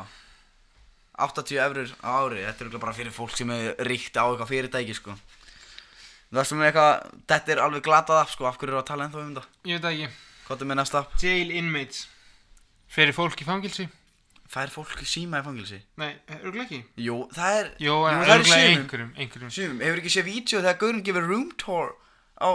80 1.18 1.60
eurur 1.64 1.92
á 2.04 2.10
ári 2.22 2.44
Þetta 2.46 2.66
er 2.68 2.78
bara 2.82 2.96
fyrir 2.96 3.14
fólk 3.14 3.36
sem 3.38 3.50
er 3.54 3.74
ríkt 3.88 4.18
á 4.20 4.24
eitthvað 4.28 4.52
fyrirtæki, 4.52 4.96
sko 4.98 5.16
Þú 6.28 6.40
veist 6.40 6.54
um 6.54 6.64
eitthvað 6.66 7.06
Þetta 7.32 7.54
er 7.54 7.62
alveg 7.64 7.86
glatað 7.86 8.22
af, 8.22 8.32
sko 8.34 8.48
Af 8.50 8.58
hverju 8.60 8.74
eru 8.74 8.82
að 8.82 8.88
tala 8.92 9.08
ennþá 9.08 9.22
um 9.24 9.32
þetta? 9.34 9.46
Ég 9.64 9.78
veit 9.78 9.86
það 9.86 9.96
ekki 9.96 10.10
Hvað 10.48 10.62
er 10.64 10.70
með 10.70 10.80
næsta? 10.82 11.04
Jail 11.22 11.54
inmates 11.60 12.04
Fyrir 12.88 13.16
fólk 13.16 13.40
í 13.42 13.48
fangilsi 13.48 13.88
Fær 14.48 14.70
fólk 14.72 15.02
síma 15.04 15.42
í 15.42 15.44
fangilsi? 15.44 15.76
Nei, 16.00 16.14
örgulega 16.38 16.64
ekki 16.64 17.04
Jú, 17.04 17.18
það 17.36 17.56
er 17.58 17.66
Jó, 17.84 17.96
en 18.08 18.22
það 18.22 18.30
er 18.32 18.38
örgulega 18.38 18.70
einhverjum, 18.72 19.10
einhverjum 19.20 19.50
Sumum, 19.52 19.82
hefur 19.84 20.00
ekki 20.00 20.12
séð 20.14 20.28
vídeo 20.30 20.62
þegar 20.62 20.78
Gaurinn 20.80 21.04
gefur 21.04 21.26
room 21.28 21.50
tour 21.60 21.90
á 22.40 22.50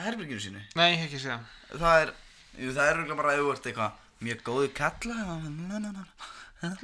herberginu 0.00 0.40
sínu? 0.40 0.60
Nei, 0.78 0.94
ekki 1.04 1.18
segja. 1.20 1.38
Það 1.72 1.96
er, 2.04 2.12
jú, 2.58 2.70
það 2.76 2.86
er 2.86 2.94
örugglega 2.96 3.18
bara 3.22 3.34
ert 3.36 3.66
eitthvað 3.66 3.92
mjög 4.22 4.42
góðu 4.46 4.68
kalla 4.76 5.14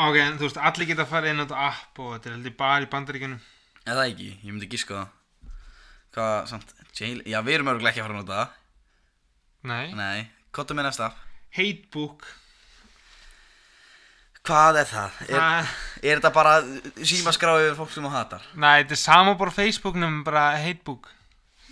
Ok, 0.00 0.16
en 0.22 0.36
þú 0.38 0.46
veist, 0.46 0.58
allir 0.62 0.86
geta 0.88 1.02
að 1.04 1.10
fara 1.10 1.30
inn 1.30 1.40
á 1.42 1.44
þetta 1.44 1.62
app 1.66 1.98
og 2.00 2.12
þetta 2.14 2.28
er 2.30 2.34
heldur 2.36 2.54
bara 2.58 2.84
í 2.84 2.88
bandaríkjunum. 2.90 3.40
Eða 3.84 3.96
það 3.98 4.10
ekki, 4.12 4.28
ég 4.46 4.52
myndi 4.54 4.68
gíska 4.70 4.94
það. 4.96 5.08
Hvað, 6.14 6.36
samt, 6.50 6.74
jail, 6.98 7.18
já 7.28 7.38
við 7.46 7.56
erum 7.56 7.70
örugglega 7.72 7.92
ekki 7.92 8.02
að 8.02 8.06
fara 8.08 8.18
nota 8.20 8.38
það. 8.38 8.54
Nei, 9.70 9.86
Nei, 9.98 10.20
kottu 10.56 10.76
með 10.78 10.86
næsta 10.88 11.10
Hatebook. 11.58 12.26
Hvað 14.46 14.78
er 14.80 14.88
það? 14.88 15.18
Er, 15.26 15.36
Það- 15.36 15.74
er 16.00 16.14
þetta 16.20 16.32
bara 16.38 16.54
símaskráið 17.10 17.66
yfir 17.66 17.78
fólk 17.82 17.92
sem 17.92 18.06
þú 18.06 18.12
hatar? 18.14 18.46
Nei, 18.56 18.76
þetta 18.82 18.96
er 18.96 19.02
sama 19.02 19.34
bara 19.42 19.52
á 19.52 19.58
Facebooknum, 19.58 20.22
bara 20.24 20.44
hatebook 20.62 21.10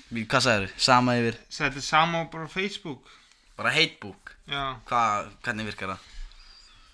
Hvað 0.08 0.40
sagður? 0.44 0.70
Sama 0.80 1.14
yfir? 1.20 1.36
Þetta 1.52 1.80
er 1.82 1.84
sama 1.84 2.22
bara 2.32 2.46
á 2.48 2.50
Facebook. 2.52 3.10
Bara 3.58 3.72
hatebook 3.74 4.32
Já. 4.48 4.62
Hvað, 4.88 5.26
hvernig 5.44 5.66
virkar 5.68 5.90
það? 5.92 6.06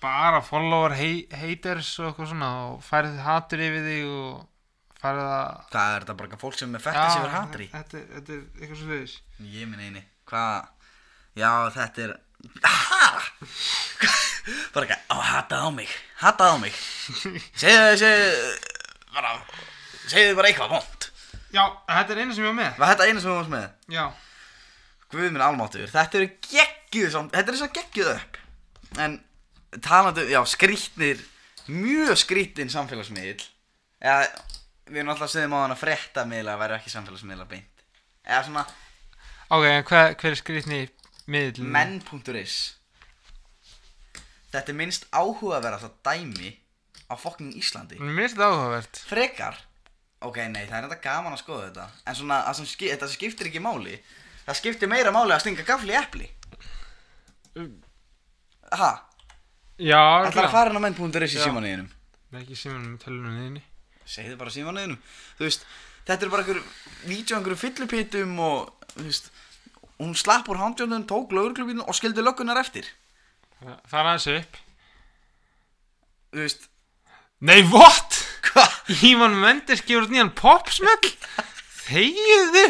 Bara 0.03 0.41
follower 0.43 0.93
haters 0.97 1.93
og 2.01 2.09
eitthvað 2.11 2.31
svona 2.33 2.49
og 2.73 2.81
færið 2.85 3.15
hatur 3.25 3.61
yfir 3.63 3.85
þig 3.85 4.09
og 4.09 4.43
færið 4.99 5.29
að 5.29 5.61
Hvað 5.71 5.93
er 5.95 6.03
þetta 6.05 6.17
bara 6.19 6.39
fólk 6.41 6.57
sem 6.59 6.75
er 6.77 6.83
fættis 6.83 7.15
yfir 7.21 7.33
hatri? 7.37 7.67
Þetta, 7.71 8.01
er- 8.01 8.09
þetta 8.17 8.35
er 8.35 8.43
eitthvað 8.59 8.81
svo 8.81 8.89
leiðis. 8.91 9.15
Ég 9.55 9.69
minn 9.71 9.85
eini. 9.87 10.03
Hvað 10.27 10.55
Já 11.39 11.51
þetta 11.77 12.05
er 12.09 12.15
Bara 14.75 14.85
ekki 14.85 14.97
Ó 15.09 15.17
hatað 15.23 15.63
á 15.65 15.69
mig. 15.73 15.89
Hatað 16.21 16.51
á 16.53 16.55
mig. 16.61 16.75
Segðu 17.61 17.95
segðu 18.03 18.53
Bara 19.15 19.31
Segðu 20.11 20.35
bara 20.37 20.51
eitthvað 20.51 20.73
vond 20.75 21.04
Já, 21.55 21.63
þetta 21.87 22.15
er 22.15 22.21
eina 22.21 22.35
sem 22.35 22.43
ég 22.43 22.49
var 22.51 22.57
með. 22.57 22.79
Var 22.81 22.91
þetta 22.91 23.07
eina 23.09 23.21
sem 23.23 23.29
við 23.31 23.37
varst 23.39 23.53
með? 23.53 23.67
Já, 23.95 24.05
Guð 25.13 25.29
minn 25.29 25.43
almáttur 25.45 25.91
Þetta 25.91 26.17
eru 26.19 26.27
geggjuð 26.49 27.11
samt 27.13 27.35
Þetta 27.35 27.51
er 27.53 27.57
svo 27.59 27.67
geggjuð 27.75 28.09
upp. 28.15 28.39
En 29.05 29.17
talandi 29.85 30.25
Já 30.31 30.39
skrýtnir 30.49 31.21
Mjög 31.69 32.17
skrýtin 32.21 32.71
samfélagsmiðl 32.73 33.45
Eða 34.01 34.25
Við 34.89 35.01
erum 35.01 35.13
alltaf 35.13 35.29
að 35.29 35.33
segja 35.35 35.49
á 35.49 35.57
hann 35.61 35.75
að 35.75 35.81
frétta 35.81 36.25
miðla 36.29 36.57
Væri 36.61 36.77
ekki 36.77 36.91
samfélagsmiðla 36.93 37.47
beint. 37.49 37.85
Eða 38.25 38.41
svona 38.49 38.65
ok, 38.65 39.63
en 39.69 39.85
hver, 39.85 40.15
hver 40.17 40.31
er 40.33 40.39
skrifni 40.39 40.79
miðl? 41.29 41.61
menn.is 41.61 42.55
Þetta 44.53 44.71
er 44.71 44.77
minnst 44.77 45.05
áhugaverðast 45.13 45.85
að 45.89 45.95
dæmi 46.05 46.51
á 47.05 47.13
fokking 47.19 47.53
Íslandi. 47.59 47.97
Þetta 47.99 48.47
áhugavert. 48.49 49.01
Frekar 49.05 49.57
Ok, 50.25 50.39
nei, 50.49 50.63
það 50.65 50.77
er 50.77 50.87
þetta 50.87 51.01
gaman 51.03 51.35
að 51.35 51.41
skoða 51.43 51.65
þetta. 51.67 51.87
En 52.05 52.17
svona, 52.17 52.39
það 52.47 52.59
sem 52.59 52.69
þetta 52.85 53.09
skiptir 53.11 53.49
ekki 53.51 53.61
máli. 53.63 53.97
Það 54.45 54.59
skiptir 54.61 54.91
meira 54.91 55.13
máli 55.13 55.35
að 55.35 55.43
stinga 55.43 55.65
gafli 55.67 55.93
í 55.93 55.99
epli. 55.99 56.29
Ha, 58.75 58.91
Já, 59.75 59.99
ætlar 60.23 60.47
að 60.47 60.53
fara 60.55 60.71
inn 60.71 60.79
á 60.79 60.83
menn.is 60.85 61.35
í 61.35 61.41
símanuðinum 61.41 61.89
ekki 62.35 62.55
tölunum 62.99 63.35
þinni. 63.39 63.61
Segðu 64.07 64.35
bara 64.39 64.51
símanuðinum 64.53 64.99
Þú 65.37 65.45
veist, 65.47 65.65
þetta 66.07 66.25
er 66.25 66.31
bara 66.33 66.43
einhver 66.43 66.59
Vídeó 67.07 67.37
einhverju 67.37 67.59
fyllupítum 67.61 68.35
og 68.43 68.89
Þú 68.93 69.05
veist 69.07 69.29
Hún 69.95 70.11
slapp 70.19 70.49
úr 70.51 70.59
handjóndun, 70.59 71.05
tók 71.07 71.31
lögurklubinu 71.31 71.85
og 71.87 71.95
skildi 71.95 72.19
löggunar 72.19 72.59
eftir. 72.59 72.83
Það 73.63 73.93
er 74.01 74.09
aðeins 74.09 74.25
upp. 74.33 74.57
Þú 76.35 76.41
veist, 76.41 76.65
Nei, 77.39 77.61
what? 77.71 78.17
Hvað? 78.49 78.75
Ívan 79.09 79.35
Mendes 79.41 79.81
gefur 79.85 80.07
nýjan 80.11 80.31
popsmell 80.37 81.11
Þegiðu 81.85 82.65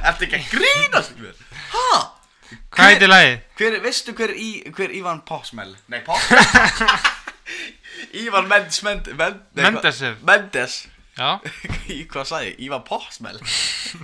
Ertu 0.00 0.26
ekki 0.26 0.38
að 0.40 0.46
grínast 0.54 1.16
mér? 1.20 1.36
Ha? 1.74 1.88
Hvað 2.74 2.88
heitir 2.90 3.10
lagið? 3.10 3.34
Hver, 3.58 3.76
veistu 3.84 4.14
hver, 4.18 4.32
í, 4.34 4.48
hver 4.74 4.92
Ívan 4.94 5.20
Possmell? 5.26 5.74
Nei, 5.90 6.00
Possmell 6.06 6.42
Ívan 8.24 8.48
Mendes 8.50 8.80
Mend, 8.86 9.06
Mend, 9.18 9.40
nei, 9.54 9.62
hvað- 9.64 9.72
Mendesev. 9.78 10.16
Mendes 10.26 10.74
Já, 11.14 11.38
hvað 12.10 12.26
sagði? 12.26 12.54
Ívan 12.66 12.82
Possmell 12.88 13.38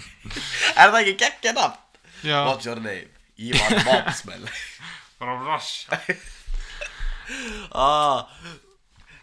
Er 0.80 0.92
það 0.92 1.00
ekki 1.00 1.16
geggja 1.24 1.54
nafn? 1.56 1.78
já 2.22 2.38
What's 2.46 2.68
your 2.68 2.78
name? 2.84 3.08
Ívan 3.40 3.80
Possmell 3.86 4.46
Bara 5.20 5.34
rossa 5.42 5.98
ah, 7.74 8.26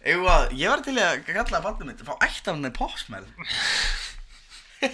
Eða, 0.08 0.36
ég 0.55 0.72
var 0.72 0.84
til 0.86 0.95
í 0.95 1.03
að 1.03 1.26
kalla 1.28 1.64
bandum 1.64 1.89
mitt 1.91 2.03
Fá 2.08 2.14
ættan 2.24 2.62
með 2.64 2.78
Possmell 2.78 3.26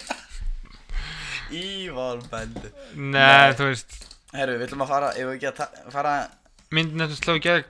Ívan 1.53 2.24
Mendes 2.32 2.74
Nei, 2.97 3.53
þú 3.57 3.70
veist. 3.70 3.99
Herru, 4.34 4.57
við 4.57 4.68
ætlum 4.68 4.86
að 4.86 4.93
fara, 4.95 5.11
ef 5.14 5.28
við 5.30 5.36
ekki 5.38 5.51
að 5.51 5.91
fara 5.93 6.14
Myndin 6.74 7.03
þetta 7.05 7.20
sló 7.20 7.38
í 7.38 7.43
gegn 7.43 7.70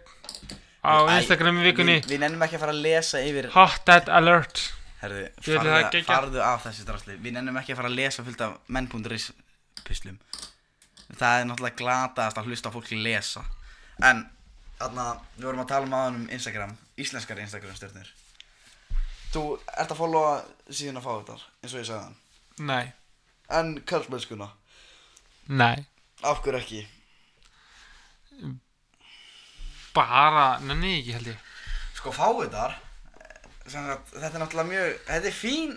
Á 0.83 1.07
Instagram 1.15 1.61
í 1.61 1.67
vikunni. 1.69 1.93
Við, 2.01 2.09
við 2.11 2.19
nennum 2.25 2.41
ekki 2.43 2.57
að 2.57 2.63
fara 2.65 2.73
að 2.75 2.81
lesa 2.83 3.21
yfir 3.23 3.45
Hot 3.53 3.85
Dad 3.87 4.09
Alert. 4.11 4.59
Ætla 4.99 5.29
farðu, 5.47 6.01
farðu 6.07 6.41
af 6.43 6.65
þessi 6.65 6.83
drasli. 6.87 7.15
Við 7.23 7.37
nennum 7.37 7.59
ekki 7.59 7.71
að 7.71 7.79
fara 7.79 7.91
að 7.91 7.99
lesa 8.01 8.23
fullt 8.27 8.43
af 8.43 8.57
menn.is 8.67 9.29
pislum 9.87 10.19
Það 11.13 11.39
er 11.39 11.47
náttúrulega 11.47 11.79
glataðast 11.79 12.39
að 12.39 12.49
hlusta 12.49 12.71
fólki 12.73 12.99
lesa. 12.99 13.45
En, 14.03 14.25
þarna, 14.79 15.07
við 15.37 15.47
vorum 15.47 15.63
að 15.63 15.71
tala 15.71 15.87
um 15.87 15.95
aðan 15.99 16.19
um 16.19 16.27
Instagram 16.35 16.75
Íslenskar 16.99 17.39
Instagram 17.41 17.75
stjörnir 17.77 18.11
Þú 19.33 19.43
ert 19.73 19.93
að 19.93 19.97
followa 19.97 20.33
síðan 20.69 20.99
að 20.99 21.05
fá 21.07 21.13
þetta 21.13 21.37
eins 21.63 21.73
og 21.73 21.79
ég 21.79 21.87
sagði 21.87 22.03
hann. 22.03 22.19
Nei, 22.69 22.85
En 23.49 23.71
kallmennskuna, 23.89 24.47
nei. 25.49 25.85
Af 26.23 26.43
hverju 26.45 26.59
ekki? 26.61 26.83
Bara, 29.93 30.59
nenni 30.63 30.99
ekki 30.99 31.15
held 31.17 31.31
ég. 31.33 31.49
Sko 31.97 32.13
sem 33.67 33.85
sagt, 33.87 34.13
Þetta 34.13 34.31
er 34.33 34.41
náttúrulega 34.41 34.69
mjög 34.69 34.95
Þetta 35.07 35.29
er 35.29 35.35
fín 35.37 35.75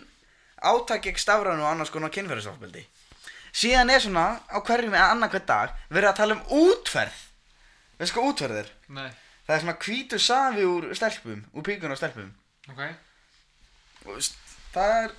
átak 0.66 1.04
gegn 1.04 1.20
stafrænu 1.20 1.62
og 1.62 1.68
annars 1.70 1.92
konar 1.94 2.12
kynferðisofbeldi. 2.14 2.82
Síðan 3.56 3.92
er 3.92 4.02
svona 4.02 4.24
á 4.48 4.58
hverjum 4.64 4.96
eða 4.96 5.12
annan 5.14 5.32
hver 5.32 5.44
dag 5.48 5.74
verið 5.92 6.10
að 6.10 6.18
tala 6.20 6.36
um 6.36 6.64
útferð. 6.64 7.20
Veist 8.00 8.16
hvað 8.16 8.30
útferð 8.32 8.60
er? 8.62 8.72
Nei, 8.92 9.08
Það 9.46 9.54
er 9.54 9.62
svona 9.62 9.76
hvítur 9.84 10.22
safi 10.22 10.66
úr 10.66 10.88
stelpum 10.98 11.44
Úr 11.54 11.66
píkun 11.66 11.94
og 11.94 12.00
stelpum. 12.00 12.32
Ok. 12.72 12.82
Og 14.06 14.18
Það 14.74 14.94
er 15.02 15.16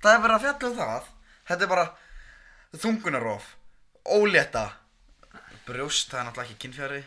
Það 0.00 0.12
er 0.14 0.22
verið 0.24 0.36
að 0.36 0.44
fjalla 0.46 0.68
um 0.70 0.78
það. 0.78 1.08
Þetta 1.50 1.66
er 1.66 1.72
bara 1.74 1.88
þungunarof 2.80 3.48
Ólétta. 4.10 4.64
Brjóst, 5.66 6.08
það 6.10 6.20
er 6.20 6.26
náttúrulega 6.26 6.48
ekki 6.48 6.62
kynfjari. 6.64 7.02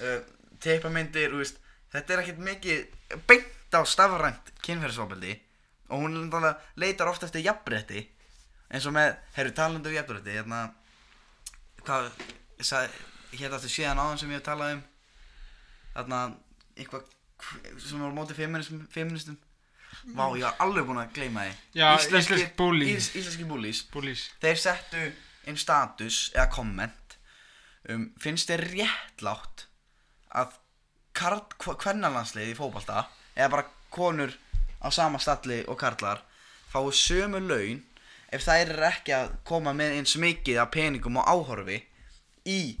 Uh, 0.00 0.20
þú 0.60 1.40
veist 1.40 1.58
Þetta 1.90 2.14
er 2.14 2.22
ekkert 2.22 2.42
mikið 2.46 3.20
beint 3.26 3.74
á 3.74 3.82
stafrænt 3.82 4.52
kynfjærisofbeldi 4.62 5.34
Og 5.90 6.04
hún 6.04 6.30
leitar 6.78 7.10
oft 7.10 7.24
eftir 7.26 7.42
jafnrétti. 7.42 8.04
Eins 8.70 8.86
og 8.86 8.94
með, 8.94 9.16
heyrðu 9.34 9.54
talandu 9.58 9.90
jafnrétti 9.90 10.36
hérna 10.36 10.60
hvað, 11.82 12.12
sagði, 12.62 12.92
hérna 13.34 13.58
eftir 13.58 13.74
síðan 13.76 14.00
áðan 14.02 14.20
sem 14.22 14.32
ég 14.32 14.40
hef 14.40 14.46
talað 14.48 14.74
um 14.76 14.82
þarna, 15.94 16.20
eitthvað 16.76 17.08
sem 17.80 18.02
var 18.02 18.12
á 18.12 18.18
móti 18.18 18.36
feminism, 18.36 18.82
feministum 18.92 19.38
Vá, 20.14 20.30
ég 20.38 20.44
var 20.46 20.60
alveg 20.62 20.86
búinn 20.86 21.00
að 21.02 21.10
gleyma 21.16 21.42
því. 21.44 21.54
Já, 21.76 21.86
íslensk 21.98 22.52
bully. 22.56 22.86
ís, 22.94 23.08
Íslenski 23.18 23.44
búlís 23.44 23.80
Búlís 23.90 24.22
Þeir 24.40 24.60
settu 24.62 25.02
inn 25.50 25.58
status 25.58 26.30
eða 26.36 26.46
komment 26.54 27.16
um, 27.90 28.06
finnst 28.22 28.50
þér 28.50 28.64
réttlátt 28.70 29.66
að 30.30 30.56
kvennalansliði 31.20 32.54
í 32.54 32.56
fótbolta 32.56 33.04
eða 33.34 33.50
bara 33.56 33.68
konur 33.92 34.32
á 34.80 34.88
sama 34.94 35.18
stalli 35.20 35.60
og 35.68 35.78
karlar 35.80 36.22
fái 36.70 36.86
sömu 36.94 37.40
laun 37.42 37.82
ef 38.30 38.46
þær 38.46 38.62
eru 38.62 38.86
ekki 38.88 39.14
að 39.16 39.32
koma 39.44 39.74
með 39.76 39.98
eins 39.98 40.14
mikið 40.22 40.60
af 40.62 40.70
peningum 40.74 41.18
og 41.20 41.28
áhorfi 41.28 41.80
í, 42.46 42.78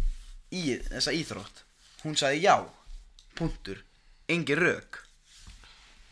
í 0.52 0.62
þessa 0.88 1.12
íþrótt. 1.16 1.62
Hún 2.04 2.16
sagði 2.16 2.42
já. 2.46 2.56
Punktur, 3.38 3.78
engin 4.28 4.58
rauk 4.60 4.98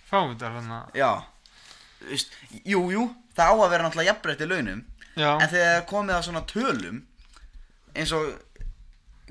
Fávitar 0.08 0.54
hann 0.56 0.70
að 0.72 0.94
já 0.96 1.08
Vist, 2.08 2.30
jú, 2.64 2.84
jú, 2.94 3.02
það 3.34 3.50
á 3.50 3.54
að 3.58 3.70
vera 3.72 3.84
náttúrulega 3.88 4.12
jafnbreytti 4.12 4.46
launum. 4.46 4.84
Já, 5.18 5.32
En 5.42 5.50
þegar 5.50 5.80
komið 5.90 6.14
að 6.14 6.22
svona 6.28 6.42
tölum 6.46 7.00
eins 7.98 8.12
og 8.14 8.28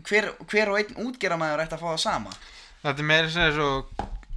hver, 0.03 0.28
hver 0.51 0.72
og 0.74 0.80
einn 0.82 0.97
útgerðamæður 1.08 1.64
ætti 1.64 1.78
að 1.78 1.84
fá 1.86 1.88
það 1.93 2.01
sama? 2.03 2.34
Þetta 2.84 3.03
er 3.05 3.08
meira 3.14 3.30
sem 3.32 3.53
svo 3.55 3.70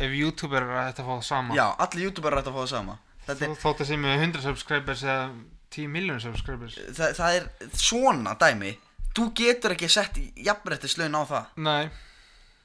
ef 0.01 0.14
youtuber 0.14 0.62
er 0.62 0.77
að 0.87 1.01
fá 1.03 1.11
það 1.11 1.25
sama. 1.27 1.57
Já, 1.59 1.66
allir 1.85 2.07
youtuber 2.07 2.39
ætti 2.39 2.53
að 2.53 2.55
fá 2.55 2.62
það 2.62 2.71
sama. 2.77 2.95
Er, 3.27 3.41
Þó- 3.43 3.59
Þótt 3.64 3.83
að 3.83 3.91
sé 3.91 3.99
með 4.01 4.14
100 4.23 4.47
subscribers 4.47 5.03
eða 5.05 5.27
10 5.75 5.91
miljónir 5.99 6.23
subscribers. 6.25 6.79
Það, 6.97 7.12
það 7.18 7.37
er 7.41 7.51
svona 7.83 8.37
dæmi 8.41 8.73
Þú 9.17 9.27
getur 9.35 9.75
ekki 9.75 9.89
sett 9.91 10.19
jafnbrettis 10.37 10.97
laun 11.01 11.19
á 11.19 11.23
það. 11.27 11.47
Nei, 11.67 11.91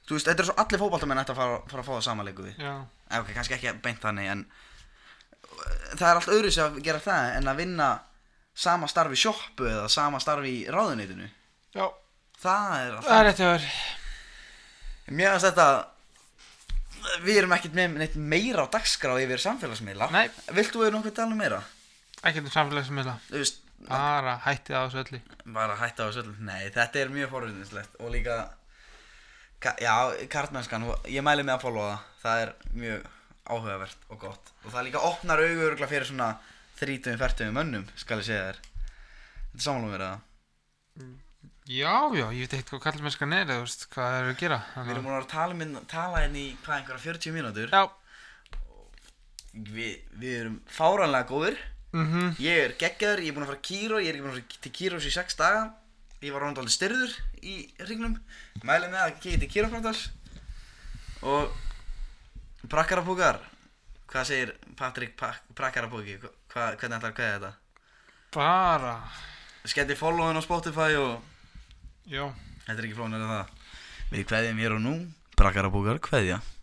Þú 0.05 0.13
veist, 0.19 0.27
þetta 0.29 0.43
er 0.43 0.45
svo 0.51 0.53
allir 0.61 0.81
fótballtamenn 0.83 1.17
ætti 1.23 1.33
að 1.33 1.39
fara, 1.39 1.55
fara 1.71 1.81
að 1.81 1.87
fá 1.87 1.93
það 1.95 2.03
sama 2.05 2.23
leiku 2.27 2.43
við. 2.45 2.59
Já. 2.61 2.73
Eh, 3.09 3.19
Ok, 3.19 3.31
kannski 3.33 3.55
ekki 3.57 3.71
beint 3.81 4.01
þannig 4.03 4.27
en 4.29 4.43
það 5.95 6.05
er 6.09 6.19
allt 6.19 6.29
öðru 6.35 6.51
sem 6.53 6.67
að 6.67 6.77
gera 6.85 6.99
það 7.01 7.29
en 7.39 7.49
að 7.49 7.59
vinna 7.63 7.87
sama 8.53 8.87
starf 8.91 9.15
í 9.15 9.17
sjoppu 9.17 9.65
eða 9.71 9.87
sama 9.89 10.19
starf 10.21 10.45
í 10.45 10.67
ráðuneytinu. 10.69 11.29
Já, 11.75 11.87
Það 12.43 12.71
er 12.83 12.93
allt 12.99 13.05
það 13.07 13.19
er 13.23 13.29
að 13.31 13.37
vera 13.41 13.69
Mér 15.15 15.31
finnst 15.33 15.47
þetta 15.49 15.67
Við 17.25 17.37
erum 17.39 17.53
ekkert 17.57 17.75
með 17.77 17.97
neitt 18.01 18.15
meira 18.17 18.65
á 18.65 18.73
dagskrá 18.73 19.13
yfir 19.21 19.41
samfélagsmiðla. 19.41 20.07
Nei. 20.13 20.25
Vilt 20.57 20.71
þú 20.73 20.85
eða 20.85 20.95
nokkuð 20.97 21.13
tala 21.19 21.35
um 21.35 21.41
meira? 21.41 21.59
Ekkert 22.25 22.47
um 22.47 22.53
samfélagsmiðla. 22.55 23.13
Þú 23.29 23.41
veist, 23.43 23.59
Bara 23.89 24.37
hættið 24.45 24.75
á 24.77 24.81
þessu 24.85 25.01
öllu. 25.03 25.19
Bara 25.53 25.75
hætta 25.79 26.05
á 26.05 26.07
þessu 26.09 26.23
öll 26.23 26.35
Nei, 26.47 26.69
þetta 26.73 27.01
er 27.03 27.11
mjög 27.13 27.29
forvitinslegt 27.35 27.99
Og 28.01 28.11
líka 28.13 28.37
ka- 29.61 29.75
Já, 29.81 29.93
kartmennskan, 30.31 30.87
ég 31.11 31.21
mæli 31.25 31.43
með 31.45 31.57
að 31.59 31.65
followa 31.67 31.97
það 32.23 32.23
Það 32.25 32.41
er 32.45 32.53
mjög 32.83 33.11
áhugavert 33.45 34.05
og 34.09 34.17
gott. 34.23 34.47
Og 34.65 34.71
það 34.73 34.87
líka 34.87 35.01
opnar 35.05 35.37
augu 35.43 35.65
örgulega 35.67 35.89
fyrir 35.91 36.07
svona 36.09 36.31
30-40 36.79 37.51
mönnum, 37.53 37.83
skal 37.95 38.17
ég 38.23 38.25
segja 38.25 38.47
þér. 38.47 38.57
Þetta 38.65 39.59
er 39.59 39.65
samanlum 39.67 39.93
verið 39.93 40.07
það 40.09 41.21
Já, 41.65 41.93
já, 42.13 42.25
ég 42.33 42.41
veit 42.45 42.55
ekkert 42.57 42.71
hvað 42.75 42.81
kallmennskan 42.87 43.33
er 43.33 43.45
eða 43.45 43.55
þú 43.59 43.63
veist 43.65 43.85
hvað 43.93 44.09
það 44.09 44.17
er 44.23 44.27
að 44.31 44.41
gera. 44.41 44.57
Við 44.85 44.91
erum 44.95 45.05
búin 45.07 45.15
að 45.15 45.21
að 45.23 45.29
tala, 45.31 45.53
minn, 45.61 45.77
tala 45.89 46.19
hérna 46.21 46.37
í 46.41 46.49
hvað 46.65 46.75
einhverja 46.79 47.03
40 47.05 47.33
mínútur? 47.37 47.71
Já. 47.73 47.83
Við, 49.55 49.93
við 50.21 50.35
erum 50.41 50.57
fáranlega 50.69 51.29
góðir 51.95 52.05
Mhm. 52.05 52.35
Ég 52.39 52.57
er 52.65 52.73
geggjaður, 52.79 53.19
ég 53.23 53.27
er 53.29 53.33
búinn 53.33 53.45
að 53.45 53.51
fara 53.51 53.59
að 53.59 53.67
kýró, 53.69 53.99
ég 54.03 54.09
er 54.09 54.15
ekki 54.15 54.23
búinn 54.23 54.33
að 54.33 54.39
fara 54.41 54.61
til 54.61 54.71
kýrós 54.71 55.05
í 55.05 55.11
6 55.11 55.35
daga. 55.39 55.73
Ég 56.21 56.31
var 56.33 56.41
ránd 56.41 56.57
alveg 56.57 56.73
styrður 56.73 57.11
í 57.43 57.55
hringnum. 57.79 58.19
Mælið 58.63 58.89
með 58.91 59.01
að 59.03 59.19
kíkja 59.21 59.39
til 59.39 59.49
kýrófráttars 59.51 60.09
Og 61.21 61.51
Prakkarapúkar 62.67 63.39
Hvað 64.09 64.25
segir 64.25 64.53
Patrik 64.77 65.15
Prakkarapúki? 65.53 66.17
Hva, 66.53 66.75
hvernig 66.79 66.97
ætlar 66.97 67.11
að 67.11 67.17
kveða 67.19 67.35
þetta? 67.35 67.53
Bara. 68.35 68.95
Skelli 69.65 69.95
followin 69.95 70.37
á 70.39 70.41
Spotify 70.45 70.95
og 70.97 71.21
Já. 72.07 72.31
Þetta 72.65 72.79
er 72.79 72.85
ekki 72.87 72.97
flónir 72.97 73.21
en 73.21 73.29
það. 73.29 73.53
Við 74.11 74.25
kveðjum 74.29 74.59
hér 74.61 74.75
og 74.77 74.81
nú. 74.81 74.95
Prakkarapúkar 75.35 75.99
kveðja 75.99 76.41